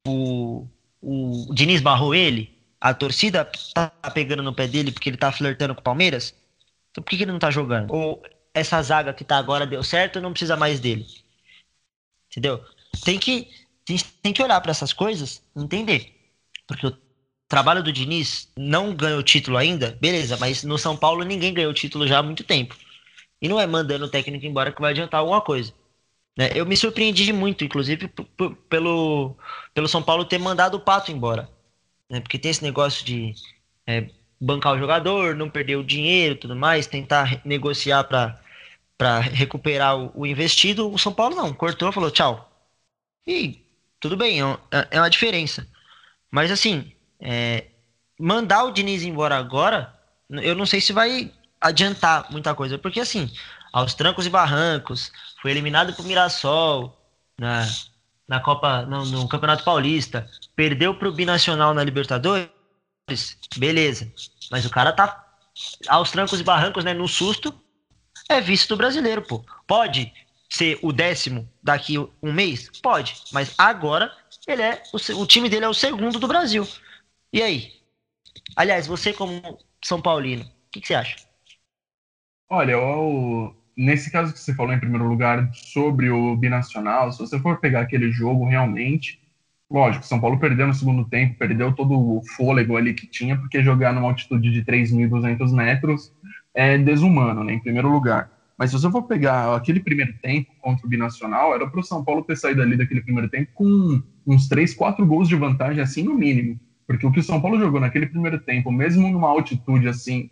O, 0.07 0.67
o 1.03 1.53
Diniz 1.53 1.81
barrou 1.81 2.15
ele? 2.15 2.57
A 2.81 2.95
torcida 2.95 3.51
tá 3.75 3.91
pegando 4.15 4.43
no 4.43 4.55
pé 4.55 4.67
dele 4.69 4.93
porque 4.93 5.11
ele 5.11 5.17
tá 5.17 5.33
flertando 5.33 5.75
com 5.75 5.81
o 5.81 5.85
Palmeiras? 5.85 6.35
Então 6.91 7.03
por 7.03 7.11
que, 7.11 7.17
que 7.17 7.25
ele 7.25 7.33
não 7.33 7.39
tá 7.39 7.51
jogando? 7.51 7.93
Ou 7.93 8.23
essa 8.55 8.81
zaga 8.83 9.13
que 9.13 9.25
tá 9.25 9.37
agora 9.37 9.67
deu 9.67 9.83
certo 9.83 10.21
não 10.21 10.31
precisa 10.31 10.57
mais 10.57 10.81
dele? 10.81 11.07
Entendeu? 12.31 12.65
tem 13.05 13.19
que, 13.19 13.49
tem, 13.85 13.97
tem 14.23 14.33
que 14.33 14.43
olhar 14.43 14.61
para 14.61 14.71
essas 14.71 14.93
coisas 14.93 15.43
entender. 15.57 16.15
Porque 16.67 16.87
o 16.87 16.99
trabalho 17.49 17.83
do 17.83 17.93
Diniz 17.93 18.53
não 18.57 18.95
ganhou 18.95 19.23
título 19.23 19.57
ainda, 19.57 19.97
beleza, 20.01 20.37
mas 20.37 20.63
no 20.63 20.79
São 20.79 20.97
Paulo 20.97 21.25
ninguém 21.25 21.55
ganhou 21.55 21.73
título 21.73 22.07
já 22.07 22.19
há 22.19 22.23
muito 22.23 22.45
tempo. 22.45 22.77
E 23.41 23.49
não 23.49 23.59
é 23.59 23.67
mandando 23.67 24.05
o 24.05 24.09
técnico 24.09 24.45
embora 24.47 24.73
que 24.73 24.81
vai 24.81 24.93
adiantar 24.93 25.21
alguma 25.21 25.41
coisa. 25.41 25.73
Né? 26.37 26.51
Eu 26.55 26.67
me 26.67 26.77
surpreendi 26.77 27.33
muito, 27.33 27.65
inclusive, 27.65 28.09
pelo, 28.69 29.37
pelo 29.75 29.89
São 29.89 30.03
Paulo 30.03 30.25
ter 30.25 30.39
mandado 30.39 30.77
o 30.77 30.81
Pato 30.81 31.11
embora. 31.11 31.49
Né? 32.11 32.21
Porque 32.21 32.39
tem 32.39 32.51
esse 32.51 32.63
negócio 32.63 33.05
de 33.05 33.35
é, 33.87 34.09
bancar 34.41 34.75
o 34.75 34.79
jogador, 34.79 35.35
não 35.35 35.51
perder 35.51 35.77
o 35.77 35.85
dinheiro 35.85 36.37
tudo 36.37 36.55
mais, 36.57 36.87
tentar 36.87 37.41
negociar 37.45 38.05
para 38.05 39.21
recuperar 39.21 39.97
o, 39.97 40.13
o 40.15 40.27
investido. 40.27 40.93
O 40.93 40.99
São 40.99 41.13
Paulo 41.13 41.37
não, 41.37 41.53
cortou, 41.55 41.93
falou 41.93 42.11
tchau, 42.11 42.49
e 43.27 43.63
tudo 44.01 44.17
bem, 44.17 44.41
é, 44.43 44.89
é 44.93 45.01
uma 45.01 45.11
diferença. 45.11 45.69
Mas 46.31 46.51
assim, 46.51 46.93
é, 47.21 47.67
mandar 48.19 48.65
o 48.65 48.71
Diniz 48.71 49.03
embora 49.03 49.37
agora, 49.37 49.95
eu 50.31 50.55
não 50.55 50.67
sei 50.67 50.81
se 50.81 50.93
vai 50.93 51.33
adiantar 51.61 52.31
muita 52.31 52.55
coisa. 52.55 52.79
Porque 52.79 53.01
assim, 53.01 53.31
aos 53.73 53.95
trancos 53.95 54.27
e 54.27 54.31
barrancos, 54.31 55.13
foi 55.41 55.51
eliminado 55.51 55.93
pro 55.95 56.05
Mirassol 56.05 56.97
na, 57.39 57.67
na 58.27 58.41
Copa, 58.41 58.83
no, 58.83 59.05
no 59.07 59.29
Campeonato 59.29 59.65
Paulista, 59.65 60.29
perdeu 60.55 60.95
pro 60.95 61.13
Binacional 61.13 61.73
na 61.75 61.85
Libertadores, 61.85 62.49
beleza. 63.57 64.13
Mas 64.51 64.65
o 64.65 64.71
cara 64.71 64.93
tá 64.93 65.25
aos 65.89 66.11
trancos 66.11 66.41
e 66.41 66.45
barrancos, 66.45 66.85
né, 66.85 66.95
no 66.95 67.09
susto, 67.09 67.53
é 68.29 68.41
vice 68.41 68.69
do 68.69 68.77
brasileiro, 68.77 69.23
pô. 69.23 69.45
Pode 69.67 70.13
ser 70.49 70.79
o 70.83 70.93
décimo 70.93 71.49
daqui 71.63 71.99
um 72.23 72.33
mês? 72.33 72.71
Pode, 72.83 73.17
mas 73.33 73.55
agora 73.59 74.13
ele 74.47 74.63
é 74.63 74.83
o, 74.93 75.21
o 75.21 75.27
time 75.27 75.49
dele 75.49 75.65
é 75.65 75.69
o 75.69 75.75
segundo 75.75 76.19
do 76.19 76.29
Brasil. 76.29 76.67
E 77.33 77.43
aí? 77.43 77.73
Aliás, 78.57 78.87
você 78.87 79.13
como 79.13 79.41
São 79.85 80.01
Paulino, 80.01 80.45
o 80.45 80.71
que, 80.71 80.81
que, 80.81 80.87
você 80.87 80.95
acha? 80.95 81.17
Olha, 82.49 82.73
eu, 82.73 83.55
nesse 83.77 84.11
caso 84.11 84.33
que 84.33 84.39
você 84.39 84.55
falou 84.55 84.73
em 84.73 84.81
primeiro 84.81 85.07
lugar 85.07 85.51
sobre 85.53 86.11
o 86.11 86.37
binacional, 86.37 87.13
se 87.13 87.19
você 87.19 87.39
for 87.39 87.61
pegar 87.61 87.83
aquele 87.83 88.11
jogo 88.11 88.47
realmente, 88.47 89.21
Lógico, 89.71 90.07
São 90.07 90.19
Paulo 90.19 90.39
perdeu 90.39 90.67
no 90.67 90.73
segundo 90.73 91.05
tempo, 91.05 91.37
perdeu 91.39 91.75
todo 91.75 91.93
o 91.93 92.23
fôlego 92.37 92.77
ali 92.77 92.95
que 92.95 93.07
tinha, 93.07 93.37
porque 93.37 93.63
jogar 93.63 93.93
numa 93.93 94.09
altitude 94.09 94.51
de 94.51 94.65
3.200 94.65 95.53
metros 95.53 96.11
é 96.55 96.79
desumano, 96.79 97.45
né, 97.45 97.53
em 97.53 97.61
primeiro 97.61 97.91
lugar. 97.91 98.31
Mas 98.57 98.71
se 98.71 98.79
você 98.79 98.91
for 98.91 99.03
pegar 99.03 99.55
aquele 99.55 99.79
primeiro 99.79 100.15
tempo 100.23 100.51
contra 100.61 100.87
o 100.87 100.89
Binacional, 100.89 101.55
era 101.55 101.69
para 101.69 101.81
o 101.81 101.85
São 101.85 102.03
Paulo 102.03 102.25
ter 102.25 102.37
saído 102.37 102.63
ali 102.63 102.77
daquele 102.77 103.03
primeiro 103.03 103.29
tempo 103.29 103.51
com 103.55 104.03
uns 104.27 104.49
3, 104.49 104.75
4 104.75 105.07
gols 105.07 105.29
de 105.29 105.37
vantagem, 105.37 105.83
assim, 105.83 106.03
no 106.03 106.15
mínimo. 106.15 106.59
Porque 106.89 107.07
o 107.07 107.13
que 107.13 107.21
o 107.21 107.23
São 107.23 107.39
Paulo 107.39 107.61
jogou 107.61 107.79
naquele 107.79 108.07
primeiro 108.07 108.41
tempo, 108.41 108.73
mesmo 108.73 109.11
numa 109.11 109.29
altitude 109.29 109.87
assim 109.87 110.31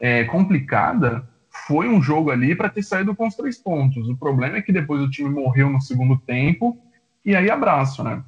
é, 0.00 0.24
complicada, 0.24 1.28
foi 1.66 1.90
um 1.90 2.00
jogo 2.00 2.30
ali 2.30 2.54
para 2.54 2.70
ter 2.70 2.82
saído 2.82 3.14
com 3.14 3.28
os 3.28 3.34
três 3.34 3.58
pontos. 3.58 4.08
O 4.08 4.16
problema 4.16 4.56
é 4.56 4.62
que 4.62 4.72
depois 4.72 5.02
o 5.02 5.10
time 5.10 5.28
morreu 5.28 5.68
no 5.68 5.78
segundo 5.78 6.16
tempo, 6.16 6.78
e 7.22 7.36
aí 7.36 7.50
abraço, 7.50 8.02
né? 8.02 8.24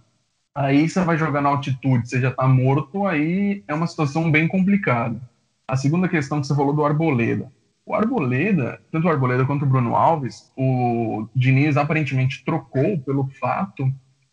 Aí 0.55 0.87
você 0.87 1.03
vai 1.03 1.17
jogar 1.17 1.41
na 1.41 1.49
altitude, 1.49 2.07
você 2.07 2.21
já 2.21 2.29
está 2.29 2.47
morto, 2.47 3.07
aí 3.07 3.65
é 3.67 3.73
uma 3.73 3.87
situação 3.87 4.31
bem 4.31 4.47
complicada. 4.47 5.19
A 5.67 5.75
segunda 5.75 6.11
questão 6.11 6.43
que 6.43 6.47
você 6.47 6.55
falou 6.55 6.75
do 6.75 6.85
Arboleda. 6.85 7.51
O 7.87 7.95
Arboleda, 7.95 8.83
tanto 8.93 9.07
o 9.07 9.11
Arboleda 9.11 9.47
quanto 9.47 9.65
o 9.65 9.69
Bruno 9.69 9.97
Alves, 9.97 10.53
o 10.55 11.27
Diniz 11.35 11.79
aparentemente 11.79 12.45
trocou 12.45 12.99
pelo 12.99 13.27
fato 13.41 13.91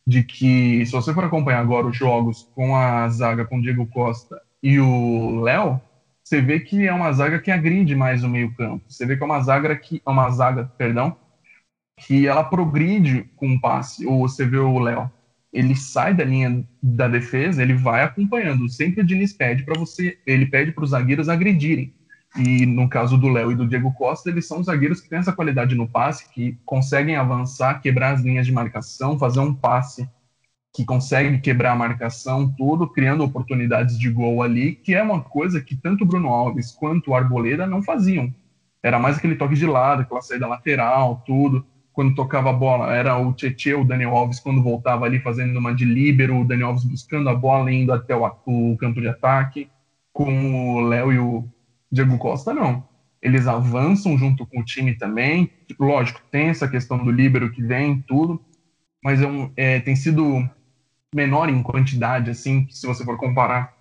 de 0.09 0.23
que, 0.23 0.83
se 0.87 0.91
você 0.91 1.13
for 1.13 1.23
acompanhar 1.23 1.59
agora 1.59 1.85
os 1.85 1.95
jogos 1.95 2.49
com 2.55 2.75
a 2.75 3.07
zaga 3.09 3.45
com 3.45 3.59
o 3.59 3.61
Diego 3.61 3.85
Costa 3.85 4.41
e 4.61 4.79
o 4.79 5.39
Léo, 5.41 5.79
você 6.23 6.41
vê 6.41 6.59
que 6.59 6.87
é 6.87 6.91
uma 6.91 7.11
zaga 7.11 7.37
que 7.39 7.51
agride 7.51 7.95
mais 7.95 8.23
o 8.23 8.29
meio-campo. 8.29 8.83
Você 8.87 9.05
vê 9.05 9.15
que 9.15 9.21
é 9.21 9.25
uma 9.25 9.39
zaga 9.41 9.75
que 9.75 10.01
é 10.03 10.09
uma 10.09 10.27
zaga, 10.31 10.65
perdão, 10.77 11.15
que 11.95 12.25
ela 12.25 12.43
progride 12.43 13.29
com 13.35 13.53
o 13.53 13.61
passe. 13.61 14.03
Ou 14.07 14.27
você 14.27 14.47
vê 14.47 14.57
o 14.57 14.79
Léo, 14.79 15.11
ele 15.53 15.75
sai 15.75 16.15
da 16.15 16.23
linha 16.23 16.67
da 16.81 17.07
defesa, 17.07 17.61
ele 17.61 17.75
vai 17.75 18.01
acompanhando. 18.01 18.67
Sempre 18.67 19.01
o 19.01 19.05
Diniz 19.05 19.31
pede 19.31 19.63
para 19.63 19.79
você, 19.79 20.17
ele 20.25 20.47
pede 20.47 20.71
para 20.71 20.83
os 20.83 20.89
zagueiros 20.89 21.29
agredirem. 21.29 21.93
E 22.37 22.65
no 22.65 22.87
caso 22.87 23.17
do 23.17 23.27
Léo 23.27 23.51
e 23.51 23.55
do 23.55 23.67
Diego 23.67 23.91
Costa, 23.93 24.29
eles 24.29 24.47
são 24.47 24.63
zagueiros 24.63 25.01
que 25.01 25.09
têm 25.09 25.19
essa 25.19 25.33
qualidade 25.33 25.75
no 25.75 25.87
passe, 25.87 26.29
que 26.29 26.57
conseguem 26.65 27.15
avançar, 27.15 27.81
quebrar 27.81 28.13
as 28.13 28.21
linhas 28.21 28.45
de 28.45 28.51
marcação, 28.51 29.17
fazer 29.17 29.39
um 29.39 29.53
passe 29.53 30.07
que 30.71 30.85
consegue 30.85 31.39
quebrar 31.39 31.71
a 31.71 31.75
marcação, 31.75 32.53
tudo, 32.55 32.87
criando 32.87 33.23
oportunidades 33.23 33.97
de 33.97 34.09
gol 34.09 34.43
ali, 34.43 34.75
que 34.75 34.93
é 34.93 35.01
uma 35.01 35.21
coisa 35.21 35.59
que 35.59 35.75
tanto 35.75 36.05
Bruno 36.05 36.29
Alves 36.29 36.71
quanto 36.71 37.11
o 37.11 37.15
Arboleda 37.15 37.65
não 37.65 37.81
faziam. 37.81 38.33
Era 38.81 38.99
mais 38.99 39.17
aquele 39.17 39.35
toque 39.35 39.55
de 39.55 39.65
lado, 39.65 40.03
aquela 40.03 40.21
saída 40.21 40.47
lateral, 40.47 41.23
tudo 41.25 41.65
quando 41.99 42.15
tocava 42.15 42.49
a 42.49 42.53
bola, 42.53 42.95
era 42.95 43.17
o 43.17 43.33
Tietchan, 43.33 43.79
o 43.79 43.83
Daniel 43.83 44.15
Alves, 44.15 44.39
quando 44.39 44.63
voltava 44.63 45.03
ali 45.03 45.19
fazendo 45.19 45.59
uma 45.59 45.75
de 45.75 45.83
líbero, 45.83 46.39
o 46.39 46.45
Daniel 46.45 46.69
Alves 46.69 46.85
buscando 46.85 47.27
a 47.27 47.35
bola, 47.35 47.69
indo 47.73 47.91
até 47.91 48.15
o, 48.15 48.25
o 48.45 48.77
campo 48.77 49.01
de 49.01 49.09
ataque, 49.09 49.69
com 50.13 50.77
o 50.77 50.79
Léo 50.79 51.11
e 51.11 51.19
o 51.19 51.45
Diego 51.91 52.17
Costa, 52.17 52.53
não. 52.53 52.87
Eles 53.21 53.47
avançam 53.47 54.17
junto 54.17 54.45
com 54.45 54.61
o 54.61 54.65
time 54.65 54.95
também, 54.95 55.51
lógico, 55.77 56.21
tem 56.31 56.47
essa 56.47 56.67
questão 56.67 57.03
do 57.03 57.11
líbero 57.11 57.51
que 57.51 57.61
vem, 57.61 58.01
tudo, 58.07 58.41
mas 59.03 59.21
é 59.21 59.27
um, 59.27 59.51
é, 59.57 59.79
tem 59.79 59.95
sido 59.95 60.47
menor 61.13 61.49
em 61.49 61.61
quantidade, 61.61 62.31
assim, 62.31 62.67
se 62.69 62.87
você 62.87 63.03
for 63.03 63.17
comparar 63.17 63.73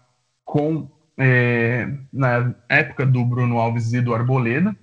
com 0.44 0.90
é, 1.16 1.88
na 2.12 2.54
época 2.68 3.06
do 3.06 3.24
Bruno 3.24 3.58
Alves 3.58 3.92
e 3.92 4.00
do 4.00 4.14
Arboleda, 4.14 4.74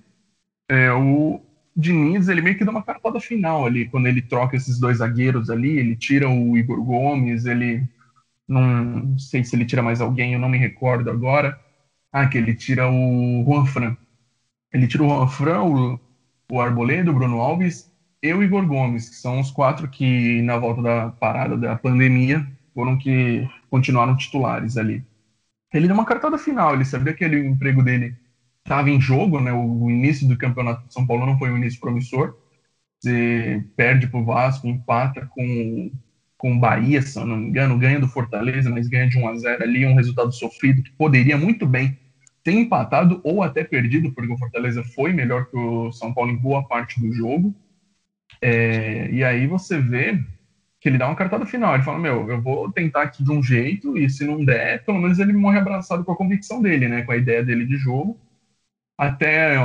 é, 0.68 0.90
o, 0.92 1.40
Diniz, 1.76 2.28
ele 2.28 2.40
meio 2.40 2.56
que 2.56 2.64
dá 2.64 2.70
uma 2.70 2.82
cartada 2.82 3.20
final 3.20 3.66
ali, 3.66 3.86
quando 3.86 4.06
ele 4.06 4.22
troca 4.22 4.56
esses 4.56 4.78
dois 4.78 4.98
zagueiros 4.98 5.50
ali, 5.50 5.78
ele 5.78 5.94
tira 5.94 6.26
o 6.26 6.56
Igor 6.56 6.82
Gomes, 6.82 7.44
ele 7.44 7.86
não 8.48 9.18
sei 9.18 9.44
se 9.44 9.54
ele 9.54 9.66
tira 9.66 9.82
mais 9.82 10.00
alguém, 10.00 10.32
eu 10.32 10.38
não 10.38 10.48
me 10.48 10.56
recordo 10.56 11.10
agora. 11.10 11.60
Ah, 12.18 12.26
que 12.26 12.38
ele 12.38 12.54
tira 12.54 12.88
o 12.90 13.44
Juan 13.44 13.66
Fran. 13.66 13.94
Ele 14.72 14.88
tira 14.88 15.02
o 15.04 15.08
Juan 15.08 15.28
Fran, 15.28 15.62
o, 15.64 16.00
o 16.50 16.60
Arboleda, 16.62 17.10
o 17.10 17.14
Bruno 17.14 17.42
Alves 17.42 17.92
e 18.22 18.32
o 18.32 18.42
Igor 18.42 18.66
Gomes, 18.66 19.10
que 19.10 19.16
são 19.16 19.38
os 19.38 19.50
quatro 19.50 19.86
que, 19.86 20.40
na 20.40 20.56
volta 20.56 20.80
da 20.80 21.10
parada 21.10 21.58
da 21.58 21.76
pandemia, 21.76 22.46
foram 22.72 22.96
que 22.96 23.46
continuaram 23.68 24.16
titulares 24.16 24.78
ali. 24.78 25.04
Ele 25.74 25.88
deu 25.88 25.94
uma 25.94 26.06
cartada 26.06 26.38
final, 26.38 26.72
ele 26.72 26.86
sabia 26.86 27.12
que 27.12 27.22
ele, 27.22 27.36
o 27.36 27.46
emprego 27.46 27.82
dele 27.82 28.16
estava 28.64 28.88
em 28.88 28.98
jogo, 28.98 29.38
né? 29.38 29.52
O 29.52 29.90
início 29.90 30.26
do 30.26 30.38
campeonato 30.38 30.86
de 30.86 30.94
São 30.94 31.06
Paulo 31.06 31.26
não 31.26 31.38
foi 31.38 31.50
um 31.50 31.58
início 31.58 31.78
promissor. 31.80 32.34
Você 32.98 33.62
perde 33.76 34.06
para 34.06 34.20
o 34.20 34.24
Vasco, 34.24 34.66
empata 34.66 35.26
com 35.34 35.90
com 36.38 36.58
Bahia, 36.58 37.02
se 37.02 37.18
eu 37.18 37.26
não 37.26 37.36
me 37.36 37.48
engano, 37.48 37.78
ganha 37.78 37.98
do 38.00 38.08
Fortaleza, 38.08 38.70
mas 38.70 38.88
ganha 38.88 39.08
de 39.08 39.18
1 39.18 39.28
a 39.28 39.36
0 39.36 39.62
ali, 39.64 39.86
um 39.86 39.94
resultado 39.94 40.32
sofrido 40.32 40.82
que 40.82 40.92
poderia 40.92 41.36
muito 41.36 41.66
bem 41.66 41.98
ter 42.46 42.52
empatado 42.52 43.20
ou 43.24 43.42
até 43.42 43.64
perdido, 43.64 44.12
porque 44.12 44.32
o 44.32 44.38
Fortaleza 44.38 44.84
foi 44.84 45.12
melhor 45.12 45.46
que 45.46 45.56
o 45.56 45.90
São 45.90 46.14
Paulo 46.14 46.30
em 46.30 46.36
boa 46.36 46.62
parte 46.62 47.00
do 47.00 47.12
jogo. 47.12 47.52
É, 48.40 49.10
e 49.10 49.24
aí 49.24 49.48
você 49.48 49.80
vê 49.80 50.22
que 50.80 50.88
ele 50.88 50.96
dá 50.96 51.08
uma 51.08 51.16
cartada 51.16 51.44
final. 51.44 51.74
Ele 51.74 51.82
fala: 51.82 51.98
Meu, 51.98 52.30
eu 52.30 52.40
vou 52.40 52.70
tentar 52.70 53.02
aqui 53.02 53.24
de 53.24 53.32
um 53.32 53.42
jeito, 53.42 53.98
e 53.98 54.08
se 54.08 54.24
não 54.24 54.44
der, 54.44 54.84
pelo 54.84 55.00
menos 55.00 55.18
ele 55.18 55.32
morre 55.32 55.58
abraçado 55.58 56.04
com 56.04 56.12
a 56.12 56.16
convicção 56.16 56.62
dele, 56.62 56.86
né? 56.86 57.02
Com 57.02 57.10
a 57.10 57.16
ideia 57.16 57.42
dele 57.42 57.66
de 57.66 57.76
jogo 57.76 58.16
até 58.96 59.58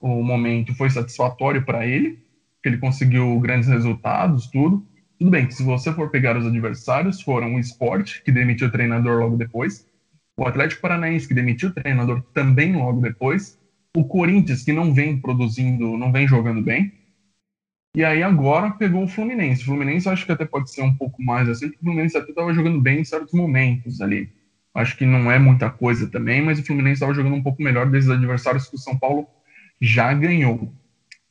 o 0.00 0.22
momento 0.22 0.74
foi 0.74 0.90
satisfatório 0.90 1.64
para 1.64 1.86
ele, 1.86 2.18
que 2.62 2.68
ele 2.68 2.78
conseguiu 2.78 3.38
grandes 3.40 3.68
resultados, 3.68 4.48
tudo. 4.48 4.86
Tudo 5.18 5.30
bem 5.30 5.46
que 5.46 5.54
se 5.54 5.62
você 5.62 5.92
for 5.92 6.10
pegar 6.10 6.36
os 6.36 6.46
adversários, 6.46 7.22
foram 7.22 7.54
o 7.54 7.60
Sport, 7.60 8.22
que 8.22 8.32
demitiu 8.32 8.66
o 8.68 8.70
treinador 8.70 9.20
logo 9.20 9.36
depois, 9.36 9.86
o 10.36 10.46
Atlético 10.46 10.82
Paranaense, 10.82 11.28
que 11.28 11.34
demitiu 11.34 11.68
o 11.68 11.72
treinador 11.72 12.22
também 12.32 12.74
logo 12.76 13.00
depois, 13.00 13.58
o 13.96 14.04
Corinthians, 14.04 14.62
que 14.62 14.72
não 14.72 14.92
vem 14.92 15.20
produzindo, 15.20 15.96
não 15.96 16.10
vem 16.10 16.26
jogando 16.26 16.62
bem, 16.62 16.92
e 17.96 18.04
aí 18.04 18.24
agora 18.24 18.72
pegou 18.72 19.04
o 19.04 19.08
Fluminense. 19.08 19.62
O 19.62 19.66
Fluminense 19.66 20.08
acho 20.08 20.26
que 20.26 20.32
até 20.32 20.44
pode 20.44 20.70
ser 20.70 20.82
um 20.82 20.94
pouco 20.94 21.22
mais 21.22 21.48
assim, 21.48 21.68
porque 21.68 21.80
o 21.80 21.84
Fluminense 21.84 22.16
até 22.16 22.30
estava 22.30 22.52
jogando 22.52 22.80
bem 22.80 23.00
em 23.00 23.04
certos 23.04 23.32
momentos 23.32 24.00
ali. 24.00 24.28
Acho 24.74 24.96
que 24.96 25.06
não 25.06 25.30
é 25.30 25.38
muita 25.38 25.70
coisa 25.70 26.10
também, 26.10 26.42
mas 26.42 26.58
o 26.58 26.64
Fluminense 26.64 26.94
estava 26.94 27.14
jogando 27.14 27.36
um 27.36 27.42
pouco 27.42 27.62
melhor 27.62 27.88
desses 27.88 28.10
adversários 28.10 28.68
que 28.68 28.74
o 28.74 28.78
São 28.78 28.98
Paulo 28.98 29.28
já 29.80 30.12
ganhou. 30.12 30.72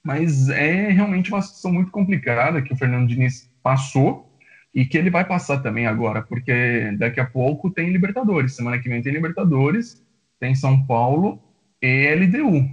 Mas 0.02 0.48
é 0.48 0.90
realmente 0.90 1.30
uma 1.30 1.42
situação 1.42 1.74
muito 1.74 1.92
complicada 1.92 2.62
que 2.62 2.74
o 2.74 2.78
Fernando 2.78 3.10
Diniz 3.10 3.50
passou 3.62 4.33
e 4.74 4.86
que 4.86 4.98
ele 4.98 5.10
vai 5.10 5.26
passar 5.26 5.60
também 5.60 5.86
agora, 5.86 6.22
porque 6.22 6.96
daqui 6.98 7.20
a 7.20 7.26
pouco 7.26 7.70
tem 7.70 7.92
Libertadores. 7.92 8.56
Semana 8.56 8.80
que 8.80 8.90
vem 8.90 9.02
tem 9.02 9.14
Libertadores, 9.14 10.04
tem 10.40 10.56
São 10.56 10.86
Paulo 10.86 11.42
e 11.82 12.14
LDU. 12.16 12.70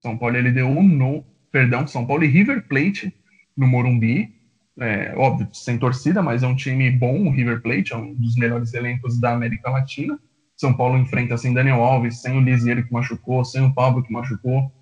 São 0.00 0.16
Paulo 0.16 0.36
e 0.36 0.40
LDU 0.40 0.82
no. 0.82 1.24
Perdão, 1.50 1.86
São 1.86 2.06
Paulo 2.06 2.24
e 2.24 2.28
River 2.28 2.66
Plate 2.66 3.14
no 3.56 3.66
Morumbi 3.66 4.32
é, 4.78 5.14
óbvio, 5.16 5.48
sem 5.52 5.78
torcida, 5.78 6.22
mas 6.22 6.42
é 6.42 6.46
um 6.46 6.56
time 6.56 6.90
bom, 6.90 7.26
o 7.26 7.30
River 7.30 7.60
Plate, 7.60 7.92
é 7.92 7.96
um 7.96 8.14
dos 8.14 8.36
melhores 8.36 8.72
elencos 8.72 9.20
da 9.20 9.32
América 9.32 9.70
Latina. 9.70 10.18
São 10.56 10.72
Paulo 10.72 10.98
enfrenta 10.98 11.36
sem 11.36 11.52
Daniel 11.52 11.82
Alves, 11.82 12.22
sem 12.22 12.36
o 12.36 12.40
Lisieiro 12.40 12.86
que 12.86 12.92
machucou, 12.92 13.44
sem 13.44 13.62
o 13.62 13.74
Pablo 13.74 14.02
que 14.02 14.12
machucou, 14.12 14.72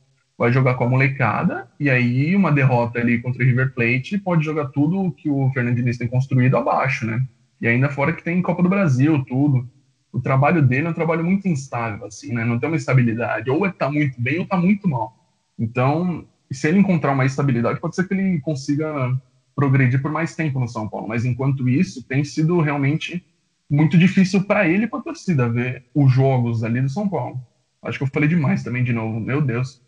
vai 0.41 0.51
jogar 0.51 0.73
com 0.73 0.85
a 0.85 0.89
molecada, 0.89 1.69
e 1.79 1.91
aí 1.91 2.35
uma 2.35 2.51
derrota 2.51 2.99
ali 2.99 3.21
contra 3.21 3.43
o 3.43 3.47
River 3.47 3.75
Plate 3.75 4.17
pode 4.17 4.43
jogar 4.43 4.69
tudo 4.69 5.13
que 5.13 5.29
o 5.29 5.51
Fernando 5.53 5.77
Diniz 5.77 5.99
tem 5.99 6.09
construído 6.09 6.57
abaixo, 6.57 7.05
né? 7.07 7.23
E 7.61 7.69
ainda 7.69 7.91
fora 7.91 8.11
que 8.11 8.25
tem 8.25 8.41
Copa 8.41 8.63
do 8.63 8.69
Brasil, 8.71 9.23
tudo. 9.27 9.69
O 10.11 10.19
trabalho 10.19 10.63
dele 10.63 10.87
é 10.87 10.91
um 10.91 10.95
trabalho 10.95 11.23
muito 11.23 11.47
instável, 11.47 12.07
assim, 12.07 12.33
né? 12.33 12.43
Não 12.43 12.59
tem 12.59 12.71
uma 12.71 12.79
estabilidade. 12.79 13.51
Ou 13.51 13.71
tá 13.71 13.91
muito 13.91 14.19
bem 14.19 14.39
ou 14.39 14.47
tá 14.47 14.57
muito 14.57 14.89
mal. 14.89 15.15
Então, 15.59 16.25
se 16.51 16.67
ele 16.67 16.79
encontrar 16.79 17.13
uma 17.13 17.27
estabilidade, 17.27 17.79
pode 17.79 17.95
ser 17.95 18.09
que 18.09 18.15
ele 18.15 18.41
consiga 18.41 19.15
progredir 19.55 20.01
por 20.01 20.11
mais 20.11 20.35
tempo 20.35 20.59
no 20.59 20.67
São 20.67 20.89
Paulo. 20.89 21.07
Mas 21.07 21.27
enquanto 21.27 21.69
isso, 21.69 22.03
tem 22.05 22.25
sido 22.25 22.63
realmente 22.63 23.23
muito 23.69 23.99
difícil 23.99 24.43
para 24.45 24.67
ele 24.67 24.85
e 24.85 24.89
para 24.89 25.01
a 25.01 25.03
torcida 25.03 25.51
ver 25.51 25.85
os 25.95 26.11
jogos 26.11 26.65
ali 26.65 26.81
do 26.81 26.89
São 26.89 27.07
Paulo. 27.07 27.39
Acho 27.83 27.99
que 27.99 28.05
eu 28.05 28.09
falei 28.09 28.27
demais 28.27 28.63
também 28.63 28.83
de 28.83 28.95
novo, 28.95 29.21
meu 29.21 29.43
Deus. 29.43 29.83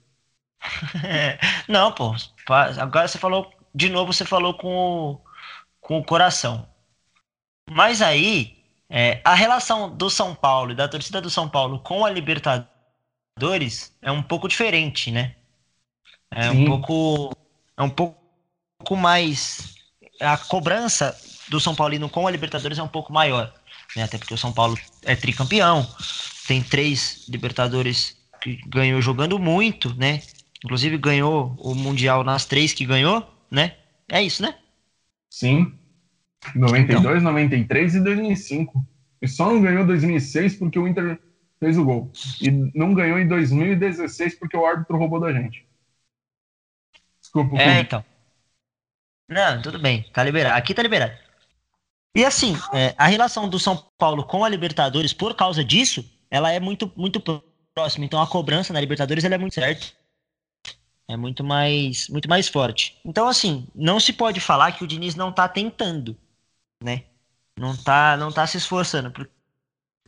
Não, 1.69 1.93
pô, 1.93 2.15
agora 2.79 3.09
você 3.09 3.19
falou, 3.19 3.53
de 3.75 3.89
novo 3.89 4.13
você 4.13 4.25
falou 4.25 4.55
com 4.55 4.75
o, 4.75 5.21
com 5.81 5.99
o 5.99 6.05
coração. 6.05 6.69
Mas 7.71 8.03
aí, 8.03 8.59
é, 8.89 9.21
a 9.25 9.35
relação 9.35 9.95
do 9.95 10.11
São 10.11 10.35
Paulo 10.35 10.73
e 10.73 10.75
da 10.75 10.89
torcida 10.89 11.21
do 11.21 11.31
São 11.31 11.49
Paulo 11.49 11.79
com 11.81 12.05
a 12.05 12.11
Libertadores 12.11 13.97
é 14.03 14.11
um 14.11 14.23
pouco 14.23 14.49
diferente, 14.49 15.11
né? 15.11 15.35
É 16.31 16.51
Sim. 16.51 16.65
um 16.65 16.67
pouco. 16.67 17.37
É 17.77 17.83
um 17.83 17.91
pouco 17.91 18.97
mais. 18.97 19.75
A 20.21 20.37
cobrança 20.37 21.19
do 21.49 21.61
São 21.61 21.75
Paulino 21.75 22.09
com 22.09 22.27
a 22.27 22.31
Libertadores 22.31 22.79
é 22.79 22.83
um 22.83 22.89
pouco 22.89 23.13
maior. 23.13 23.53
Né? 23.97 24.03
Até 24.03 24.19
porque 24.19 24.35
o 24.35 24.39
São 24.39 24.53
Paulo 24.53 24.79
é 25.05 25.15
tricampeão, 25.15 25.87
tem 26.47 26.63
três 26.63 27.27
Libertadores 27.29 28.17
que 28.41 28.57
ganhou 28.67 29.01
jogando 29.01 29.39
muito, 29.39 29.95
né? 29.95 30.23
Inclusive 30.65 30.97
ganhou 30.97 31.55
o 31.59 31.75
Mundial 31.75 32.23
nas 32.23 32.45
três 32.45 32.73
que 32.73 32.87
ganhou, 32.87 33.29
né? 33.51 33.77
É 34.09 34.23
isso, 34.23 34.43
né? 34.43 34.55
Sim. 35.29 35.77
92, 36.55 37.21
então. 37.21 37.33
93 37.33 37.95
e 37.95 38.01
2005. 38.01 38.87
E 39.21 39.29
só 39.29 39.47
não 39.47 39.63
ganhou 39.63 39.87
2006 39.87 40.57
porque 40.57 40.79
o 40.79 40.87
Inter 40.87 41.19
fez 41.59 41.79
o 41.79 41.85
gol. 41.85 42.11
E 42.41 42.51
não 42.75 42.93
ganhou 42.95 43.19
em 43.19 43.27
2016 43.27 44.37
porque 44.39 44.57
o 44.57 44.67
árbitro 44.67 44.97
roubou 44.97 45.21
da 45.21 45.33
gente. 45.33 45.67
Desculpa. 47.21 47.57
É, 47.57 47.81
então. 47.81 48.05
Não, 49.29 49.63
tudo 49.63 49.79
bem. 49.79 50.05
Tá 50.13 50.23
liberado. 50.23 50.57
Aqui 50.57 50.75
tá 50.75 50.83
liberado. 50.83 51.17
E 52.15 52.25
assim, 52.25 52.55
é, 52.75 52.95
a 52.99 53.07
relação 53.07 53.49
do 53.49 53.59
São 53.59 53.77
Paulo 53.97 54.25
com 54.25 54.45
a 54.45 54.49
Libertadores, 54.49 55.15
por 55.15 55.35
causa 55.35 55.65
disso, 55.65 56.05
ela 56.31 56.53
é 56.53 56.61
muito, 56.61 56.93
muito 56.95 57.23
próxima. 57.75 58.05
Então 58.05 58.21
a 58.21 58.27
cobrança 58.27 58.73
na 58.73 58.81
Libertadores 58.81 59.25
ela 59.25 59.37
é 59.37 59.39
muito 59.39 59.55
certa. 59.55 59.87
É 61.09 61.17
muito 61.17 61.43
mais, 61.45 62.09
muito 62.09 62.29
mais 62.29 62.49
forte. 62.49 62.99
Então, 63.05 63.29
assim, 63.29 63.67
não 63.75 64.01
se 64.01 64.13
pode 64.13 64.41
falar 64.41 64.73
que 64.73 64.85
o 64.85 64.87
Diniz 64.87 65.15
não 65.15 65.33
tá 65.33 65.49
tentando, 65.49 66.17
né? 66.83 67.05
Não 67.59 67.77
tá, 67.77 68.17
não 68.17 68.33
tá 68.33 68.47
se 68.47 68.57
esforçando. 68.57 69.11
Porque 69.11 69.31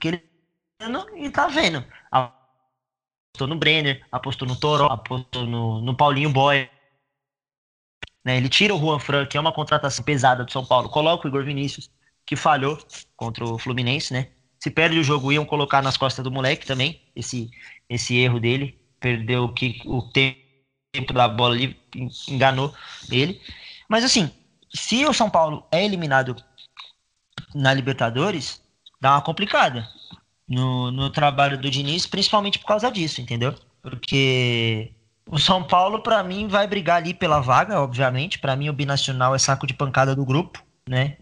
ele 0.08 0.22
e 1.16 1.30
tá 1.30 1.46
vendo. 1.46 1.84
Apostou 2.10 3.48
no 3.48 3.56
Brenner, 3.56 4.04
apostou 4.10 4.46
no 4.46 4.58
Toro, 4.58 4.84
apostou 4.86 5.46
no, 5.46 5.80
no 5.80 5.96
Paulinho 5.96 6.30
Boy. 6.30 6.68
Né? 8.24 8.36
Ele 8.36 8.48
tira 8.48 8.74
o 8.74 8.78
Juan 8.78 8.98
Fran, 8.98 9.26
que 9.26 9.36
é 9.36 9.40
uma 9.40 9.52
contratação 9.52 10.04
pesada 10.04 10.44
do 10.44 10.52
São 10.52 10.64
Paulo, 10.64 10.88
coloca 10.88 11.26
o 11.26 11.28
Igor 11.28 11.44
Vinícius, 11.44 11.90
que 12.24 12.36
falhou 12.36 12.78
contra 13.16 13.44
o 13.44 13.58
Fluminense, 13.58 14.12
né? 14.12 14.30
Se 14.58 14.70
perde 14.70 14.98
o 14.98 15.04
jogo, 15.04 15.30
iam 15.30 15.44
colocar 15.44 15.82
nas 15.82 15.96
costas 15.96 16.24
do 16.24 16.30
moleque 16.30 16.66
também, 16.66 17.02
esse, 17.14 17.50
esse 17.88 18.16
erro 18.16 18.40
dele. 18.40 18.80
Perdeu 18.98 19.44
o, 19.44 19.52
que, 19.52 19.82
o 19.84 20.00
tempo 20.00 20.40
da 21.12 21.28
bola 21.28 21.54
ali, 21.54 21.76
enganou 22.28 22.74
ele. 23.10 23.40
Mas 23.88 24.04
assim, 24.04 24.30
se 24.74 25.04
o 25.04 25.12
São 25.12 25.30
Paulo 25.30 25.66
é 25.70 25.84
eliminado 25.84 26.36
na 27.54 27.72
Libertadores, 27.72 28.62
dá 29.00 29.12
uma 29.12 29.22
complicada 29.22 29.88
no, 30.48 30.90
no 30.90 31.10
trabalho 31.10 31.58
do 31.58 31.70
Diniz, 31.70 32.06
principalmente 32.06 32.58
por 32.58 32.66
causa 32.66 32.90
disso, 32.90 33.20
entendeu? 33.20 33.54
Porque 33.82 34.92
o 35.28 35.38
São 35.38 35.62
Paulo, 35.62 36.02
para 36.02 36.22
mim, 36.22 36.48
vai 36.48 36.66
brigar 36.66 36.98
ali 36.98 37.14
pela 37.14 37.40
vaga, 37.40 37.80
obviamente. 37.80 38.38
Para 38.38 38.56
mim, 38.56 38.68
o 38.68 38.72
binacional 38.72 39.34
é 39.34 39.38
saco 39.38 39.66
de 39.66 39.74
pancada 39.74 40.14
do 40.14 40.24
grupo, 40.24 40.62
né? 40.88 41.16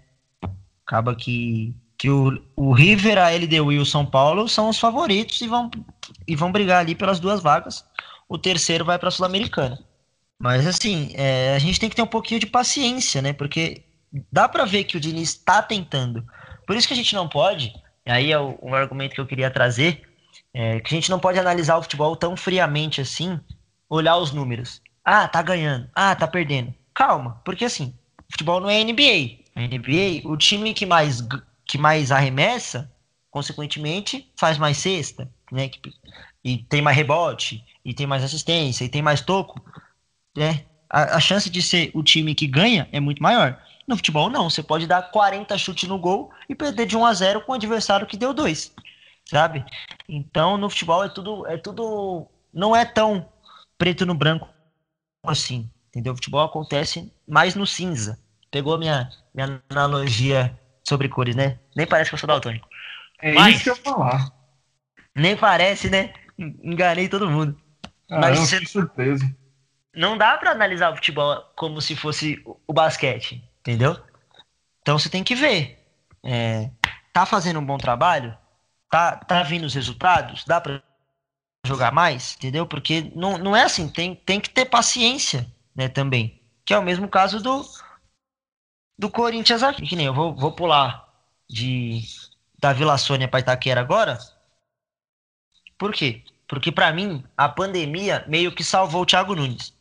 Acaba 0.84 1.14
que, 1.14 1.74
que 1.96 2.10
o, 2.10 2.42
o 2.56 2.72
River, 2.72 3.18
a 3.18 3.30
LDU 3.30 3.72
e 3.72 3.78
o 3.78 3.86
São 3.86 4.04
Paulo 4.04 4.48
são 4.48 4.68
os 4.68 4.78
favoritos 4.78 5.40
e 5.40 5.46
vão, 5.46 5.70
e 6.26 6.34
vão 6.34 6.50
brigar 6.50 6.80
ali 6.80 6.94
pelas 6.94 7.20
duas 7.20 7.40
vagas. 7.40 7.84
O 8.32 8.38
terceiro 8.38 8.84
vai 8.84 8.98
para 8.98 9.08
a 9.08 9.12
Sul-Americana. 9.12 9.78
Mas, 10.38 10.66
assim, 10.66 11.12
é, 11.14 11.54
a 11.54 11.58
gente 11.58 11.78
tem 11.78 11.88
que 11.88 11.96
ter 11.96 12.02
um 12.02 12.06
pouquinho 12.06 12.40
de 12.40 12.46
paciência, 12.46 13.22
né? 13.22 13.32
Porque 13.32 13.84
dá 14.30 14.48
para 14.48 14.64
ver 14.64 14.84
que 14.84 14.96
o 14.96 15.00
Diniz 15.00 15.30
está 15.30 15.62
tentando. 15.62 16.24
Por 16.66 16.76
isso 16.76 16.88
que 16.88 16.94
a 16.94 16.96
gente 16.96 17.14
não 17.14 17.28
pode 17.28 17.72
e 18.04 18.10
aí 18.10 18.32
é 18.32 18.38
um 18.40 18.74
argumento 18.74 19.14
que 19.14 19.20
eu 19.20 19.26
queria 19.26 19.50
trazer, 19.50 20.02
é 20.52 20.80
que 20.80 20.92
a 20.92 20.96
gente 20.96 21.10
não 21.10 21.20
pode 21.20 21.38
analisar 21.38 21.76
o 21.76 21.82
futebol 21.82 22.16
tão 22.16 22.36
friamente 22.36 23.00
assim, 23.00 23.40
olhar 23.88 24.16
os 24.16 24.32
números. 24.32 24.82
Ah, 25.04 25.28
tá 25.28 25.40
ganhando. 25.40 25.88
Ah, 25.94 26.14
tá 26.14 26.26
perdendo. 26.26 26.74
Calma, 26.92 27.40
porque 27.44 27.64
assim, 27.64 27.94
futebol 28.30 28.60
não 28.60 28.68
é 28.68 28.82
NBA. 28.82 29.42
A 29.54 29.60
NBA, 29.60 30.22
o 30.24 30.36
time 30.36 30.74
que 30.74 30.84
mais, 30.84 31.22
que 31.64 31.78
mais 31.78 32.10
arremessa, 32.10 32.90
consequentemente, 33.30 34.30
faz 34.36 34.58
mais 34.58 34.78
cesta, 34.78 35.30
né? 35.50 35.70
E 36.44 36.58
tem 36.58 36.82
mais 36.82 36.96
rebote, 36.96 37.64
e 37.84 37.94
tem 37.94 38.06
mais 38.06 38.24
assistência, 38.24 38.84
e 38.84 38.88
tem 38.88 39.02
mais 39.02 39.20
toco, 39.20 39.60
né? 40.36 40.64
A, 40.90 41.16
a 41.16 41.20
chance 41.20 41.48
de 41.48 41.62
ser 41.62 41.90
o 41.94 42.02
time 42.02 42.34
que 42.34 42.46
ganha 42.46 42.88
é 42.92 43.00
muito 43.00 43.22
maior. 43.22 43.58
No 43.86 43.96
futebol, 43.96 44.28
não. 44.28 44.48
Você 44.50 44.62
pode 44.62 44.86
dar 44.86 45.10
40 45.10 45.56
chutes 45.58 45.88
no 45.88 45.98
gol 45.98 46.30
e 46.48 46.54
perder 46.54 46.86
de 46.86 46.96
1 46.96 47.06
a 47.06 47.14
0 47.14 47.40
com 47.42 47.52
o 47.52 47.54
adversário 47.54 48.06
que 48.06 48.16
deu 48.16 48.32
dois. 48.32 48.72
Sabe? 49.24 49.64
Então, 50.08 50.56
no 50.56 50.68
futebol 50.68 51.02
é 51.04 51.08
tudo. 51.08 51.46
É 51.46 51.56
tudo. 51.56 52.26
Não 52.52 52.76
é 52.76 52.84
tão 52.84 53.28
preto 53.78 54.04
no 54.04 54.14
branco 54.14 54.48
assim. 55.24 55.70
Entendeu? 55.88 56.12
O 56.12 56.16
futebol 56.16 56.42
acontece 56.42 57.12
mais 57.26 57.54
no 57.54 57.66
cinza. 57.66 58.18
Pegou 58.50 58.78
minha, 58.78 59.10
minha 59.34 59.62
analogia 59.70 60.58
sobre 60.84 61.08
cores, 61.08 61.34
né? 61.34 61.58
Nem 61.74 61.86
parece 61.86 62.10
que 62.10 62.14
eu 62.14 62.18
sou 62.18 62.26
daltônico. 62.26 62.68
É 63.20 63.32
Mas, 63.32 63.56
isso 63.56 63.64
que 63.64 63.70
eu 63.70 63.76
falar. 63.76 64.32
Nem 65.14 65.36
parece, 65.36 65.88
né? 65.90 66.12
Enganei 66.38 67.08
todo 67.08 67.30
mundo. 67.30 67.60
Ah, 68.10 68.20
Mas 68.20 68.38
eu 68.38 68.46
você... 68.46 68.66
surpresa. 68.66 69.24
Não 69.94 70.16
dá 70.16 70.38
para 70.38 70.52
analisar 70.52 70.92
o 70.92 70.96
futebol 70.96 71.42
como 71.54 71.80
se 71.80 71.94
fosse 71.94 72.42
o 72.66 72.72
basquete. 72.72 73.42
Entendeu? 73.60 73.96
Então 74.80 74.98
você 74.98 75.08
tem 75.08 75.22
que 75.22 75.34
ver. 75.34 75.78
É, 76.24 76.70
tá 77.12 77.26
fazendo 77.26 77.60
um 77.60 77.64
bom 77.64 77.78
trabalho? 77.78 78.36
Tá, 78.90 79.16
tá 79.16 79.42
vindo 79.42 79.64
os 79.64 79.74
resultados? 79.74 80.44
Dá 80.44 80.60
para 80.60 80.82
jogar 81.66 81.92
mais? 81.92 82.34
Entendeu? 82.36 82.66
Porque 82.66 83.12
não, 83.14 83.38
não 83.38 83.56
é 83.56 83.62
assim, 83.62 83.88
tem, 83.88 84.14
tem 84.14 84.40
que 84.40 84.50
ter 84.50 84.66
paciência 84.66 85.46
né, 85.74 85.88
também. 85.88 86.40
Que 86.64 86.74
é 86.74 86.78
o 86.78 86.82
mesmo 86.82 87.08
caso 87.08 87.40
do, 87.40 87.64
do 88.98 89.10
Corinthians 89.10 89.62
aqui. 89.62 89.86
Que 89.86 89.96
nem 89.96 90.06
eu 90.06 90.14
vou, 90.14 90.34
vou 90.34 90.52
pular 90.52 91.08
de 91.48 92.02
da 92.58 92.72
Vila 92.72 92.96
Sônia 92.96 93.28
para 93.28 93.40
Itaquera 93.40 93.80
agora. 93.80 94.18
Por 95.82 95.92
quê? 95.92 96.22
Porque 96.46 96.70
para 96.70 96.92
mim 96.92 97.24
a 97.36 97.48
pandemia 97.48 98.24
meio 98.28 98.52
que 98.52 98.62
salvou 98.62 99.02
o 99.02 99.04
Thiago 99.04 99.34
Nunes, 99.34 99.74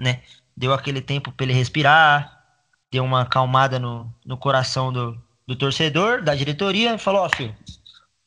né? 0.00 0.22
Deu 0.56 0.72
aquele 0.72 1.02
tempo 1.02 1.30
para 1.30 1.44
ele 1.44 1.52
respirar, 1.52 2.42
deu 2.90 3.04
uma 3.04 3.20
acalmada 3.20 3.78
no, 3.78 4.10
no 4.24 4.38
coração 4.38 4.90
do, 4.90 5.22
do 5.46 5.54
torcedor, 5.54 6.22
da 6.22 6.34
diretoria, 6.34 6.94
e 6.94 6.98
falou, 6.98 7.20
ó, 7.20 7.26
oh, 7.26 7.36
filho, 7.36 7.54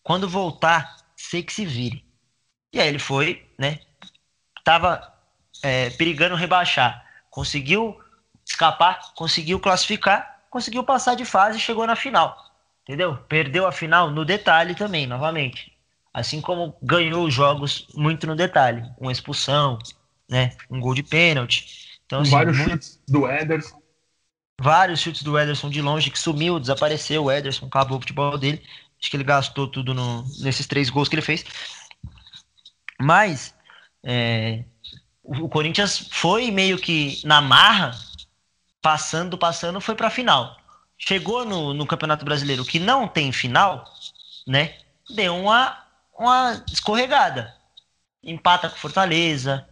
quando 0.04 0.30
voltar, 0.30 0.98
sei 1.16 1.42
que 1.42 1.52
se 1.52 1.66
vire. 1.66 2.06
E 2.72 2.80
aí 2.80 2.88
ele 2.88 3.00
foi, 3.00 3.44
né? 3.58 3.80
Tava 4.64 5.12
é, 5.64 5.90
perigando 5.90 6.36
rebaixar. 6.36 7.04
Conseguiu 7.32 8.00
escapar, 8.46 9.00
conseguiu 9.16 9.60
classificar, 9.60 10.42
conseguiu 10.52 10.84
passar 10.84 11.16
de 11.16 11.26
fase 11.26 11.58
e 11.58 11.62
chegou 11.62 11.88
na 11.88 11.96
final. 11.96 12.54
Entendeu? 12.84 13.18
Perdeu 13.28 13.66
a 13.66 13.72
final 13.72 14.12
no 14.12 14.24
detalhe 14.24 14.76
também, 14.76 15.08
novamente. 15.08 15.75
Assim 16.16 16.40
como 16.40 16.76
ganhou 16.82 17.26
os 17.26 17.34
jogos 17.34 17.88
muito 17.94 18.26
no 18.26 18.36
detalhe. 18.36 18.90
Uma 18.98 19.12
expulsão, 19.12 19.78
né? 20.30 20.56
Um 20.70 20.80
gol 20.80 20.96
de 20.96 21.04
pênalti. 21.04 22.00
Então, 22.06 22.22
assim, 22.22 22.32
Vários 22.32 22.58
muito... 22.58 22.72
chutes 22.72 23.00
do 23.08 23.30
Ederson 23.30 23.86
vários 24.60 25.02
chutes 25.02 25.22
do 25.22 25.38
Ederson 25.38 25.70
de 25.70 25.82
longe 25.82 26.10
que 26.10 26.20
sumiu, 26.20 26.60
desapareceu. 26.60 27.26
O 27.26 27.32
Ederson 27.32 27.66
acabou 27.66 27.98
o 27.98 28.02
futebol 28.02 28.38
dele. 28.38 28.64
Acho 29.00 29.10
que 29.10 29.18
ele 29.18 29.24
gastou 29.24 29.68
tudo 29.68 29.94
no, 29.94 30.24
nesses 30.40 30.66
três 30.66 30.90
gols 30.90 31.10
que 31.10 31.16
ele 31.16 31.22
fez. 31.22 31.44
Mas 33.00 33.54
é, 34.04 34.64
o, 35.22 35.50
Corinthians 35.50 36.08
foi 36.12 36.50
meio 36.52 36.78
que 36.78 37.22
na 37.26 37.42
marra, 37.42 37.92
passando, 38.82 39.38
passando, 39.38 39.82
foi 39.82 39.96
para 39.96 40.08
a 40.08 40.12
final. 40.12 40.56
Chegou 40.98 41.44
no, 41.44 41.74
no 41.74 41.86
Campeonato 41.86 42.24
Brasileiro 42.24 42.64
que 42.64 42.80
não 42.80 43.08
tem 43.08 43.32
final, 43.32 43.84
né? 44.48 44.76
Deu 45.14 45.36
uma, 45.36 45.85
uma 46.18 46.64
escorregada. 46.72 47.56
Empata 48.24 48.70
com 48.70 48.76
Fortaleza, 48.78 49.68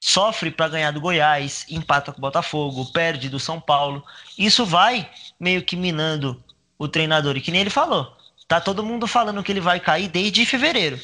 sofre 0.00 0.50
para 0.50 0.68
ganhar 0.68 0.90
do 0.90 1.00
Goiás, 1.00 1.66
empata 1.68 2.10
com 2.10 2.18
o 2.18 2.20
Botafogo, 2.22 2.90
perde 2.92 3.28
do 3.28 3.38
São 3.38 3.60
Paulo. 3.60 4.04
Isso 4.36 4.64
vai 4.64 5.10
meio 5.38 5.62
que 5.62 5.76
minando 5.76 6.42
o 6.78 6.88
treinador. 6.88 7.36
E 7.36 7.40
que 7.40 7.50
nem 7.50 7.60
ele 7.60 7.70
falou, 7.70 8.16
tá 8.48 8.60
todo 8.60 8.82
mundo 8.82 9.06
falando 9.06 9.42
que 9.42 9.52
ele 9.52 9.60
vai 9.60 9.78
cair 9.78 10.08
desde 10.08 10.44
fevereiro, 10.44 11.00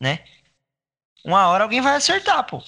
né? 0.00 0.24
Uma 1.24 1.48
hora 1.48 1.64
alguém 1.64 1.80
vai 1.80 1.94
acertar, 1.94 2.44
pô. 2.44 2.62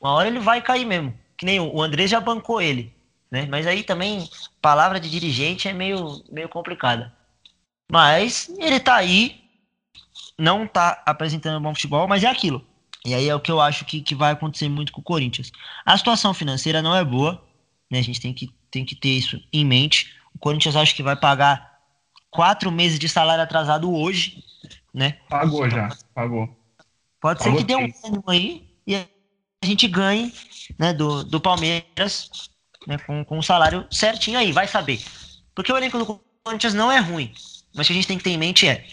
Uma 0.00 0.12
hora 0.12 0.28
ele 0.28 0.38
vai 0.38 0.62
cair 0.62 0.84
mesmo. 0.84 1.18
Que 1.36 1.44
nem 1.44 1.58
o 1.58 1.82
André 1.82 2.06
já 2.06 2.20
bancou 2.20 2.60
ele, 2.60 2.94
né? 3.30 3.46
Mas 3.46 3.66
aí 3.66 3.82
também 3.82 4.28
palavra 4.62 5.00
de 5.00 5.10
dirigente 5.10 5.66
é 5.68 5.72
meio 5.72 6.22
meio 6.30 6.48
complicada. 6.48 7.12
Mas 7.90 8.48
ele 8.58 8.78
tá 8.78 8.94
aí, 8.94 9.43
não 10.38 10.66
tá 10.66 11.02
apresentando 11.06 11.62
bom 11.62 11.74
futebol, 11.74 12.08
mas 12.08 12.24
é 12.24 12.28
aquilo 12.28 12.64
e 13.04 13.14
aí 13.14 13.28
é 13.28 13.34
o 13.34 13.40
que 13.40 13.50
eu 13.50 13.60
acho 13.60 13.84
que, 13.84 14.00
que 14.00 14.14
vai 14.14 14.32
acontecer 14.32 14.68
muito 14.68 14.90
com 14.90 15.00
o 15.00 15.04
Corinthians. 15.04 15.52
A 15.84 15.96
situação 15.96 16.32
financeira 16.32 16.80
não 16.80 16.96
é 16.96 17.04
boa, 17.04 17.44
né? 17.90 17.98
A 17.98 18.02
gente 18.02 18.20
tem 18.20 18.32
que, 18.32 18.48
tem 18.70 18.84
que 18.84 18.94
ter 18.94 19.10
isso 19.10 19.38
em 19.52 19.64
mente. 19.64 20.14
O 20.34 20.38
Corinthians 20.38 20.74
acho 20.74 20.94
que 20.94 21.02
vai 21.02 21.14
pagar 21.14 21.80
quatro 22.30 22.72
meses 22.72 22.98
de 22.98 23.08
salário 23.08 23.44
atrasado 23.44 23.92
hoje, 23.94 24.42
né? 24.92 25.18
Pagou 25.28 25.68
já, 25.68 25.90
pagou. 26.14 26.48
Pode 27.20 27.40
pagou 27.40 27.52
ser 27.52 27.58
que 27.58 27.64
dê 27.64 27.76
um 27.76 27.92
ânimo 28.04 28.24
aí 28.26 28.66
e 28.86 28.96
a 28.96 29.06
gente 29.62 29.86
ganhe 29.86 30.32
né, 30.78 30.94
do, 30.94 31.24
do 31.24 31.38
Palmeiras 31.38 32.30
né, 32.86 32.96
com, 32.98 33.22
com 33.22 33.38
o 33.38 33.42
salário 33.42 33.86
certinho 33.90 34.38
aí, 34.38 34.50
vai 34.50 34.66
saber. 34.66 35.04
Porque 35.54 35.70
o 35.70 35.76
elenco 35.76 35.98
do 35.98 36.20
Corinthians 36.42 36.72
não 36.72 36.90
é 36.90 37.00
ruim, 37.00 37.34
mas 37.74 37.86
o 37.86 37.88
que 37.88 37.92
a 37.92 37.96
gente 37.96 38.08
tem 38.08 38.16
que 38.16 38.24
ter 38.24 38.30
em 38.30 38.38
mente 38.38 38.66
é 38.66 38.86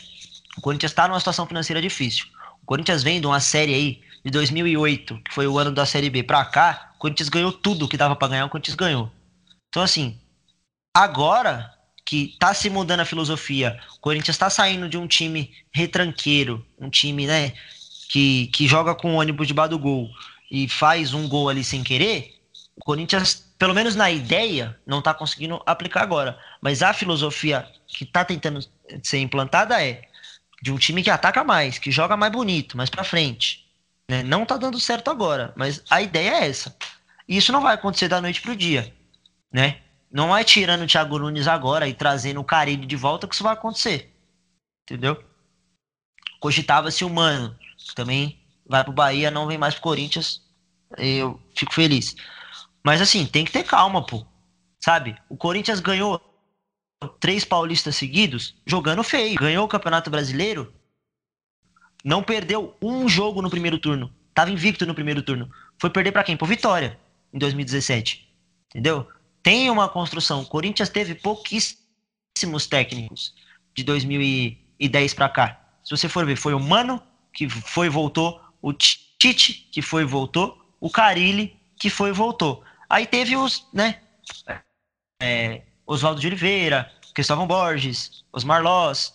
o 0.57 0.61
Corinthians 0.61 0.91
está 0.91 1.07
numa 1.07 1.19
situação 1.19 1.45
financeira 1.45 1.81
difícil. 1.81 2.25
O 2.61 2.65
Corinthians 2.65 3.03
vem 3.03 3.19
de 3.19 3.27
uma 3.27 3.39
série 3.39 3.73
aí 3.73 4.01
de 4.23 4.31
2008, 4.31 5.21
que 5.23 5.33
foi 5.33 5.47
o 5.47 5.57
ano 5.57 5.71
da 5.71 5.85
Série 5.85 6.09
B, 6.09 6.23
pra 6.23 6.45
cá, 6.45 6.91
o 6.95 6.99
Corinthians 6.99 7.29
ganhou 7.29 7.51
tudo 7.51 7.87
que 7.87 7.97
dava 7.97 8.15
para 8.15 8.27
ganhar, 8.27 8.45
o 8.45 8.49
Corinthians 8.49 8.75
ganhou. 8.75 9.11
Então, 9.69 9.81
assim, 9.81 10.19
agora 10.95 11.71
que 12.05 12.35
tá 12.37 12.53
se 12.53 12.69
mudando 12.69 12.99
a 12.99 13.05
filosofia. 13.05 13.79
O 13.95 13.99
Corinthians 14.01 14.35
está 14.35 14.49
saindo 14.49 14.89
de 14.89 14.97
um 14.97 15.07
time 15.07 15.51
retranqueiro, 15.73 16.65
um 16.77 16.89
time, 16.89 17.25
né, 17.25 17.53
que, 18.09 18.47
que 18.47 18.67
joga 18.67 18.93
com 18.93 19.15
o 19.15 19.19
ônibus 19.19 19.47
debaixo 19.47 19.71
do 19.71 19.79
gol 19.79 20.09
e 20.51 20.67
faz 20.67 21.13
um 21.13 21.27
gol 21.27 21.47
ali 21.47 21.63
sem 21.63 21.81
querer. 21.81 22.35
O 22.75 22.83
Corinthians, 22.83 23.47
pelo 23.57 23.73
menos 23.73 23.95
na 23.95 24.11
ideia, 24.11 24.77
não 24.85 24.99
está 24.99 25.13
conseguindo 25.13 25.61
aplicar 25.65 26.01
agora. 26.01 26.37
Mas 26.61 26.83
a 26.83 26.93
filosofia 26.93 27.65
que 27.87 28.03
está 28.03 28.25
tentando 28.25 28.59
ser 29.01 29.19
implantada 29.19 29.81
é 29.81 30.01
de 30.61 30.71
um 30.71 30.77
time 30.77 31.01
que 31.01 31.09
ataca 31.09 31.43
mais, 31.43 31.79
que 31.79 31.91
joga 31.91 32.15
mais 32.15 32.31
bonito, 32.31 32.77
mais 32.77 32.89
para 32.89 33.03
frente. 33.03 33.65
Né? 34.09 34.23
Não 34.23 34.43
está 34.43 34.57
dando 34.57 34.79
certo 34.79 35.09
agora, 35.09 35.53
mas 35.55 35.81
a 35.89 36.01
ideia 36.01 36.31
é 36.31 36.47
essa. 36.47 36.75
E 37.27 37.37
isso 37.37 37.51
não 37.51 37.61
vai 37.61 37.75
acontecer 37.75 38.07
da 38.07 38.21
noite 38.21 38.41
pro 38.41 38.55
dia, 38.55 38.93
né? 39.51 39.79
Não 40.11 40.35
é 40.35 40.43
tirando 40.43 40.81
o 40.81 40.87
Thiago 40.87 41.17
Nunes 41.17 41.47
agora 41.47 41.87
e 41.87 41.93
trazendo 41.93 42.41
o 42.41 42.43
Carilho 42.43 42.85
de 42.85 42.95
volta 42.97 43.27
que 43.27 43.33
isso 43.33 43.43
vai 43.43 43.53
acontecer. 43.53 44.13
Entendeu? 44.83 45.23
Cogitava-se 46.41 47.05
o 47.05 47.09
Mano, 47.09 47.57
também 47.95 48.37
vai 48.65 48.83
pro 48.83 48.91
Bahia, 48.91 49.31
não 49.31 49.47
vem 49.47 49.57
mais 49.57 49.73
pro 49.75 49.83
Corinthians. 49.83 50.41
Eu 50.97 51.41
fico 51.55 51.73
feliz. 51.73 52.15
Mas 52.83 53.01
assim, 53.01 53.25
tem 53.25 53.45
que 53.45 53.51
ter 53.51 53.63
calma, 53.63 54.05
pô. 54.05 54.25
Sabe? 54.83 55.15
O 55.29 55.37
Corinthians 55.37 55.79
ganhou 55.79 56.19
três 57.19 57.43
paulistas 57.43 57.95
seguidos 57.95 58.55
jogando 58.65 59.03
feio. 59.03 59.39
Ganhou 59.39 59.65
o 59.65 59.69
Campeonato 59.69 60.09
Brasileiro. 60.09 60.73
Não 62.03 62.23
perdeu 62.23 62.75
um 62.81 63.07
jogo 63.07 63.41
no 63.41 63.49
primeiro 63.49 63.77
turno. 63.77 64.13
Tava 64.33 64.51
invicto 64.51 64.85
no 64.85 64.95
primeiro 64.95 65.21
turno. 65.21 65.49
Foi 65.79 65.89
perder 65.89 66.11
para 66.11 66.23
quem? 66.23 66.37
Pro 66.37 66.47
Vitória, 66.47 66.99
em 67.33 67.37
2017. 67.37 68.27
Entendeu? 68.69 69.07
tem 69.43 69.69
uma 69.69 69.89
construção. 69.89 70.41
O 70.41 70.45
Corinthians 70.45 70.89
teve 70.89 71.15
pouquíssimos 71.15 72.67
técnicos 72.69 73.33
de 73.75 73.83
2010 73.83 75.13
para 75.13 75.29
cá. 75.29 75.61
Se 75.83 75.95
você 75.95 76.07
for 76.07 76.25
ver, 76.25 76.35
foi 76.35 76.53
o 76.53 76.59
Mano 76.59 77.01
que 77.33 77.49
foi 77.49 77.87
e 77.87 77.89
voltou, 77.89 78.41
o 78.61 78.73
Tite 78.73 79.53
que 79.71 79.81
foi 79.81 80.03
e 80.03 80.05
voltou, 80.05 80.61
o 80.79 80.89
Carilli 80.89 81.57
que 81.79 81.89
foi 81.89 82.09
e 82.09 82.13
voltou. 82.13 82.63
Aí 82.89 83.07
teve 83.07 83.35
os, 83.35 83.67
né, 83.73 84.01
é, 85.21 85.61
Oswaldo 85.85 86.19
de 86.19 86.27
Oliveira, 86.27 86.91
Cristóvão 87.13 87.47
Borges, 87.47 88.23
Osmar 88.31 88.61
Loss, 88.61 89.13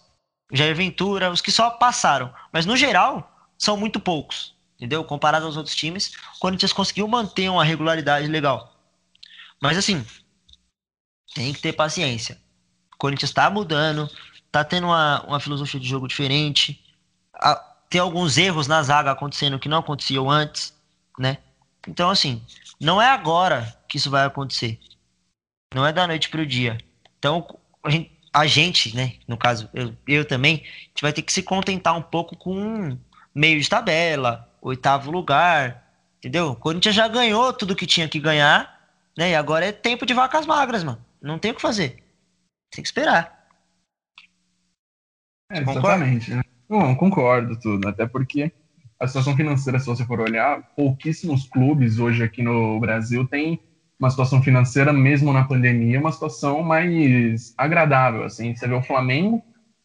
Jair 0.52 0.74
Ventura, 0.74 1.30
os 1.30 1.40
que 1.40 1.50
só 1.50 1.70
passaram. 1.70 2.32
Mas 2.52 2.66
no 2.66 2.76
geral, 2.76 3.50
são 3.58 3.76
muito 3.76 3.98
poucos, 3.98 4.54
entendeu? 4.76 5.04
Comparado 5.04 5.46
aos 5.46 5.56
outros 5.56 5.74
times, 5.74 6.12
o 6.36 6.38
Corinthians 6.38 6.72
conseguiu 6.72 7.08
manter 7.08 7.48
uma 7.48 7.64
regularidade 7.64 8.26
legal. 8.28 8.74
Mas 9.60 9.76
assim, 9.78 10.04
tem 11.34 11.52
que 11.52 11.60
ter 11.60 11.72
paciência. 11.72 12.38
O 12.92 12.96
Corinthians 12.96 13.30
está 13.30 13.50
mudando, 13.50 14.10
tá 14.50 14.64
tendo 14.64 14.86
uma, 14.86 15.22
uma 15.26 15.40
filosofia 15.40 15.80
de 15.80 15.88
jogo 15.88 16.08
diferente. 16.08 16.82
A, 17.34 17.54
tem 17.88 18.00
alguns 18.00 18.36
erros 18.36 18.66
na 18.66 18.82
zaga 18.82 19.10
acontecendo 19.10 19.58
que 19.58 19.68
não 19.68 19.78
aconteciam 19.78 20.30
antes, 20.30 20.74
né? 21.18 21.38
Então, 21.86 22.10
assim, 22.10 22.42
não 22.80 23.00
é 23.00 23.08
agora 23.08 23.78
que 23.88 23.96
isso 23.96 24.10
vai 24.10 24.24
acontecer. 24.24 24.78
Não 25.74 25.86
é 25.86 25.92
da 25.92 26.06
noite 26.06 26.28
para 26.28 26.42
o 26.42 26.46
dia. 26.46 26.78
Então, 27.18 27.46
a 27.82 27.90
gente, 27.90 28.10
a 28.32 28.46
gente, 28.46 28.96
né? 28.96 29.14
No 29.26 29.36
caso, 29.36 29.68
eu, 29.74 29.94
eu 30.06 30.24
também, 30.24 30.62
a 30.64 30.88
gente 30.88 31.02
vai 31.02 31.12
ter 31.12 31.22
que 31.22 31.32
se 31.32 31.42
contentar 31.42 31.96
um 31.96 32.02
pouco 32.02 32.36
com 32.36 32.98
meio 33.34 33.60
de 33.60 33.68
tabela, 33.68 34.50
oitavo 34.62 35.10
lugar, 35.10 35.84
entendeu? 36.18 36.48
O 36.48 36.56
Corinthians 36.56 36.94
já 36.94 37.08
ganhou 37.08 37.52
tudo 37.52 37.76
que 37.76 37.86
tinha 37.86 38.08
que 38.08 38.18
ganhar 38.18 38.76
né? 39.16 39.30
E 39.30 39.34
agora 39.34 39.66
é 39.66 39.72
tempo 39.72 40.04
de 40.04 40.12
vacas 40.12 40.46
magras, 40.46 40.84
mano. 40.84 40.98
Não 41.22 41.38
tem 41.38 41.52
o 41.52 41.54
que 41.54 41.62
fazer. 41.62 42.02
Tem 42.70 42.82
que 42.82 42.88
esperar. 42.88 43.48
É, 45.50 45.60
exatamente. 45.60 46.34
Né? 46.34 46.42
Bom, 46.68 46.94
concordo 46.94 47.58
tudo. 47.58 47.88
Até 47.88 48.06
porque 48.06 48.52
a 49.00 49.06
situação 49.06 49.34
financeira, 49.34 49.78
se 49.78 49.86
você 49.86 50.04
for 50.04 50.20
olhar, 50.20 50.62
pouquíssimos 50.74 51.48
clubes 51.48 51.98
hoje 51.98 52.22
aqui 52.22 52.42
no 52.42 52.78
Brasil 52.78 53.26
têm 53.26 53.58
uma 53.98 54.10
situação 54.10 54.42
financeira, 54.42 54.92
mesmo 54.92 55.32
na 55.32 55.44
pandemia, 55.44 56.00
uma 56.00 56.12
situação 56.12 56.62
mais 56.62 57.54
agradável. 57.56 58.24
Assim, 58.24 58.54
você 58.54 58.68
vê 58.68 58.74
o 58.74 58.82
Flamengo, 58.82 59.42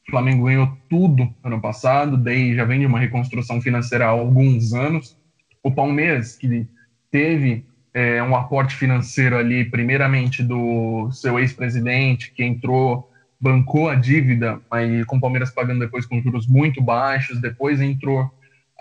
o 0.07 0.11
Flamengo 0.11 0.45
ganhou 0.45 0.77
tudo 0.89 1.33
ano 1.43 1.61
passado, 1.61 2.17
daí 2.17 2.53
já 2.55 2.65
vem 2.65 2.79
de 2.79 2.85
uma 2.85 2.99
reconstrução 2.99 3.61
financeira 3.61 4.05
há 4.05 4.09
alguns 4.09 4.73
anos. 4.73 5.17
O 5.63 5.71
Palmeiras, 5.71 6.35
que 6.35 6.67
teve 7.09 7.65
é, 7.93 8.21
um 8.21 8.35
aporte 8.35 8.75
financeiro 8.75 9.37
ali, 9.37 9.63
primeiramente 9.63 10.43
do 10.43 11.09
seu 11.11 11.39
ex-presidente, 11.39 12.31
que 12.33 12.43
entrou, 12.43 13.09
bancou 13.39 13.89
a 13.89 13.95
dívida, 13.95 14.59
aí 14.69 15.05
com 15.05 15.17
o 15.17 15.21
Palmeiras 15.21 15.51
pagando 15.51 15.79
depois 15.79 16.05
com 16.05 16.21
juros 16.21 16.47
muito 16.47 16.81
baixos, 16.81 17.39
depois 17.39 17.79
entrou 17.79 18.29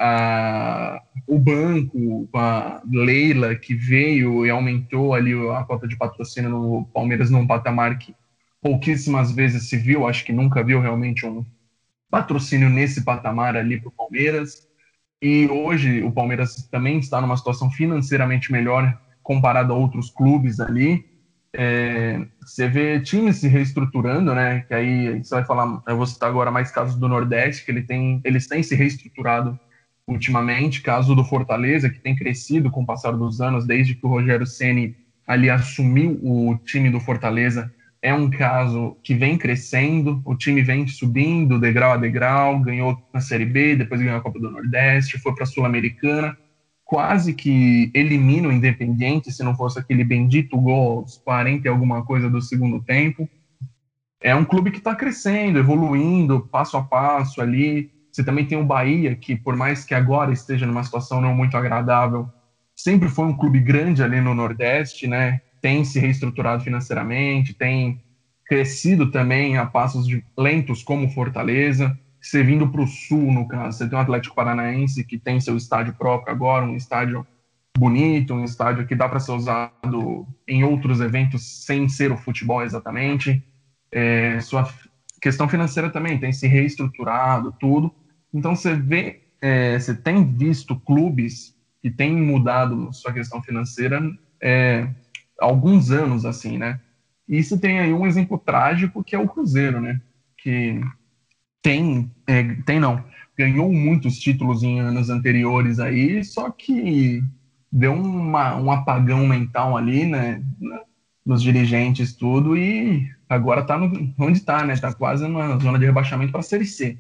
a, 0.03 1.03
o 1.27 1.39
banco, 1.39 2.27
a 2.35 2.81
Leila, 2.91 3.55
que 3.55 3.75
veio 3.75 4.47
e 4.47 4.51
aumentou 4.51 5.13
ali 5.13 5.35
a 5.51 5.63
cota 5.63 5.87
de 5.87 5.95
patrocínio 5.95 6.49
no 6.49 6.87
Palmeiras 6.87 7.31
num 7.31 7.47
patamar 7.47 7.99
que 7.99 8.15
pouquíssimas 8.63 9.31
vezes 9.31 9.69
se 9.69 9.77
viu, 9.77 10.09
acho 10.09 10.25
que 10.25 10.33
nunca 10.33 10.65
viu 10.65 10.81
realmente 10.81 11.27
um 11.27 11.45
patrocínio 12.11 12.71
nesse 12.71 13.05
patamar 13.05 13.57
ali 13.57 13.79
para 13.79 13.91
o 13.91 13.93
Palmeiras. 13.93 14.67
E 15.21 15.47
hoje 15.49 16.03
o 16.03 16.11
Palmeiras 16.11 16.67
também 16.71 16.99
está 16.99 17.21
numa 17.21 17.37
situação 17.37 17.71
financeiramente 17.71 18.51
melhor 18.51 18.99
comparado 19.23 19.75
a 19.75 19.77
outros 19.77 20.11
clubes 20.11 20.61
ali. 20.61 21.05
É, 21.53 22.27
você 22.41 22.69
vê 22.69 23.01
times 23.01 23.37
se 23.37 23.49
reestruturando, 23.49 24.35
né? 24.35 24.61
Que 24.61 24.73
aí 24.73 25.23
você 25.23 25.35
vai 25.35 25.45
falar, 25.45 25.83
eu 25.87 25.97
vou 25.97 26.07
citar 26.07 26.31
agora 26.31 26.51
mais 26.51 26.71
casos 26.71 26.97
do 26.97 27.09
Nordeste, 27.09 27.67
que 27.67 27.71
ele 27.71 27.83
tem, 27.83 28.21
eles 28.25 28.47
têm 28.47 28.63
se 28.63 28.75
reestruturado 28.75 29.59
ultimamente. 30.13 30.83
Caso 30.83 31.15
do 31.15 31.25
Fortaleza, 31.25 31.91
que 31.91 31.99
tem 31.99 32.17
crescido 32.17 32.71
com 32.71 32.83
o 32.83 32.87
passar 32.87 33.13
dos 33.13 33.41
anos, 33.41 33.67
desde 33.67 33.95
que 33.95 34.05
o 34.05 34.09
Rogério 34.09 34.47
Ceni 34.47 34.97
ali 35.27 35.49
assumiu 35.49 36.19
o 36.23 36.59
time 36.65 36.91
do 36.91 37.01
Fortaleza, 37.01 37.73
é 38.03 38.15
um 38.15 38.31
caso 38.31 38.97
que 39.03 39.15
vem 39.15 39.37
crescendo, 39.37 40.23
o 40.25 40.35
time 40.35 40.63
vem 40.63 40.87
subindo 40.87 41.61
degrau 41.61 41.93
a 41.93 41.97
degrau, 41.97 42.59
ganhou 42.59 42.97
na 43.13 43.21
Série 43.21 43.45
B, 43.45 43.77
depois 43.77 44.01
ganhou 44.01 44.17
a 44.17 44.23
Copa 44.23 44.41
do 44.41 44.51
Nordeste, 44.51 45.19
foi 45.19 45.35
para 45.35 45.45
a 45.45 45.47
Sul-Americana, 45.47 46.37
quase 46.83 47.35
que 47.35 47.91
elimina 47.95 48.49
o 48.49 48.53
Independiente, 48.53 49.31
se 49.31 49.45
não 49.45 49.55
fosse 49.55 49.79
aquele 49.79 50.03
bendito 50.03 50.57
gol 50.59 51.01
aos 51.01 51.19
40 51.19 51.69
e 51.69 51.71
alguma 51.71 52.05
coisa 52.05 52.29
do 52.29 52.41
segundo 52.41 52.83
tempo. 52.83 53.29
É 54.21 54.35
um 54.35 54.45
clube 54.45 54.71
que 54.71 54.79
está 54.79 54.95
crescendo, 54.95 55.59
evoluindo, 55.59 56.49
passo 56.51 56.77
a 56.77 56.83
passo 56.83 57.41
ali. 57.41 57.91
Você 58.11 58.25
também 58.25 58.47
tem 58.47 58.59
o 58.59 58.65
Bahia, 58.65 59.15
que 59.15 59.37
por 59.37 59.57
mais 59.57 59.85
que 59.85 59.95
agora 59.95 60.33
esteja 60.33 60.67
numa 60.67 60.83
situação 60.83 61.21
não 61.21 61.35
muito 61.35 61.57
agradável, 61.57 62.29
sempre 62.75 63.09
foi 63.09 63.27
um 63.27 63.37
clube 63.37 63.61
grande 63.61 64.03
ali 64.03 64.21
no 64.21 64.35
Nordeste, 64.35 65.07
né? 65.07 65.41
tem 65.61 65.85
se 65.85 65.99
reestruturado 65.99 66.65
financeiramente, 66.65 67.55
tem 67.55 68.03
crescido 68.47 69.11
também 69.11 69.57
a 69.57 69.67
passos 69.67 70.07
lentos 70.37 70.83
como 70.83 71.11
Fortaleza, 71.11 71.97
você 72.21 72.43
vindo 72.43 72.69
para 72.69 72.83
o 72.83 72.87
sul, 72.87 73.33
no 73.33 73.47
caso, 73.47 73.79
você 73.79 73.89
tem 73.89 73.97
o 73.97 74.01
Atlético 74.01 74.35
Paranaense 74.35 75.05
que 75.05 75.19
tem 75.19 75.41
seu 75.41 75.57
estádio 75.57 75.95
próprio 75.95 76.35
agora, 76.35 76.65
um 76.65 76.77
estádio 76.77 77.27
bonito, 77.79 78.35
um 78.35 78.45
estádio 78.45 78.87
que 78.87 78.95
dá 78.95 79.09
para 79.09 79.21
ser 79.21 79.33
usado 79.33 80.27
em 80.47 80.65
outros 80.65 81.01
eventos 81.01 81.65
sem 81.65 81.89
ser 81.89 82.13
o 82.13 82.17
futebol 82.17 82.63
exatamente. 82.63 83.43
É, 83.91 84.39
sua 84.41 84.69
questão 85.21 85.49
financeira 85.49 85.89
também 85.89 86.19
tem 86.19 86.33
se 86.33 86.47
reestruturado, 86.47 87.55
tudo. 87.59 87.95
Então 88.33 88.55
você 88.55 88.75
vê, 88.75 89.23
é, 89.41 89.79
você 89.79 89.95
tem 89.95 90.25
visto 90.25 90.77
clubes 90.77 91.57
que 91.83 91.91
têm 91.91 92.15
mudado 92.17 92.93
sua 92.93 93.13
questão 93.13 93.43
financeira 93.43 94.01
é, 94.41 94.89
alguns 95.39 95.91
anos, 95.91 96.25
assim, 96.25 96.59
né? 96.59 96.81
E 97.29 97.39
isso 97.39 97.59
tem 97.59 97.81
aí 97.81 97.93
um 97.93 98.07
exemplo 98.07 98.39
trágico 98.39 99.05
que 99.05 99.15
é 99.15 99.19
o 99.19 99.29
Cruzeiro, 99.29 99.81
né? 99.81 100.01
Que 100.37 100.81
tem, 101.63 102.11
é, 102.27 102.55
tem 102.67 102.81
não, 102.81 103.05
ganhou 103.37 103.73
muitos 103.73 104.19
títulos 104.19 104.63
em 104.63 104.81
anos 104.81 105.11
anteriores 105.11 105.79
aí, 105.79 106.25
só 106.25 106.51
que 106.51 107.23
deu 107.71 107.95
uma, 107.95 108.57
um 108.57 108.71
apagão 108.71 109.27
mental 109.27 109.77
ali, 109.77 110.07
né? 110.07 110.43
Nos 111.25 111.43
dirigentes, 111.43 112.15
tudo, 112.15 112.57
e 112.57 113.09
agora 113.29 113.63
tá 113.63 113.79
no, 113.79 114.13
onde 114.19 114.41
tá, 114.41 114.65
né? 114.65 114.77
Tá 114.77 114.93
quase 114.93 115.29
na 115.29 115.59
zona 115.59 115.79
de 115.79 115.87
rebaixamento 115.87 116.33
para 116.33 116.41
a 116.41 116.45
Série 116.45 116.65
C. 116.65 116.99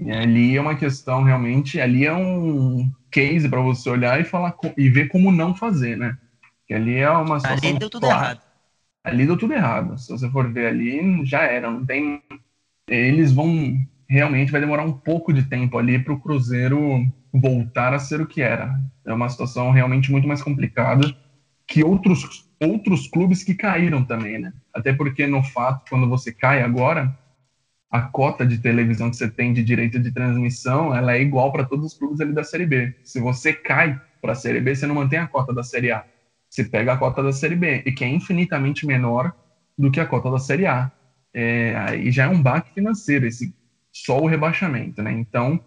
E 0.00 0.10
ali 0.10 0.56
é 0.56 0.60
uma 0.60 0.76
questão 0.76 1.22
realmente, 1.22 1.80
ali 1.80 2.06
é 2.06 2.14
um 2.14 2.90
case 3.10 3.48
para 3.48 3.60
você 3.60 3.88
olhar 3.90 4.20
e 4.20 4.24
falar 4.24 4.54
e 4.76 4.88
ver 4.88 5.08
como 5.08 5.32
não 5.32 5.54
fazer, 5.54 5.96
né? 5.96 6.16
Que 6.66 6.74
ali 6.74 6.96
é 6.96 7.10
uma 7.10 7.40
situação. 7.40 7.70
Ali 7.70 7.78
deu 7.78 7.90
tudo 7.90 8.06
clara. 8.06 8.24
errado. 8.24 8.40
Ali 9.04 9.26
deu 9.26 9.36
tudo 9.36 9.54
errado. 9.54 9.98
Se 9.98 10.10
você 10.10 10.30
for 10.30 10.52
ver 10.52 10.66
ali, 10.66 11.24
já 11.24 11.42
era. 11.42 11.70
Não 11.70 11.84
tem. 11.84 12.20
Eles 12.88 13.32
vão. 13.32 13.76
Realmente 14.08 14.52
vai 14.52 14.60
demorar 14.60 14.84
um 14.84 14.92
pouco 14.92 15.32
de 15.32 15.42
tempo 15.44 15.76
ali 15.76 15.98
para 15.98 16.14
o 16.14 16.20
Cruzeiro 16.20 17.06
voltar 17.32 17.92
a 17.92 17.98
ser 17.98 18.20
o 18.20 18.26
que 18.26 18.40
era. 18.40 18.78
É 19.04 19.12
uma 19.12 19.28
situação 19.28 19.70
realmente 19.70 20.10
muito 20.10 20.26
mais 20.26 20.42
complicada 20.42 21.14
que 21.66 21.84
outros 21.84 22.48
outros 22.60 23.06
clubes 23.06 23.42
que 23.42 23.54
caíram 23.54 24.04
também, 24.04 24.38
né? 24.38 24.52
Até 24.74 24.92
porque, 24.92 25.26
no 25.26 25.42
fato, 25.42 25.84
quando 25.88 26.08
você 26.08 26.32
cai 26.32 26.62
agora, 26.62 27.16
a 27.90 28.02
cota 28.02 28.44
de 28.46 28.58
televisão 28.58 29.10
que 29.10 29.16
você 29.16 29.30
tem 29.30 29.52
de 29.52 29.62
direito 29.62 29.98
de 29.98 30.12
transmissão, 30.12 30.94
ela 30.94 31.14
é 31.14 31.22
igual 31.22 31.50
para 31.50 31.64
todos 31.64 31.86
os 31.86 31.98
clubes 31.98 32.20
ali 32.20 32.32
da 32.32 32.44
Série 32.44 32.66
B. 32.66 32.94
Se 33.02 33.20
você 33.20 33.52
cai 33.52 34.00
para 34.20 34.32
a 34.32 34.34
Série 34.34 34.60
B, 34.60 34.74
você 34.74 34.86
não 34.86 34.94
mantém 34.94 35.18
a 35.18 35.26
cota 35.26 35.54
da 35.54 35.62
Série 35.62 35.90
A. 35.90 36.04
Você 36.50 36.64
pega 36.64 36.92
a 36.92 36.96
cota 36.96 37.22
da 37.22 37.32
Série 37.32 37.56
B, 37.56 37.82
e 37.86 37.92
que 37.92 38.04
é 38.04 38.08
infinitamente 38.08 38.86
menor 38.86 39.32
do 39.76 39.90
que 39.90 40.00
a 40.00 40.06
cota 40.06 40.30
da 40.30 40.38
Série 40.38 40.66
A. 40.66 40.90
É, 41.32 41.74
aí 41.76 42.10
já 42.10 42.24
é 42.24 42.28
um 42.28 42.42
baque 42.42 42.72
financeiro, 42.74 43.26
esse 43.26 43.54
só 43.92 44.18
o 44.20 44.26
rebaixamento, 44.26 45.02
né? 45.02 45.12
Então, 45.12 45.60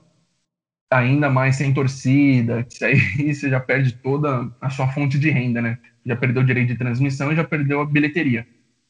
ainda 0.92 1.30
mais 1.30 1.56
sem 1.56 1.74
torcida, 1.74 2.66
isso 2.70 2.84
aí 2.86 2.96
você 3.34 3.50
já 3.50 3.60
perde 3.60 3.94
toda 3.94 4.52
a 4.60 4.70
sua 4.70 4.88
fonte 4.90 5.18
de 5.18 5.30
renda, 5.30 5.62
né? 5.62 5.78
Já 6.06 6.16
perdeu 6.16 6.42
o 6.44 6.46
direito 6.46 6.70
de 6.70 6.78
transmissão 6.78 7.32
e 7.32 7.36
já 7.36 7.44
perdeu 7.44 7.82
a 7.82 7.86
bilheteria. 7.86 8.46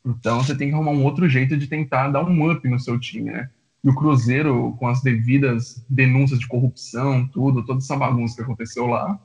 Então 0.05 0.43
você 0.43 0.55
tem 0.55 0.69
que 0.69 0.73
arrumar 0.73 0.91
um 0.91 1.03
outro 1.03 1.29
jeito 1.29 1.55
de 1.57 1.67
tentar 1.67 2.09
dar 2.09 2.23
um 2.23 2.51
up 2.51 2.67
no 2.67 2.79
seu 2.79 2.99
time, 2.99 3.31
né? 3.31 3.49
E 3.83 3.89
o 3.89 3.95
Cruzeiro, 3.95 4.75
com 4.77 4.87
as 4.87 5.01
devidas 5.01 5.83
denúncias 5.89 6.39
de 6.39 6.47
corrupção, 6.47 7.27
tudo, 7.27 7.65
toda 7.65 7.79
essa 7.79 7.95
bagunça 7.95 8.35
que 8.35 8.41
aconteceu 8.41 8.85
lá, 8.85 9.19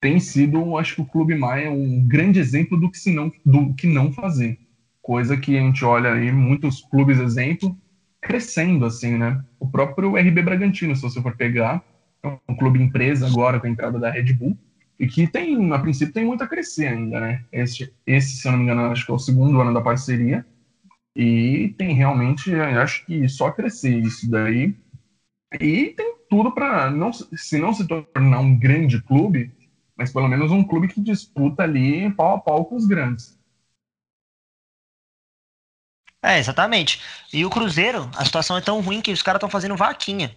tem 0.00 0.20
sido, 0.20 0.76
acho 0.76 0.96
que 0.96 1.00
o 1.00 1.06
Clube 1.06 1.34
Maia 1.34 1.70
um 1.70 2.06
grande 2.06 2.38
exemplo 2.38 2.78
do 2.78 2.90
que, 2.90 2.98
se 2.98 3.12
não, 3.12 3.32
do 3.44 3.72
que 3.74 3.86
não 3.86 4.12
fazer. 4.12 4.58
Coisa 5.00 5.36
que 5.36 5.56
a 5.56 5.60
gente 5.60 5.84
olha 5.84 6.12
aí, 6.12 6.32
muitos 6.32 6.80
clubes 6.82 7.18
exemplo, 7.18 7.76
crescendo, 8.20 8.84
assim, 8.84 9.16
né? 9.16 9.42
O 9.58 9.66
próprio 9.68 10.16
RB 10.16 10.42
Bragantino, 10.42 10.96
se 10.96 11.02
você 11.02 11.22
for 11.22 11.36
pegar, 11.36 11.84
é 12.22 12.38
um 12.48 12.56
clube 12.56 12.82
empresa 12.82 13.26
agora 13.26 13.60
com 13.60 13.66
a 13.66 13.70
entrada 13.70 13.98
da 13.98 14.10
Red 14.10 14.32
Bull, 14.32 14.58
e 14.98 15.06
que 15.06 15.26
tem, 15.26 15.72
a 15.72 15.78
princípio, 15.78 16.14
tem 16.14 16.24
muito 16.24 16.44
a 16.44 16.48
crescer 16.48 16.86
ainda, 16.88 17.20
né? 17.20 17.44
Esse, 17.52 17.92
esse, 18.06 18.36
se 18.36 18.48
eu 18.48 18.52
não 18.52 18.58
me 18.58 18.64
engano, 18.64 18.82
acho 18.92 19.04
que 19.04 19.10
é 19.12 19.14
o 19.14 19.18
segundo 19.18 19.60
ano 19.60 19.74
da 19.74 19.80
parceria, 19.80 20.46
e 21.16 21.74
tem 21.78 21.94
realmente, 21.94 22.54
acho 22.54 23.04
que 23.06 23.28
só 23.28 23.50
crescer 23.50 23.98
isso 23.98 24.30
daí. 24.30 24.74
E 25.60 25.90
tem 25.96 26.16
tudo 26.28 26.52
para, 26.52 26.90
não, 26.90 27.12
se 27.12 27.58
não 27.58 27.72
se 27.72 27.86
tornar 27.86 28.40
um 28.40 28.58
grande 28.58 29.00
clube, 29.02 29.52
mas 29.96 30.12
pelo 30.12 30.28
menos 30.28 30.50
um 30.50 30.64
clube 30.64 30.88
que 30.88 31.00
disputa 31.00 31.62
ali 31.62 32.12
pau 32.14 32.36
a 32.36 32.40
pau 32.40 32.64
com 32.64 32.76
os 32.76 32.86
grandes. 32.86 33.38
É, 36.22 36.38
exatamente. 36.38 37.00
E 37.32 37.44
o 37.44 37.50
Cruzeiro, 37.50 38.10
a 38.16 38.24
situação 38.24 38.56
é 38.56 38.60
tão 38.60 38.80
ruim 38.80 39.02
que 39.02 39.12
os 39.12 39.22
caras 39.22 39.38
estão 39.38 39.50
fazendo 39.50 39.76
vaquinha 39.76 40.34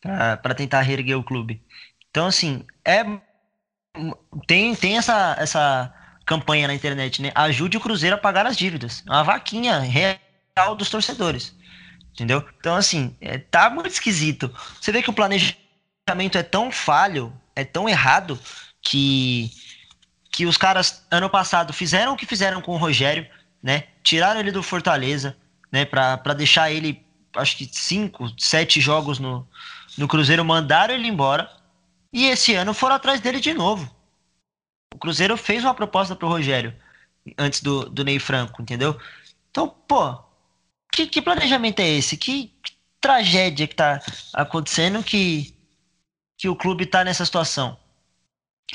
para 0.00 0.54
tentar 0.54 0.80
reerguer 0.80 1.18
o 1.18 1.24
clube. 1.24 1.62
Então, 2.10 2.26
assim, 2.26 2.64
é 2.84 3.04
tem, 4.46 4.74
tem 4.74 4.98
essa, 4.98 5.36
essa 5.38 5.94
campanha 6.24 6.68
na 6.68 6.74
internet, 6.74 7.20
né? 7.20 7.32
Ajude 7.34 7.76
o 7.76 7.80
Cruzeiro 7.80 8.16
a 8.16 8.18
pagar 8.18 8.46
as 8.46 8.56
dívidas. 8.56 9.02
Uma 9.06 9.22
vaquinha 9.22 9.78
real 9.80 10.74
dos 10.76 10.90
torcedores. 10.90 11.54
Entendeu? 12.12 12.44
Então, 12.58 12.76
assim, 12.76 13.16
é, 13.20 13.38
tá 13.38 13.70
muito 13.70 13.90
esquisito. 13.90 14.52
Você 14.80 14.92
vê 14.92 15.02
que 15.02 15.10
o 15.10 15.14
planejamento 15.14 15.56
é 16.36 16.42
tão 16.42 16.70
falho, 16.70 17.32
é 17.54 17.64
tão 17.64 17.88
errado, 17.88 18.38
que, 18.82 19.50
que 20.32 20.46
os 20.46 20.56
caras, 20.56 21.04
ano 21.10 21.28
passado, 21.28 21.72
fizeram 21.72 22.12
o 22.12 22.16
que 22.16 22.26
fizeram 22.26 22.60
com 22.60 22.72
o 22.72 22.78
Rogério, 22.78 23.26
né? 23.62 23.84
Tiraram 24.02 24.40
ele 24.40 24.52
do 24.52 24.62
Fortaleza, 24.62 25.36
né? 25.70 25.84
Pra, 25.84 26.16
pra 26.16 26.34
deixar 26.34 26.70
ele, 26.70 27.04
acho 27.36 27.56
que 27.56 27.68
cinco, 27.72 28.30
sete 28.38 28.80
jogos 28.80 29.18
no, 29.18 29.46
no 29.96 30.08
Cruzeiro, 30.08 30.44
mandaram 30.44 30.94
ele 30.94 31.08
embora. 31.08 31.50
E 32.12 32.26
esse 32.26 32.54
ano 32.54 32.74
foram 32.74 32.96
atrás 32.96 33.20
dele 33.20 33.40
de 33.40 33.54
novo. 33.54 33.88
O 34.94 34.98
Cruzeiro 34.98 35.36
fez 35.36 35.64
uma 35.64 35.74
proposta 35.74 36.16
pro 36.16 36.28
Rogério 36.28 36.74
antes 37.38 37.62
do, 37.62 37.88
do 37.88 38.04
Ney 38.04 38.18
Franco, 38.18 38.60
entendeu? 38.60 38.98
Então, 39.50 39.68
pô, 39.68 40.18
que, 40.92 41.06
que 41.06 41.22
planejamento 41.22 41.80
é 41.80 41.88
esse? 41.88 42.16
Que, 42.16 42.52
que, 42.62 42.72
tragédia 43.00 43.66
que 43.66 43.74
tá 43.74 44.00
acontecendo 44.34 45.02
que, 45.02 45.54
que 46.36 46.48
o 46.48 46.56
clube 46.56 46.86
tá 46.86 47.04
nessa 47.04 47.24
situação? 47.24 47.78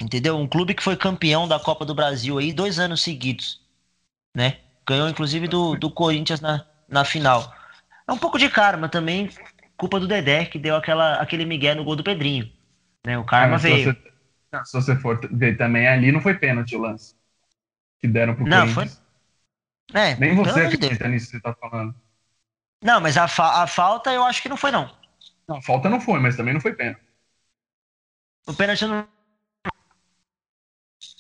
Entendeu? 0.02 0.38
Um 0.38 0.48
clube 0.48 0.74
que 0.74 0.84
foi 0.84 0.98
campeão 0.98 1.48
da 1.48 1.60
Copa 1.60 1.86
do 1.86 1.96
Brasil 1.96 2.38
aí 2.38 2.52
dois 2.52 2.80
anos 2.80 3.02
seguidos, 3.02 3.62
né? 4.36 4.60
Ganhou 4.88 5.08
inclusive 5.10 5.48
do, 5.48 5.76
do 5.76 5.90
Corinthians 5.90 6.42
na, 6.42 6.66
na 6.88 7.06
final. 7.06 7.54
É 8.08 8.12
um 8.12 8.18
pouco 8.18 8.38
de 8.38 8.50
karma 8.50 8.90
também, 8.90 9.30
culpa 9.78 10.00
do 10.00 10.08
Dedé, 10.08 10.46
que 10.46 10.60
deu 10.60 10.76
aquela, 10.76 11.16
aquele 11.16 11.46
migué 11.46 11.74
no 11.76 11.84
gol 11.84 11.96
do 11.96 12.04
Pedrinho. 12.04 12.52
Né? 13.06 13.18
O 13.18 13.24
karma 13.24 13.56
ah, 13.56 13.60
veio. 13.60 13.94
Se 13.94 14.00
você, 14.52 14.66
se 14.66 14.74
você, 14.74 14.96
for 14.96 15.20
ver 15.32 15.58
também 15.58 15.88
ali, 15.88 16.12
não 16.12 16.20
foi 16.20 16.34
pênalti 16.34 16.76
o 16.76 16.82
lance. 16.82 17.16
Que 18.02 18.08
deram 18.08 18.36
pro 18.36 18.48
não. 18.48 18.68
Foi... 18.68 18.90
É, 19.94 20.16
Nem 20.16 20.36
você 20.36 20.62
acredita 20.62 21.08
nisso 21.08 21.28
que 21.28 21.32
você 21.34 21.40
tá 21.40 21.54
falando. 21.54 21.94
Não, 22.84 23.00
mas 23.00 23.18
a, 23.18 23.28
fa 23.28 23.64
a 23.64 23.68
falta 23.68 24.12
eu 24.12 24.24
acho 24.24 24.42
que 24.42 24.50
não 24.50 24.58
foi, 24.58 24.72
não. 24.72 24.92
Não, 25.48 25.58
a 25.58 25.62
falta 25.62 25.90
não 25.90 26.02
foi, 26.02 26.20
mas 26.20 26.36
também 26.36 26.54
não 26.54 26.62
foi 26.62 26.74
pênalti. 26.74 27.02
O 28.48 28.54
pênalti 28.54 28.82
eu 28.82 28.90
não. 28.90 29.08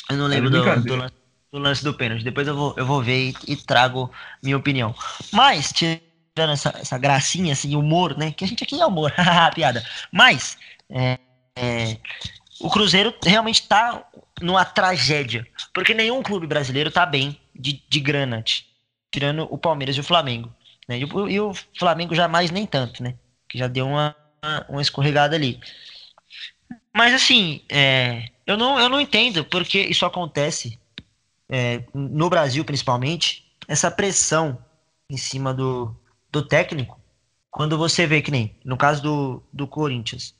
Eu 0.09 0.17
não 0.17 0.27
lembro 0.27 0.49
do, 0.49 0.59
do, 0.59 0.95
lance, 0.95 1.15
do, 1.51 1.59
lance 1.59 1.83
do 1.83 1.93
pênalti. 1.93 2.23
Depois 2.23 2.47
eu 2.47 2.55
vou, 2.55 2.73
eu 2.77 2.85
vou 2.85 3.01
ver 3.01 3.29
e, 3.29 3.53
e 3.53 3.55
trago 3.55 4.11
minha 4.43 4.57
opinião. 4.57 4.93
Mas, 5.31 5.71
tirando 5.71 6.51
essa, 6.51 6.69
essa 6.77 6.97
gracinha, 6.97 7.53
assim, 7.53 7.75
humor, 7.75 8.15
né? 8.17 8.31
Que 8.31 8.43
a 8.43 8.47
gente 8.47 8.63
aqui 8.63 8.79
é 8.79 8.85
humor, 8.85 9.11
piada. 9.55 9.83
Mas, 10.11 10.57
é, 10.89 11.17
é, 11.55 11.97
o 12.59 12.69
Cruzeiro 12.69 13.13
realmente 13.23 13.61
está 13.61 14.05
numa 14.41 14.65
tragédia. 14.65 15.47
Porque 15.73 15.93
nenhum 15.93 16.21
clube 16.21 16.47
brasileiro 16.47 16.89
está 16.89 17.05
bem 17.05 17.39
de, 17.53 17.81
de 17.87 17.99
grana, 17.99 18.43
tirando 19.11 19.47
o 19.49 19.57
Palmeiras 19.57 19.95
e 19.95 19.99
o 19.99 20.03
Flamengo. 20.03 20.53
Né? 20.87 20.99
E, 20.99 21.05
o, 21.05 21.29
e 21.29 21.39
o 21.39 21.53
Flamengo 21.77 22.13
jamais 22.13 22.51
nem 22.51 22.65
tanto, 22.65 23.01
né? 23.01 23.15
Que 23.47 23.57
já 23.57 23.67
deu 23.67 23.87
uma, 23.87 24.15
uma 24.69 24.81
escorregada 24.81 25.35
ali. 25.35 25.59
Mas 26.93 27.13
assim, 27.13 27.61
é, 27.69 28.29
eu, 28.45 28.57
não, 28.57 28.79
eu 28.79 28.89
não 28.89 29.01
entendo 29.01 29.43
porque 29.45 29.81
isso 29.81 30.05
acontece 30.05 30.79
é, 31.49 31.83
no 31.93 32.29
Brasil, 32.29 32.63
principalmente, 32.63 33.45
essa 33.67 33.91
pressão 33.91 34.57
em 35.09 35.17
cima 35.17 35.53
do, 35.53 35.95
do 36.31 36.41
técnico, 36.41 36.99
quando 37.51 37.77
você 37.77 38.07
vê 38.07 38.21
que 38.21 38.31
nem 38.31 38.55
no 38.65 38.77
caso 38.77 39.01
do, 39.01 39.43
do 39.53 39.67
Corinthians, 39.67 40.34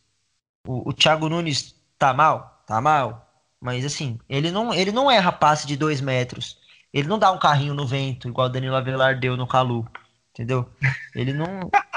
o, 0.66 0.90
o 0.90 0.94
Thiago 0.94 1.30
Nunes 1.30 1.76
tá 1.98 2.14
mal? 2.14 2.64
Tá 2.68 2.82
mal. 2.82 3.30
Mas 3.60 3.86
assim, 3.86 4.20
ele 4.30 4.52
não, 4.52 4.74
ele 4.74 4.92
não 4.92 5.10
erra 5.10 5.32
passe 5.32 5.66
de 5.66 5.76
dois 5.76 6.02
metros. 6.02 6.58
Ele 6.94 7.08
não 7.08 7.20
dá 7.20 7.32
um 7.32 7.40
carrinho 7.40 7.74
no 7.74 7.86
vento, 7.86 8.28
igual 8.28 8.48
o 8.48 8.50
Danilo 8.50 8.76
Avelar 8.76 9.20
deu 9.20 9.36
no 9.36 9.48
Calu. 9.48 9.88
Entendeu? 10.32 10.70
Ele 11.14 11.34
não. 11.34 11.70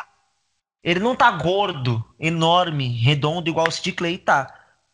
Ele 0.82 1.00
não 1.00 1.14
tá 1.14 1.30
gordo, 1.32 2.02
enorme, 2.20 2.88
redondo, 2.88 3.50
igual 3.50 3.66
o 3.66 3.70
Sid 3.70 3.92
Clay 3.92 4.16
tá. 4.16 4.46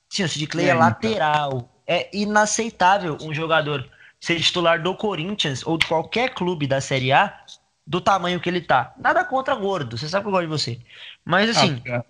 Sim, 0.08 0.24
o 0.24 0.28
Sid 0.28 0.46
Clay 0.46 0.66
é, 0.66 0.70
é 0.70 0.74
lateral. 0.74 1.70
É 1.86 2.10
inaceitável 2.16 3.18
um 3.20 3.34
jogador 3.34 3.88
ser 4.18 4.40
titular 4.40 4.82
do 4.82 4.96
Corinthians 4.96 5.64
ou 5.64 5.76
de 5.76 5.86
qualquer 5.86 6.34
clube 6.34 6.66
da 6.66 6.80
Série 6.80 7.12
A 7.12 7.38
do 7.86 8.00
tamanho 8.00 8.40
que 8.40 8.48
ele 8.48 8.62
tá. 8.62 8.94
Nada 8.98 9.24
contra 9.24 9.54
gordo, 9.54 9.98
você 9.98 10.08
sabe 10.08 10.24
que 10.24 10.28
eu 10.28 10.32
gosto 10.32 10.44
de 10.44 10.50
você. 10.50 10.80
Mas 11.24 11.50
assim, 11.50 11.82
ah, 11.90 12.02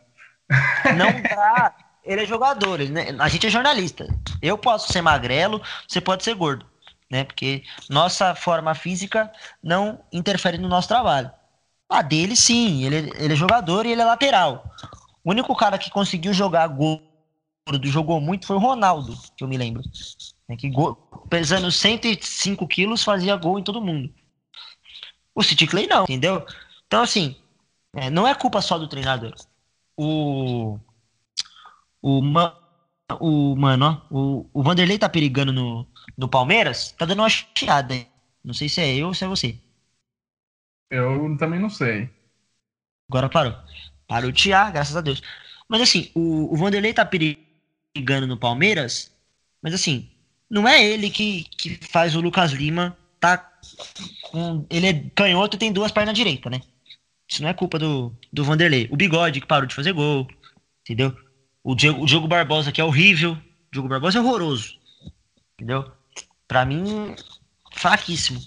não 0.97 1.23
dá. 1.23 1.75
Ele 2.05 2.23
é 2.23 2.27
jogador, 2.27 2.81
ele, 2.81 2.93
né? 2.93 3.17
a 3.19 3.29
gente 3.29 3.47
é 3.47 3.51
jornalista. 3.51 4.07
Eu 4.43 4.59
posso 4.59 4.93
ser 4.93 5.01
magrelo, 5.01 5.63
você 5.89 6.01
pode 6.01 6.23
ser 6.23 6.35
gordo, 6.35 6.67
né? 7.11 7.25
Porque 7.25 7.63
nossa 7.89 8.35
forma 8.35 8.75
física 8.75 9.33
não 9.63 9.99
interfere 10.13 10.59
no 10.59 10.69
nosso 10.69 10.89
trabalho. 10.89 11.31
A 11.89 12.03
dele, 12.03 12.37
sim, 12.37 12.85
ele, 12.85 13.11
ele 13.17 13.33
é 13.33 13.37
jogador 13.37 13.87
e 13.87 13.93
ele 13.93 14.03
é 14.03 14.05
lateral. 14.05 14.71
O 15.25 15.31
único 15.31 15.57
cara 15.57 15.79
que 15.79 15.91
conseguiu 15.91 16.35
jogar 16.35 16.67
gordo, 16.69 17.03
jogou 17.85 18.21
muito, 18.21 18.47
foi 18.47 18.57
o 18.57 18.61
Ronaldo, 18.61 19.17
que 19.35 19.43
eu 19.43 19.49
me 19.49 19.57
lembro. 19.57 19.83
É 20.49 20.57
que 20.57 20.71
pesando 21.31 21.73
105 21.73 22.69
quilos, 22.69 23.03
fazia 23.03 23.35
gol 23.37 23.59
em 23.59 23.65
todo 23.65 23.81
mundo. 23.81 24.13
O 25.35 25.43
City 25.43 25.67
Clay 25.67 25.87
não, 25.87 26.05
entendeu? 26.05 26.45
Então, 26.87 27.03
assim, 27.03 27.35
é, 27.97 28.11
não 28.11 28.29
é 28.29 28.35
culpa 28.35 28.61
só 28.61 28.77
do 28.77 28.87
treinador 28.87 29.35
o. 29.97 30.79
O, 32.03 32.21
o 33.21 33.57
mano, 33.57 33.87
ó, 34.11 34.15
o, 34.15 34.51
o 34.53 34.63
Vanderlei 34.63 34.99
tá 34.99 35.09
perigando 35.09 35.53
no, 35.53 35.87
no 36.17 36.29
Palmeiras, 36.29 36.93
tá 36.93 37.07
dando 37.07 37.21
uma 37.21 37.29
chiada. 37.29 37.95
Não 38.43 38.53
sei 38.55 38.69
se 38.69 38.81
é 38.81 38.95
eu 38.97 39.09
ou 39.09 39.15
se 39.15 39.25
é 39.25 39.29
você. 39.29 39.59
Eu 40.91 41.37
também 41.39 41.59
não 41.59 41.71
sei. 41.71 42.11
Agora 43.09 43.29
parou. 43.29 43.55
Parou 44.07 44.31
de 44.31 44.41
chiar, 44.41 44.73
graças 44.73 44.97
a 44.97 45.01
Deus. 45.01 45.23
Mas 45.69 45.81
assim, 45.83 46.11
o, 46.15 46.53
o 46.53 46.57
Vanderlei 46.57 46.93
tá 46.93 47.05
perigando 47.05 48.27
no 48.27 48.39
Palmeiras, 48.39 49.11
mas 49.63 49.75
assim, 49.75 50.11
não 50.51 50.69
é 50.69 50.85
ele 50.85 51.11
que, 51.11 51.45
que 51.59 51.77
faz 51.87 52.15
o 52.15 52.21
Lucas 52.21 52.53
Lima 52.53 52.97
tá 53.19 53.39
com. 54.31 54.67
Ele 54.71 54.87
é 54.87 55.11
canhoto 55.15 55.57
e 55.57 55.59
tem 55.59 55.73
duas 55.73 55.91
pernas 55.93 56.15
direitas, 56.15 56.53
né? 56.53 56.61
Isso 57.35 57.43
não 57.43 57.51
é 57.51 57.55
culpa 57.55 57.81
do, 57.81 58.17
do 58.33 58.45
Vanderlei. 58.45 58.87
O 58.93 58.97
Bigode, 58.97 59.41
que 59.41 59.47
parou 59.47 59.67
de 59.67 59.75
fazer 59.75 59.93
gol, 59.93 60.29
entendeu? 60.83 61.17
O 61.65 61.75
Diego, 61.75 62.01
o 62.01 62.07
Diogo 62.07 62.29
Barbosa, 62.29 62.71
que 62.71 62.81
é 62.81 62.85
horrível. 62.85 63.33
O 63.33 63.73
Diogo 63.73 63.89
Barbosa 63.89 64.19
é 64.19 64.23
horroroso, 64.23 64.79
entendeu? 65.55 65.91
Pra 66.47 66.65
mim, 66.65 67.17
fraquíssimo. 67.73 68.41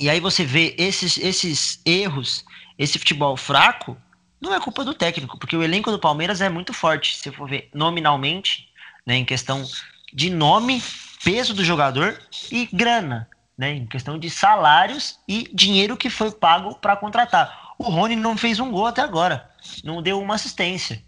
E 0.00 0.10
aí 0.10 0.18
você 0.18 0.44
vê 0.44 0.74
esses, 0.76 1.16
esses 1.16 1.80
erros, 1.86 2.44
esse 2.76 2.98
futebol 2.98 3.36
fraco, 3.36 3.96
não 4.40 4.52
é 4.52 4.58
culpa 4.58 4.84
do 4.84 4.92
técnico, 4.92 5.38
porque 5.38 5.56
o 5.56 5.62
elenco 5.62 5.92
do 5.92 5.98
Palmeiras 6.00 6.40
é 6.40 6.48
muito 6.48 6.72
forte, 6.72 7.16
se 7.16 7.30
for 7.30 7.48
ver 7.48 7.70
nominalmente, 7.72 8.68
né, 9.06 9.14
em 9.14 9.24
questão 9.24 9.64
de 10.12 10.28
nome, 10.28 10.82
peso 11.22 11.54
do 11.54 11.64
jogador 11.64 12.20
e 12.50 12.68
grana, 12.72 13.30
né, 13.56 13.74
em 13.74 13.86
questão 13.86 14.18
de 14.18 14.28
salários 14.28 15.20
e 15.28 15.48
dinheiro 15.54 15.96
que 15.96 16.10
foi 16.10 16.32
pago 16.32 16.74
para 16.74 16.96
contratar. 16.96 17.65
O 17.78 17.84
Rony 17.84 18.16
não 18.16 18.36
fez 18.36 18.58
um 18.58 18.70
gol 18.70 18.86
até 18.86 19.02
agora, 19.02 19.50
não 19.84 20.02
deu 20.02 20.20
uma 20.20 20.34
assistência. 20.34 21.02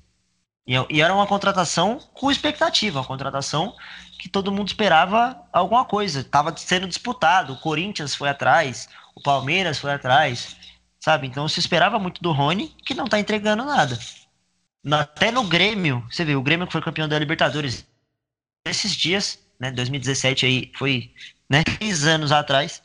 E, 0.67 0.75
e 0.91 1.01
era 1.01 1.15
uma 1.15 1.27
contratação 1.27 1.99
com 2.13 2.31
expectativa, 2.31 3.01
uma 3.01 3.07
contratação 3.07 3.75
que 4.19 4.29
todo 4.29 4.53
mundo 4.53 4.69
esperava 4.69 5.41
alguma 5.53 5.85
coisa. 5.85 6.21
Estava 6.21 6.55
sendo 6.57 6.87
disputado. 6.87 7.55
O 7.55 7.61
Corinthians 7.61 8.15
foi 8.15 8.29
atrás, 8.29 8.89
o 9.15 9.23
Palmeiras 9.23 9.79
foi 9.79 9.93
atrás, 9.93 10.57
sabe? 11.01 11.27
Então 11.27 11.49
se 11.49 11.59
esperava 11.59 11.99
muito 11.99 12.23
do 12.23 12.33
Rony, 12.33 12.69
que 12.85 12.95
não 12.95 13.07
está 13.07 13.19
entregando 13.19 13.65
nada. 13.65 13.99
Até 14.93 15.31
no 15.31 15.45
Grêmio, 15.45 16.07
você 16.11 16.25
vê, 16.25 16.37
o 16.37 16.43
Grêmio 16.43 16.67
que 16.67 16.73
foi 16.73 16.83
campeão 16.83 17.09
da 17.09 17.19
Libertadores 17.19 17.87
esses 18.67 18.95
dias, 18.95 19.39
né? 19.59 19.71
2017 19.71 20.47
aí 20.47 20.73
foi, 20.77 21.13
né? 21.49 21.63
Três 21.65 22.05
anos 22.05 22.31
atrás. 22.33 22.83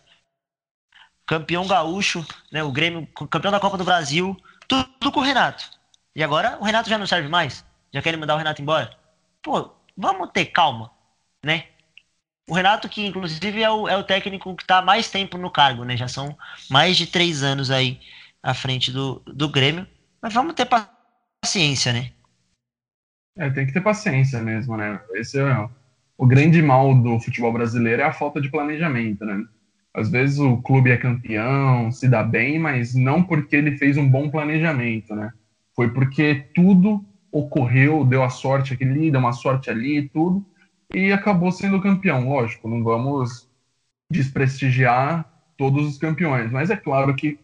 Campeão 1.25 1.67
gaúcho, 1.67 2.25
né? 2.51 2.63
O 2.63 2.71
Grêmio, 2.71 3.07
campeão 3.29 3.51
da 3.51 3.59
Copa 3.59 3.77
do 3.77 3.85
Brasil, 3.85 4.35
tudo, 4.67 5.11
com 5.11 5.19
o 5.19 5.23
Renato. 5.23 5.69
E 6.15 6.23
agora 6.23 6.57
o 6.59 6.63
Renato 6.63 6.89
já 6.89 6.97
não 6.97 7.07
serve 7.07 7.29
mais? 7.29 7.65
Já 7.93 8.01
querem 8.01 8.19
mandar 8.19 8.35
o 8.35 8.37
Renato 8.37 8.61
embora? 8.61 8.95
Pô, 9.41 9.71
vamos 9.95 10.31
ter 10.31 10.47
calma 10.47 10.91
né? 11.43 11.65
O 12.49 12.53
Renato, 12.53 12.89
que 12.89 13.05
inclusive 13.05 13.61
é 13.61 13.69
o, 13.69 13.87
é 13.87 13.97
o 13.97 14.03
técnico 14.03 14.55
que 14.55 14.63
está 14.63 14.81
mais 14.81 15.09
tempo 15.09 15.37
no 15.37 15.51
cargo, 15.51 15.83
né? 15.83 15.95
Já 15.95 16.07
são 16.07 16.37
mais 16.69 16.97
de 16.97 17.07
três 17.07 17.43
anos 17.43 17.69
aí 17.69 17.99
à 18.41 18.53
frente 18.53 18.91
do, 18.91 19.21
do 19.25 19.49
Grêmio. 19.49 19.87
Mas 20.21 20.33
vamos 20.33 20.53
ter 20.53 20.67
paciência, 20.67 21.93
né? 21.93 22.11
É, 23.37 23.49
tem 23.49 23.65
que 23.65 23.73
ter 23.73 23.81
paciência 23.81 24.41
mesmo, 24.41 24.77
né? 24.77 25.01
Esse 25.13 25.39
é 25.39 25.69
o 26.17 26.27
grande 26.27 26.61
mal 26.61 26.93
do 26.93 27.19
futebol 27.19 27.51
brasileiro 27.51 28.01
é 28.01 28.05
a 28.05 28.13
falta 28.13 28.39
de 28.39 28.49
planejamento, 28.49 29.25
né? 29.25 29.43
Às 29.93 30.09
vezes 30.09 30.39
o 30.39 30.57
clube 30.57 30.91
é 30.91 30.97
campeão, 30.97 31.91
se 31.91 32.07
dá 32.07 32.23
bem, 32.23 32.57
mas 32.57 32.95
não 32.95 33.23
porque 33.23 33.55
ele 33.55 33.77
fez 33.77 33.95
um 33.95 34.09
bom 34.09 34.29
planejamento, 34.29 35.15
né? 35.15 35.31
Foi 35.75 35.91
porque 35.91 36.47
tudo 36.55 37.05
ocorreu, 37.31 38.03
deu 38.03 38.23
a 38.23 38.29
sorte 38.29 38.73
aqui, 38.73 38.85
deu 38.85 39.19
uma 39.19 39.33
sorte 39.33 39.69
ali, 39.69 40.09
tudo, 40.09 40.45
e 40.93 41.11
acabou 41.11 41.51
sendo 41.51 41.81
campeão. 41.81 42.27
Lógico, 42.29 42.67
não 42.67 42.83
vamos 42.83 43.49
desprestigiar 44.09 45.31
todos 45.57 45.87
os 45.87 45.97
campeões, 45.97 46.51
mas 46.51 46.69
é 46.69 46.75
claro 46.75 47.15
que 47.15 47.39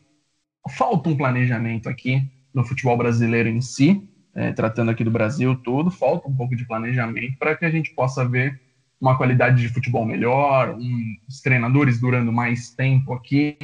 falta 0.69 1.09
um 1.09 1.17
planejamento 1.17 1.87
aqui 1.87 2.29
no 2.53 2.63
futebol 2.63 2.97
brasileiro 2.97 3.49
em 3.49 3.61
si, 3.61 4.07
é, 4.35 4.51
tratando 4.51 4.91
aqui 4.91 5.03
do 5.03 5.11
Brasil 5.11 5.55
tudo, 5.55 5.89
falta 5.89 6.27
um 6.27 6.35
pouco 6.35 6.55
de 6.55 6.65
planejamento 6.65 7.37
para 7.37 7.55
que 7.55 7.65
a 7.65 7.71
gente 7.71 7.93
possa 7.93 8.27
ver 8.27 8.59
uma 8.99 9.17
qualidade 9.17 9.61
de 9.61 9.69
futebol 9.69 10.05
melhor, 10.05 10.71
um, 10.71 11.15
os 11.27 11.41
treinadores 11.41 11.99
durando 11.99 12.31
mais 12.31 12.71
tempo 12.71 13.13
aqui, 13.13 13.55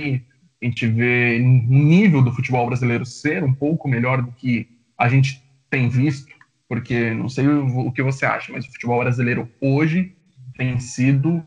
a 0.62 0.66
gente 0.66 0.88
vê 0.88 1.40
o 1.42 1.44
nível 1.44 2.22
do 2.22 2.32
futebol 2.32 2.66
brasileiro 2.66 3.06
ser 3.06 3.44
um 3.44 3.54
pouco 3.54 3.88
melhor 3.88 4.22
do 4.22 4.32
que 4.32 4.68
a 4.98 5.10
gente 5.10 5.44
tem 5.70 5.90
visto 5.90 6.36
porque 6.68 7.14
não 7.14 7.30
sei 7.30 7.48
o, 7.48 7.88
o 7.88 7.92
que 7.92 8.02
você 8.02 8.26
acha, 8.26 8.52
mas 8.52 8.66
o 8.66 8.72
futebol 8.72 9.00
brasileiro 9.00 9.50
hoje 9.62 10.14
tem 10.58 10.80
sido 10.80 11.44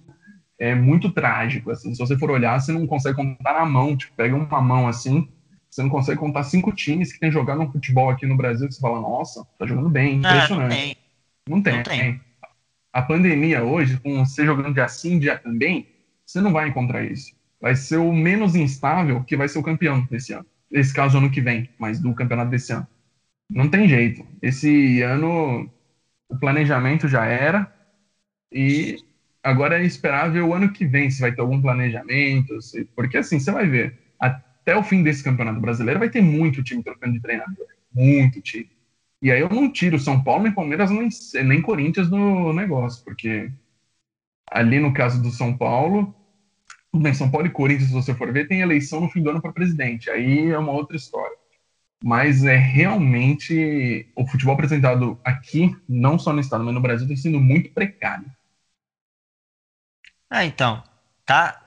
é, 0.59 0.75
muito 0.75 1.11
trágico. 1.11 1.71
Assim, 1.71 1.93
se 1.93 1.99
você 1.99 2.17
for 2.17 2.31
olhar, 2.31 2.59
você 2.61 2.73
não 2.73 2.87
consegue 2.87 3.17
contar 3.17 3.55
na 3.55 3.67
mão, 3.67 3.97
tipo, 3.97 4.13
pega 4.17 4.37
uma 4.37 4.61
mão 4.61 4.87
assim, 4.87 5.29
você 5.69 5.83
não 5.83 5.91
consegue 5.91 6.19
contar 6.19 6.45
cinco 6.45 6.73
times 6.73 7.13
que 7.13 7.19
tem 7.19 7.31
jogado 7.31 7.59
no 7.59 7.71
futebol 7.71 8.11
aqui 8.11 8.27
no 8.27 8.37
Brasil, 8.37 8.69
que 8.69 8.75
você 8.75 8.81
fala, 8.81 9.01
nossa, 9.01 9.45
tá 9.59 9.67
jogando 9.67 9.91
bem, 9.91 10.17
impressionante. 10.17 10.71
Não, 10.71 10.77
tem. 10.77 10.97
não 11.49 11.63
tem. 11.63 11.77
Não 11.77 11.83
tem. 11.83 12.21
A 12.99 13.03
pandemia 13.03 13.63
hoje, 13.63 13.97
com 14.01 14.25
você 14.25 14.45
jogando 14.45 14.75
dia 14.75 14.89
sim, 14.89 15.21
dia 15.21 15.39
também, 15.39 15.87
você 16.27 16.41
não 16.41 16.53
vai 16.53 16.69
encontrar 16.69 17.05
isso. 17.05 17.33
Vai 17.61 17.77
ser 17.77 17.99
o 17.99 18.13
menos 18.13 18.57
instável 18.57 19.23
que 19.23 19.37
vai 19.37 19.49
ser 19.49 19.61
o 19.61 19.63
campeão 19.63 20.05
desse 20.11 20.33
ano. 20.33 20.45
Esse 20.69 20.93
caso 20.93 21.17
ano 21.17 21.31
que 21.31 21.41
vem, 21.41 21.71
mas 21.79 22.01
do 22.01 22.13
campeonato 22.13 22.51
desse 22.51 22.73
ano. 22.73 22.89
Não 23.49 23.69
tem 23.71 23.89
jeito. 23.89 24.27
Esse 24.43 25.01
ano 25.03 25.71
o 26.29 26.37
planejamento 26.41 27.07
já 27.07 27.25
era 27.25 27.73
e 28.53 28.97
agora 29.45 29.81
é 29.81 29.87
esperar 29.87 30.33
ver 30.33 30.43
o 30.43 30.53
ano 30.53 30.73
que 30.73 30.85
vem 30.85 31.09
se 31.09 31.21
vai 31.21 31.33
ter 31.33 31.41
algum 31.41 31.63
planejamento, 31.63 32.61
se... 32.61 32.85
porque 32.97 33.19
assim, 33.19 33.39
você 33.39 33.53
vai 33.53 33.69
ver, 33.69 33.97
até 34.19 34.77
o 34.77 34.83
fim 34.83 35.05
desse 35.05 35.23
campeonato 35.23 35.61
brasileiro 35.61 36.01
vai 36.01 36.11
ter 36.11 36.21
muito 36.21 36.65
time 36.65 36.83
trocando 36.83 37.13
de 37.13 37.21
treinador, 37.23 37.69
muito 37.95 38.43
time. 38.43 38.69
E 39.23 39.31
aí 39.33 39.41
eu 39.41 39.49
não 39.49 39.71
tiro 39.73 39.99
São 39.99 40.23
Paulo, 40.23 40.45
nem 40.45 40.53
Palmeiras, 40.55 40.91
nem, 40.91 41.09
nem 41.45 41.63
Corinthians 41.63 42.11
no 42.11 42.53
negócio, 42.53 43.05
porque 43.05 43.51
ali 44.51 44.81
no 44.81 44.93
caso 44.95 45.23
do 45.23 45.31
São 45.31 45.57
Paulo, 45.57 46.15
bem, 46.95 47.15
São 47.15 47.31
Paulo 47.31 47.47
e 47.47 47.51
Corinthians, 47.51 47.89
se 47.91 47.95
você 47.95 48.15
for 48.15 48.33
ver, 48.33 48.49
tem 48.49 48.61
eleição 48.61 49.01
no 49.01 49.11
fim 49.11 49.23
do 49.23 49.31
ano 49.31 49.43
para 49.43 49.53
presidente. 49.53 50.11
Aí 50.11 50.51
é 50.51 50.59
uma 50.59 50.73
outra 50.73 50.97
história 50.97 51.37
mas 52.03 52.45
é 52.45 52.57
realmente 52.57 54.09
o 54.15 54.27
futebol 54.27 54.55
apresentado 54.55 55.19
aqui, 55.25 55.77
não 55.89 56.19
só 56.19 56.33
no 56.33 56.41
estado, 56.41 56.65
mas 56.65 56.75
no 56.75 56.81
Brasil, 56.81 57.07
tem 57.09 57.17
sido 57.17 57.41
muito 57.41 57.71
precário. 57.73 58.31
Ah, 60.31 60.45
então, 60.45 60.83
tá 61.25 61.61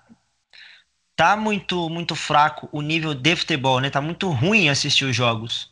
tá 1.15 1.37
muito 1.37 1.89
muito 1.89 2.15
fraco 2.15 2.67
o 2.71 2.81
nível 2.81 3.13
de 3.13 3.35
futebol, 3.35 3.79
né? 3.79 3.89
Tá 3.89 4.01
muito 4.01 4.29
ruim 4.29 4.67
assistir 4.69 5.05
os 5.05 5.15
jogos. 5.15 5.70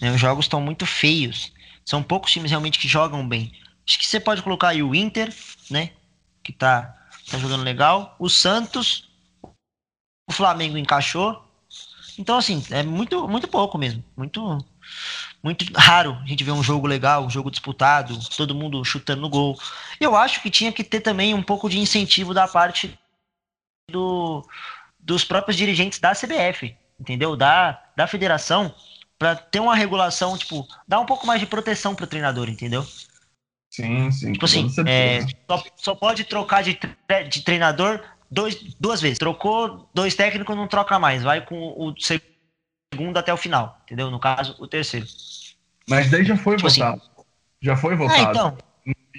Né? 0.00 0.10
Os 0.12 0.20
jogos 0.20 0.44
estão 0.44 0.60
muito 0.60 0.86
feios. 0.86 1.52
São 1.84 2.02
poucos 2.02 2.32
times 2.32 2.50
realmente 2.50 2.78
que 2.78 2.88
jogam 2.88 3.26
bem. 3.26 3.52
Acho 3.86 3.98
que 3.98 4.06
você 4.06 4.18
pode 4.18 4.42
colocar 4.42 4.68
aí 4.68 4.82
o 4.82 4.94
Inter, 4.94 5.32
né? 5.70 5.92
Que 6.42 6.52
tá, 6.52 6.94
tá 7.30 7.38
jogando 7.38 7.62
legal. 7.62 8.16
O 8.18 8.28
Santos, 8.28 9.08
o 10.28 10.32
Flamengo 10.32 10.76
encaixou, 10.76 11.46
então, 12.18 12.38
assim, 12.38 12.64
é 12.70 12.82
muito, 12.82 13.28
muito 13.28 13.46
pouco 13.46 13.76
mesmo. 13.76 14.02
Muito, 14.16 14.64
muito 15.42 15.64
raro 15.76 16.18
a 16.22 16.26
gente 16.26 16.42
ver 16.42 16.52
um 16.52 16.62
jogo 16.62 16.86
legal, 16.86 17.24
um 17.24 17.30
jogo 17.30 17.50
disputado, 17.50 18.18
todo 18.36 18.54
mundo 18.54 18.84
chutando 18.84 19.22
no 19.22 19.28
gol. 19.28 19.58
Eu 20.00 20.16
acho 20.16 20.42
que 20.42 20.50
tinha 20.50 20.72
que 20.72 20.82
ter 20.82 21.00
também 21.00 21.34
um 21.34 21.42
pouco 21.42 21.68
de 21.68 21.78
incentivo 21.78 22.32
da 22.32 22.48
parte 22.48 22.98
do, 23.90 24.46
dos 24.98 25.24
próprios 25.24 25.56
dirigentes 25.56 25.98
da 25.98 26.12
CBF, 26.12 26.74
entendeu? 26.98 27.36
Da, 27.36 27.82
da 27.94 28.06
federação, 28.06 28.74
para 29.18 29.34
ter 29.34 29.60
uma 29.60 29.74
regulação, 29.74 30.36
tipo, 30.36 30.66
dar 30.86 31.00
um 31.00 31.06
pouco 31.06 31.26
mais 31.26 31.40
de 31.40 31.46
proteção 31.46 31.94
para 31.94 32.04
o 32.04 32.08
treinador, 32.08 32.48
entendeu? 32.48 32.86
Sim, 33.70 34.10
sim. 34.10 34.32
Tipo 34.32 34.44
assim, 34.44 34.68
é, 34.86 35.20
só, 35.48 35.64
só, 35.76 35.94
pode 35.94 36.24
trocar 36.24 36.62
de, 36.62 36.78
de 37.28 37.42
treinador 37.42 38.02
dois, 38.30 38.56
duas 38.80 39.00
vezes. 39.00 39.18
Trocou 39.18 39.88
dois 39.92 40.14
técnicos, 40.14 40.56
não 40.56 40.66
troca 40.66 40.98
mais. 40.98 41.22
Vai 41.22 41.44
com 41.44 41.56
o 41.76 41.94
segundo 41.98 43.18
até 43.18 43.32
o 43.32 43.36
final, 43.36 43.80
entendeu? 43.84 44.10
No 44.10 44.18
caso, 44.18 44.56
o 44.58 44.66
terceiro. 44.66 45.06
Mas 45.88 46.10
daí 46.10 46.24
já 46.24 46.36
foi 46.36 46.56
tipo 46.56 46.68
assim. 46.68 46.80
votado. 46.80 47.02
Assim. 47.02 47.26
Já 47.62 47.76
foi 47.76 47.96
votado. 47.96 48.20
Ah, 48.26 48.30
então. 48.30 48.58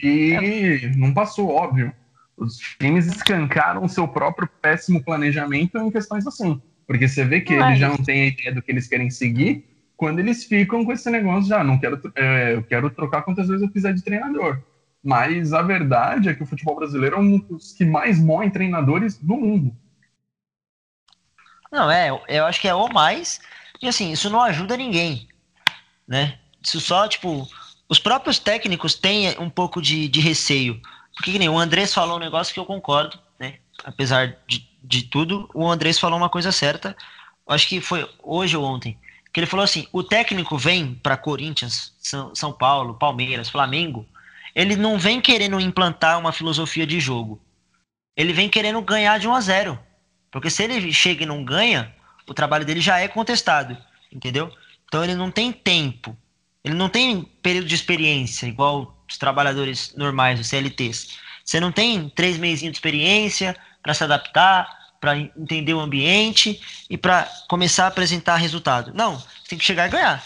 E 0.04 0.82
é. 0.84 0.90
não 0.96 1.14
passou, 1.14 1.50
óbvio. 1.50 1.94
Os 2.36 2.58
times 2.80 3.08
escancaram 3.08 3.84
o 3.84 3.90
seu 3.90 4.08
próprio 4.08 4.48
péssimo 4.62 5.04
planejamento 5.04 5.78
em 5.78 5.90
questões 5.90 6.26
assim. 6.28 6.62
Porque 6.86 7.08
você 7.08 7.26
vê 7.26 7.42
que 7.42 7.56
não 7.56 7.68
eles 7.68 7.78
é 7.78 7.82
já 7.82 7.90
não 7.90 7.98
têm 7.98 8.22
a 8.22 8.26
ideia 8.28 8.54
do 8.54 8.62
que 8.62 8.72
eles 8.72 8.88
querem 8.88 9.10
seguir 9.10 9.77
quando 9.98 10.20
eles 10.20 10.46
ficam 10.46 10.86
com 10.86 10.94
esse 10.94 11.10
negócio 11.10 11.50
já, 11.50 11.64
não 11.64 11.80
quero, 11.80 12.00
é, 12.16 12.54
eu 12.54 12.64
quero 12.64 12.90
trocar 12.92 13.24
quantas 13.24 13.48
vezes 13.48 13.64
eu 13.64 13.72
quiser 13.72 13.94
de 13.96 14.04
treinador. 14.04 14.62
Mas 15.04 15.54
a 15.54 15.62
verdade 15.64 16.30
é 16.30 16.36
que 16.36 16.44
o 16.44 16.46
futebol 16.46 16.76
brasileiro 16.76 17.16
é 17.16 17.20
um 17.20 17.40
dos 17.40 17.74
que 17.74 17.84
mais 17.84 18.20
moem 18.20 18.50
treinadores 18.50 19.18
do 19.18 19.36
mundo. 19.36 19.76
Não, 21.72 21.90
é, 21.90 22.10
eu 22.28 22.46
acho 22.46 22.62
que 22.62 22.68
é 22.68 22.76
o 22.76 22.88
mais. 22.88 23.42
E 23.82 23.88
assim, 23.88 24.12
isso 24.12 24.30
não 24.30 24.42
ajuda 24.42 24.78
ninguém, 24.78 25.28
né? 26.08 26.38
Isso 26.64 26.80
só, 26.80 27.08
tipo, 27.08 27.48
os 27.90 28.00
próprios 28.00 28.38
técnicos 28.38 28.94
têm 28.94 29.38
um 29.40 29.50
pouco 29.50 29.82
de, 29.82 30.08
de 30.08 30.20
receio. 30.20 30.80
Porque 31.16 31.32
que 31.32 31.40
nem 31.40 31.50
o 31.50 31.58
Andrés 31.58 31.94
falou 31.94 32.18
um 32.18 32.20
negócio 32.20 32.54
que 32.54 32.60
eu 32.60 32.66
concordo, 32.66 33.18
né? 33.40 33.56
Apesar 33.84 34.38
de, 34.48 34.70
de 34.84 35.04
tudo, 35.04 35.50
o 35.54 35.68
Andrés 35.68 35.98
falou 35.98 36.18
uma 36.18 36.30
coisa 36.30 36.52
certa. 36.52 36.96
Acho 37.48 37.68
que 37.68 37.82
foi 37.82 38.08
hoje 38.22 38.56
ou 38.56 38.64
ontem. 38.64 38.98
Que 39.38 39.42
ele 39.42 39.46
falou 39.46 39.64
assim: 39.64 39.86
o 39.94 40.02
técnico 40.02 40.58
vem 40.58 40.96
para 40.96 41.16
Corinthians, 41.16 41.94
São, 42.00 42.34
São 42.34 42.52
Paulo, 42.52 42.96
Palmeiras, 42.96 43.52
Flamengo 43.52 44.04
ele 44.58 44.76
não 44.76 44.98
vem 44.98 45.22
querendo 45.22 45.60
implantar 45.60 46.18
uma 46.18 46.32
filosofia 46.32 46.88
de 46.88 47.00
jogo. 47.00 47.40
Ele 48.16 48.34
vem 48.34 48.50
querendo 48.50 48.82
ganhar 48.82 49.20
de 49.20 49.28
1 49.28 49.34
a 49.36 49.40
0. 49.40 49.80
Porque 50.32 50.50
se 50.50 50.64
ele 50.64 50.92
chega 50.92 51.22
e 51.22 51.28
não 51.28 51.46
ganha, 51.46 51.94
o 52.28 52.34
trabalho 52.34 52.66
dele 52.66 52.82
já 52.82 52.98
é 52.98 53.08
contestado, 53.08 53.78
entendeu? 54.12 54.52
Então 54.88 55.04
ele 55.04 55.14
não 55.14 55.30
tem 55.30 55.52
tempo. 55.52 56.18
Ele 56.64 56.74
não 56.74 56.90
tem 56.90 57.22
período 57.44 57.68
de 57.68 57.76
experiência, 57.76 58.48
igual 58.48 59.00
os 59.08 59.20
trabalhadores 59.20 59.94
normais, 59.96 60.40
os 60.40 60.48
CLTs. 60.48 61.20
Você 61.46 61.60
não 61.60 61.72
tem 61.72 62.10
três 62.10 62.40
meses 62.40 62.62
de 62.62 62.72
experiência 62.72 63.56
para 63.84 63.94
se 63.94 64.04
adaptar, 64.04 64.68
para 65.00 65.18
entender 65.18 65.74
o 65.74 65.80
ambiente 65.80 66.62
e 66.90 66.98
para 66.98 67.30
começar 67.48 67.86
a 67.86 67.88
apresentar 67.88 68.36
resultado. 68.36 68.92
Não, 68.94 69.18
você 69.18 69.50
tem 69.50 69.58
que 69.58 69.66
chegar 69.66 69.88
e 69.88 69.92
ganhar. 69.92 70.24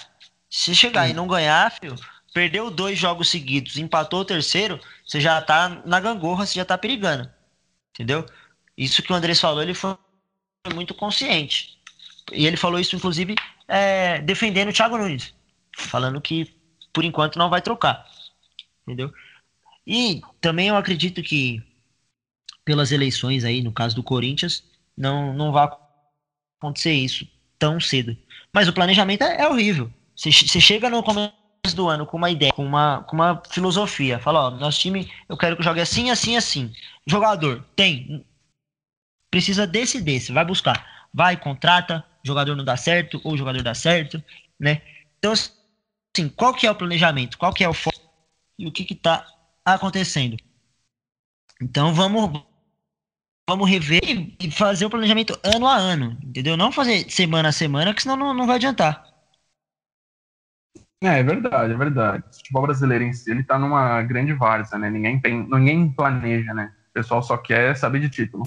Se 0.50 0.76
chegar 0.76 1.06
Sim. 1.06 1.12
e 1.12 1.14
não 1.14 1.28
ganhar, 1.28 1.72
filho, 1.72 1.96
perdeu 2.34 2.70
dois 2.70 2.98
jogos 2.98 3.30
seguidos, 3.30 3.78
empatou 3.78 4.22
o 4.22 4.26
terceiro, 4.26 4.80
você 5.06 5.20
já 5.20 5.42
tá 5.42 5.82
na 5.86 6.00
gangorra, 6.00 6.46
você 6.46 6.56
já 6.56 6.66
tá 6.66 6.78
perigando. 6.78 7.30
Entendeu? 7.94 8.26
Isso 8.78 9.04
que 9.04 9.12
o 9.12 9.16
Andrés 9.16 9.40
falou, 9.40 9.62
ele 9.62 9.74
foi 9.74 9.96
muito 10.74 10.94
consciente. 10.94 11.78
E 12.32 12.46
ele 12.46 12.58
falou 12.58 12.80
isso, 12.80 12.96
inclusive, 12.96 13.36
é, 13.68 14.20
defendendo 14.22 14.70
o 14.70 14.74
Thiago 14.74 14.98
Nunes. 14.98 15.34
Falando 15.76 16.22
que, 16.22 16.54
por 16.94 17.04
enquanto, 17.04 17.38
não 17.38 17.50
vai 17.50 17.62
trocar. 17.62 18.06
Entendeu? 18.86 19.14
E 19.86 20.22
também 20.40 20.68
eu 20.68 20.76
acredito 20.76 21.22
que, 21.22 21.62
pelas 22.64 22.92
eleições 22.92 23.44
aí, 23.44 23.62
no 23.62 23.72
caso 23.72 23.96
do 23.96 24.04
Corinthians, 24.04 24.64
não, 24.98 25.34
não 25.34 25.52
vai 25.52 25.70
acontecer 26.60 26.94
isso 26.94 27.28
tão 27.58 27.80
cedo. 27.80 28.18
Mas 28.54 28.68
o 28.68 28.74
planejamento 28.74 29.24
é, 29.24 29.42
é 29.42 29.48
horrível. 29.48 29.92
Você, 30.16 30.32
chega 30.32 30.90
no 30.90 31.04
começo 31.04 31.32
do 31.76 31.88
ano 31.88 32.06
com 32.06 32.18
uma 32.18 32.30
ideia, 32.30 32.52
com 32.52 32.66
uma, 32.66 33.04
com 33.04 33.16
uma 33.16 33.42
filosofia. 33.50 34.20
Fala, 34.20 34.48
ó, 34.48 34.52
nosso 34.52 34.80
time, 34.80 35.12
eu 35.30 35.38
quero 35.38 35.56
que 35.56 35.64
jogue 35.64 35.80
assim, 35.80 36.10
assim, 36.10 36.36
assim. 36.36 36.74
Jogador, 37.06 37.64
tem. 37.76 38.26
Precisa 39.30 39.66
desse 39.66 40.02
desse, 40.02 40.32
vai 40.32 40.44
buscar. 40.44 41.08
Vai, 41.14 41.38
contrata, 41.38 42.04
jogador 42.24 42.56
não 42.56 42.66
dá 42.66 42.78
certo, 42.78 43.22
ou 43.24 43.38
jogador 43.38 43.62
dá 43.62 43.74
certo, 43.74 44.24
né? 44.60 44.82
Então, 45.18 45.32
assim, 45.34 46.30
qual 46.36 46.54
que 46.54 46.66
é 46.66 46.72
o 46.72 46.76
planejamento? 46.76 47.38
Qual 47.38 47.54
que 47.54 47.64
é 47.64 47.70
o 47.70 47.74
foco? 47.74 48.00
E 48.58 48.68
o 48.68 48.72
que 48.72 48.84
que 48.84 48.96
tá 48.96 49.26
acontecendo? 49.66 50.38
Então, 51.62 51.94
vamos 51.94 52.44
vamos 53.50 53.70
rever 53.70 54.34
e 54.40 54.52
fazer 54.52 54.86
o 54.86 54.90
planejamento 54.90 55.38
ano 55.44 55.68
a 55.68 55.76
ano, 55.76 56.18
entendeu? 56.24 56.56
Não 56.56 56.72
fazer 56.72 57.10
semana 57.10 57.50
a 57.50 57.54
semana, 57.54 57.94
que 57.94 58.02
senão 58.02 58.16
não, 58.16 58.34
não 58.34 58.48
vai 58.48 58.56
adiantar. 58.56 59.04
É, 61.04 61.20
é 61.20 61.24
verdade, 61.24 61.74
é 61.74 61.78
verdade. 61.78 62.24
O 62.30 62.36
futebol 62.36 62.62
brasileiro 62.62 63.04
em 63.04 63.14
si, 63.14 63.32
ele 63.32 63.44
tá 63.44 63.58
numa 63.58 64.02
grande 64.04 64.34
várzea, 64.34 64.78
né? 64.78 64.90
Ninguém 64.90 65.20
tem, 65.20 65.48
ninguém 65.50 65.90
planeja, 65.90 66.54
né? 66.54 66.72
O 66.92 66.94
pessoal 66.94 67.24
só 67.24 67.38
quer 67.38 67.76
saber 67.76 68.00
de 68.00 68.10
título. 68.10 68.44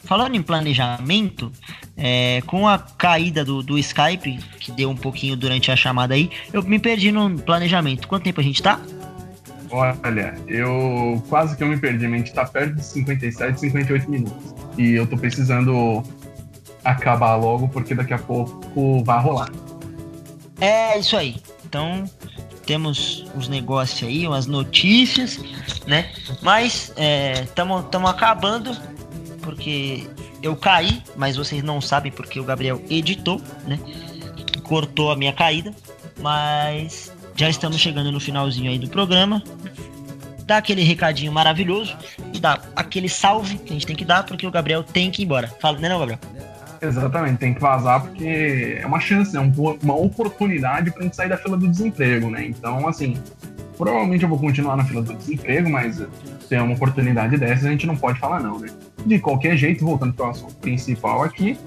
Falando 0.00 0.34
em 0.34 0.42
planejamento, 0.42 1.50
é, 1.96 2.42
com 2.46 2.68
a 2.68 2.78
caída 2.78 3.44
do, 3.44 3.62
do 3.62 3.78
Skype, 3.78 4.38
que 4.58 4.72
deu 4.72 4.90
um 4.90 4.96
pouquinho 4.96 5.36
durante 5.36 5.70
a 5.70 5.76
chamada 5.76 6.14
aí, 6.14 6.30
eu 6.52 6.62
me 6.62 6.78
perdi 6.78 7.10
no 7.10 7.38
planejamento. 7.38 8.06
Quanto 8.08 8.24
tempo 8.24 8.40
a 8.40 8.44
gente 8.44 8.62
tá? 8.62 8.80
Olha, 9.74 10.34
eu 10.46 11.20
quase 11.28 11.56
que 11.56 11.64
eu 11.64 11.66
me 11.66 11.76
perdi, 11.76 12.06
a 12.06 12.08
gente 12.08 12.32
tá 12.32 12.44
perto 12.44 12.74
de 12.74 12.84
57, 12.84 13.58
58 13.58 14.08
minutos. 14.08 14.54
E 14.78 14.92
eu 14.92 15.04
tô 15.04 15.16
precisando 15.16 16.02
acabar 16.84 17.34
logo, 17.34 17.66
porque 17.68 17.92
daqui 17.92 18.14
a 18.14 18.18
pouco 18.18 19.02
vai 19.02 19.20
rolar. 19.20 19.50
É 20.60 20.96
isso 20.96 21.16
aí. 21.16 21.36
Então 21.64 22.04
temos 22.64 23.26
uns 23.34 23.48
negócios 23.48 24.08
aí, 24.08 24.26
umas 24.28 24.46
notícias, 24.46 25.40
né? 25.86 26.12
Mas 26.40 26.92
estamos 27.42 27.84
é, 27.92 28.08
acabando 28.08 28.76
porque 29.42 30.08
eu 30.40 30.54
caí, 30.54 31.02
mas 31.16 31.36
vocês 31.36 31.64
não 31.64 31.80
sabem 31.80 32.12
porque 32.12 32.38
o 32.38 32.44
Gabriel 32.44 32.80
editou, 32.88 33.40
né? 33.66 33.80
Cortou 34.62 35.10
a 35.10 35.16
minha 35.16 35.32
caída, 35.32 35.74
mas 36.20 37.12
já 37.36 37.48
estamos 37.48 37.78
chegando 37.78 38.12
no 38.12 38.20
finalzinho 38.20 38.70
aí 38.70 38.78
do 38.78 38.88
programa. 38.88 39.42
Dá 40.46 40.58
aquele 40.58 40.82
recadinho 40.82 41.32
maravilhoso 41.32 41.96
e 42.32 42.38
dá 42.38 42.60
aquele 42.76 43.08
salve 43.08 43.56
que 43.56 43.70
a 43.70 43.72
gente 43.72 43.86
tem 43.86 43.96
que 43.96 44.04
dar 44.04 44.24
porque 44.24 44.46
o 44.46 44.50
Gabriel 44.50 44.82
tem 44.82 45.10
que 45.10 45.22
ir 45.22 45.24
embora. 45.24 45.48
Fala, 45.60 45.78
né, 45.78 45.88
não, 45.88 45.98
Gabriel? 45.98 46.18
Exatamente, 46.82 47.38
tem 47.38 47.54
que 47.54 47.60
vazar 47.60 48.02
porque 48.02 48.78
é 48.78 48.86
uma 48.86 49.00
chance, 49.00 49.34
é 49.34 49.40
uma 49.40 49.94
oportunidade 49.94 50.90
pra 50.90 51.02
gente 51.02 51.16
sair 51.16 51.30
da 51.30 51.38
fila 51.38 51.56
do 51.56 51.66
desemprego, 51.66 52.28
né? 52.28 52.44
Então, 52.44 52.86
assim, 52.86 53.16
provavelmente 53.76 54.22
eu 54.22 54.28
vou 54.28 54.38
continuar 54.38 54.76
na 54.76 54.84
fila 54.84 55.00
do 55.00 55.14
desemprego, 55.14 55.70
mas 55.70 56.02
se 56.46 56.54
é 56.54 56.60
uma 56.60 56.74
oportunidade 56.74 57.38
dessa, 57.38 57.66
a 57.66 57.70
gente 57.70 57.86
não 57.86 57.96
pode 57.96 58.18
falar 58.18 58.40
não, 58.40 58.58
né? 58.58 58.68
De 59.06 59.18
qualquer 59.18 59.56
jeito, 59.56 59.84
voltando 59.84 60.12
para 60.12 60.26
o 60.26 60.30
assunto 60.30 60.54
principal 60.56 61.22
aqui, 61.22 61.58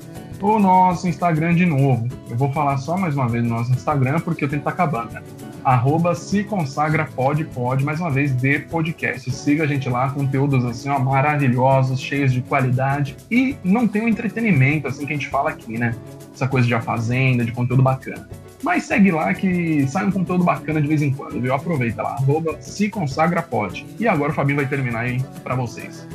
o 0.41 0.59
nosso 0.59 1.07
Instagram 1.07 1.55
de 1.55 1.65
novo. 1.65 2.07
Eu 2.29 2.38
vou 2.38 2.51
falar 2.51 2.77
só 2.77 2.97
mais 2.97 3.15
uma 3.15 3.27
vez 3.27 3.43
no 3.43 3.51
nosso 3.51 3.71
Instagram, 3.71 4.19
porque 4.19 4.45
o 4.45 4.49
tempo 4.49 4.63
tá 4.63 4.71
acabando, 4.71 5.13
né? 5.13 5.21
arroba 5.67 6.15
se 6.15 6.45
consagra 6.45 7.05
pode, 7.13 7.43
pode, 7.43 7.83
mais 7.83 7.99
uma 7.99 8.09
vez, 8.09 8.31
de 8.31 8.59
podcast. 8.59 9.29
Siga 9.29 9.65
a 9.65 9.67
gente 9.67 9.89
lá, 9.89 10.09
conteúdos 10.09 10.63
assim, 10.63 10.88
ó, 10.88 10.97
maravilhosos, 10.97 11.99
cheios 11.99 12.31
de 12.31 12.41
qualidade 12.41 13.17
e 13.29 13.57
não 13.65 13.85
tem 13.85 14.05
o 14.05 14.07
entretenimento, 14.07 14.88
assim, 14.88 15.05
que 15.05 15.11
a 15.11 15.15
gente 15.17 15.27
fala 15.27 15.49
aqui, 15.49 15.77
né? 15.77 15.93
Essa 16.33 16.47
coisa 16.47 16.65
de 16.65 16.73
a 16.73 16.79
fazenda, 16.79 17.43
de 17.43 17.51
conteúdo 17.51 17.83
bacana. 17.83 18.29
Mas 18.63 18.85
segue 18.85 19.11
lá 19.11 19.33
que 19.33 19.85
sai 19.89 20.05
um 20.05 20.11
conteúdo 20.11 20.45
bacana 20.45 20.81
de 20.81 20.88
vez 20.88 21.01
em 21.01 21.11
quando, 21.11 21.41
viu? 21.41 21.53
Aproveita 21.53 22.01
lá, 22.01 22.11
arroba 22.11 22.55
se 22.61 22.89
consagra 22.89 23.41
pode. 23.41 23.85
E 23.99 24.07
agora 24.07 24.31
o 24.31 24.35
Fabinho 24.35 24.55
vai 24.55 24.67
terminar 24.67 25.01
aí 25.01 25.21
para 25.43 25.53
vocês. 25.53 26.07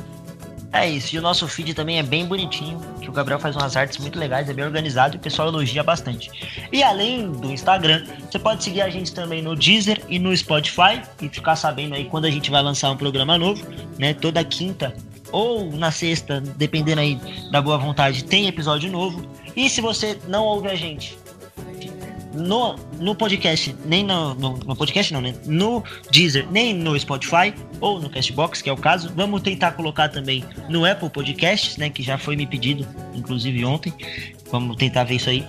É 0.73 0.89
isso, 0.89 1.15
e 1.15 1.19
o 1.19 1.21
nosso 1.21 1.47
feed 1.47 1.75
também 1.75 1.99
é 1.99 2.03
bem 2.03 2.25
bonitinho, 2.25 2.81
que 2.99 3.07
o 3.07 3.13
Gabriel 3.13 3.39
faz 3.39 3.55
umas 3.55 3.77
artes 3.77 3.99
muito 3.99 4.17
legais, 4.17 4.49
é 4.49 4.53
bem 4.53 4.65
organizado 4.65 5.15
e 5.15 5.17
o 5.17 5.19
pessoal 5.19 5.47
elogia 5.47 5.83
bastante. 5.83 6.31
E 6.71 6.81
além 6.81 7.31
do 7.31 7.51
Instagram, 7.51 8.03
você 8.29 8.39
pode 8.39 8.63
seguir 8.63 8.81
a 8.81 8.89
gente 8.89 9.13
também 9.13 9.39
no 9.39 9.55
Deezer 9.55 10.01
e 10.09 10.17
no 10.17 10.35
Spotify 10.35 10.99
e 11.21 11.29
ficar 11.29 11.55
sabendo 11.55 11.93
aí 11.93 12.05
quando 12.05 12.25
a 12.25 12.31
gente 12.31 12.49
vai 12.49 12.63
lançar 12.63 12.89
um 12.89 12.97
programa 12.97 13.37
novo, 13.37 13.63
né? 13.99 14.15
Toda 14.15 14.43
quinta 14.43 14.95
ou 15.31 15.71
na 15.71 15.91
sexta, 15.91 16.41
dependendo 16.41 17.01
aí 17.01 17.19
da 17.51 17.61
boa 17.61 17.77
vontade, 17.77 18.23
tem 18.23 18.47
episódio 18.47 18.91
novo. 18.91 19.23
E 19.55 19.69
se 19.69 19.79
você 19.79 20.17
não 20.27 20.43
ouve 20.43 20.69
a 20.69 20.75
gente 20.75 21.22
no, 22.33 22.75
no 22.99 23.15
podcast, 23.15 23.75
nem 23.85 24.03
no, 24.03 24.33
no, 24.33 24.57
no, 24.57 24.75
podcast 24.75 25.13
não, 25.13 25.21
né? 25.21 25.35
No 25.45 25.83
Deezer, 26.11 26.47
nem 26.51 26.73
no 26.73 26.99
Spotify 26.99 27.53
ou 27.79 27.99
no 27.99 28.09
Castbox, 28.09 28.61
que 28.61 28.69
é 28.69 28.73
o 28.73 28.77
caso. 28.77 29.11
Vamos 29.15 29.41
tentar 29.41 29.73
colocar 29.73 30.09
também 30.09 30.43
no 30.67 30.85
Apple 30.85 31.09
Podcasts, 31.09 31.77
né? 31.77 31.89
Que 31.89 32.01
já 32.01 32.17
foi 32.17 32.35
me 32.35 32.45
pedido, 32.45 32.87
inclusive 33.13 33.63
ontem. 33.63 33.93
Vamos 34.51 34.75
tentar 34.77 35.03
ver 35.03 35.15
isso 35.15 35.29
aí. 35.29 35.45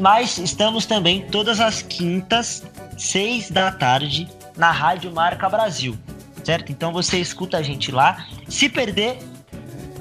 Mas 0.00 0.38
estamos 0.38 0.84
também 0.84 1.22
todas 1.30 1.60
as 1.60 1.80
quintas, 1.82 2.62
seis 2.96 3.50
da 3.50 3.72
tarde, 3.72 4.28
na 4.56 4.70
Rádio 4.70 5.10
Marca 5.10 5.48
Brasil, 5.48 5.96
certo? 6.44 6.70
Então 6.70 6.92
você 6.92 7.18
escuta 7.18 7.56
a 7.56 7.62
gente 7.62 7.90
lá. 7.90 8.26
Se 8.48 8.68
perder, 8.68 9.18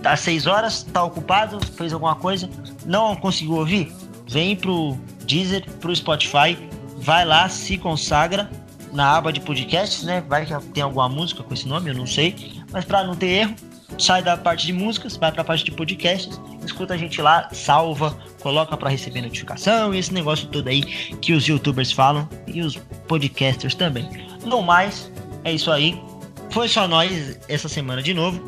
às 0.04 0.20
seis 0.20 0.46
horas, 0.46 0.84
tá 0.84 1.04
ocupado, 1.04 1.60
fez 1.78 1.94
alguma 1.94 2.16
coisa, 2.16 2.50
não 2.86 3.16
conseguiu 3.16 3.56
ouvir, 3.56 3.94
vem 4.28 4.56
pro 4.56 4.98
Deezer, 5.28 5.64
pro 5.80 5.96
Spotify. 5.96 6.58
Vai 6.98 7.26
lá, 7.26 7.48
se 7.50 7.78
consagra 7.78 8.50
na 8.94 9.18
aba 9.18 9.32
de 9.32 9.40
podcasts, 9.42 10.04
né? 10.04 10.24
Vai 10.28 10.46
que 10.46 10.54
tem 10.74 10.82
alguma 10.82 11.08
música 11.08 11.44
com 11.44 11.54
esse 11.54 11.68
nome, 11.68 11.90
eu 11.92 11.96
não 11.96 12.08
sei. 12.08 12.64
Mas 12.72 12.86
para 12.86 13.04
não 13.04 13.16
ter 13.16 13.28
erro, 13.28 13.56
sai 14.00 14.24
da 14.24 14.38
parte 14.38 14.66
de 14.66 14.74
músicas, 14.74 15.18
vai 15.18 15.32
para 15.32 15.42
a 15.42 15.46
parte 15.46 15.64
de 15.64 15.72
podcasts, 15.72 16.40
escuta 16.66 16.94
a 16.94 16.98
gente 16.98 17.22
lá, 17.22 17.50
salva, 17.52 18.18
coloca 18.42 18.76
para 18.76 18.90
receber 18.90 19.22
notificação 19.22 19.94
e 19.94 20.00
esse 20.00 20.14
negócio 20.14 20.48
todo 20.48 20.68
aí 20.68 20.82
que 20.82 21.34
os 21.34 21.46
youtubers 21.46 21.92
falam 21.92 22.28
e 22.48 22.62
os 22.62 22.76
podcasters 23.08 23.76
também. 23.76 24.10
No 24.46 24.62
mais, 24.62 25.12
é 25.44 25.54
isso 25.54 25.72
aí. 25.72 26.02
Foi 26.50 26.68
só 26.68 26.88
nós 26.88 27.38
essa 27.48 27.68
semana 27.68 28.02
de 28.02 28.14
novo. 28.14 28.42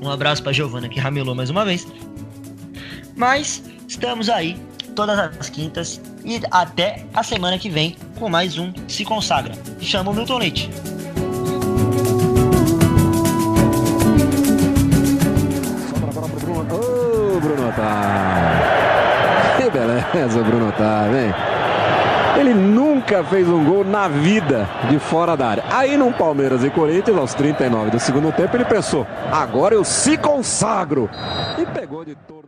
Um 0.00 0.10
abraço 0.10 0.42
para 0.42 0.52
Giovana 0.52 0.88
que 0.88 1.00
ramelou 1.00 1.34
mais 1.34 1.48
uma 1.50 1.64
vez. 1.64 1.86
Mas 3.16 3.62
estamos 3.88 4.28
aí 4.28 4.56
todas 4.92 5.18
as 5.18 5.48
quintas 5.48 6.00
e 6.24 6.40
até 6.50 7.04
a 7.12 7.22
semana 7.22 7.58
que 7.58 7.68
vem 7.68 7.96
com 8.18 8.28
mais 8.28 8.58
um 8.58 8.72
Se 8.86 9.04
Consagra. 9.04 9.54
Chama 9.80 10.10
o 10.10 10.14
Milton 10.14 10.38
Leite. 10.38 10.70
Ô, 16.70 17.40
Bruno 17.40 17.68
Otávio. 17.68 18.62
Que 19.56 19.70
beleza, 19.70 20.42
Bruno 20.42 20.68
Otávio, 20.68 21.18
hein? 21.18 21.34
Ele 22.38 22.54
nunca 22.54 23.22
fez 23.24 23.46
um 23.46 23.62
gol 23.64 23.84
na 23.84 24.08
vida 24.08 24.68
de 24.88 24.98
fora 24.98 25.36
da 25.36 25.48
área. 25.48 25.64
Aí 25.70 25.96
no 25.96 26.12
Palmeiras 26.12 26.64
e 26.64 26.70
Corinthians, 26.70 27.18
aos 27.18 27.34
39 27.34 27.90
do 27.90 28.00
segundo 28.00 28.32
tempo, 28.32 28.56
ele 28.56 28.64
pensou: 28.64 29.06
agora 29.30 29.74
eu 29.74 29.84
se 29.84 30.16
consagro. 30.16 31.10
E 31.58 31.66
pegou 31.66 32.04
de 32.04 32.14
todo. 32.14 32.41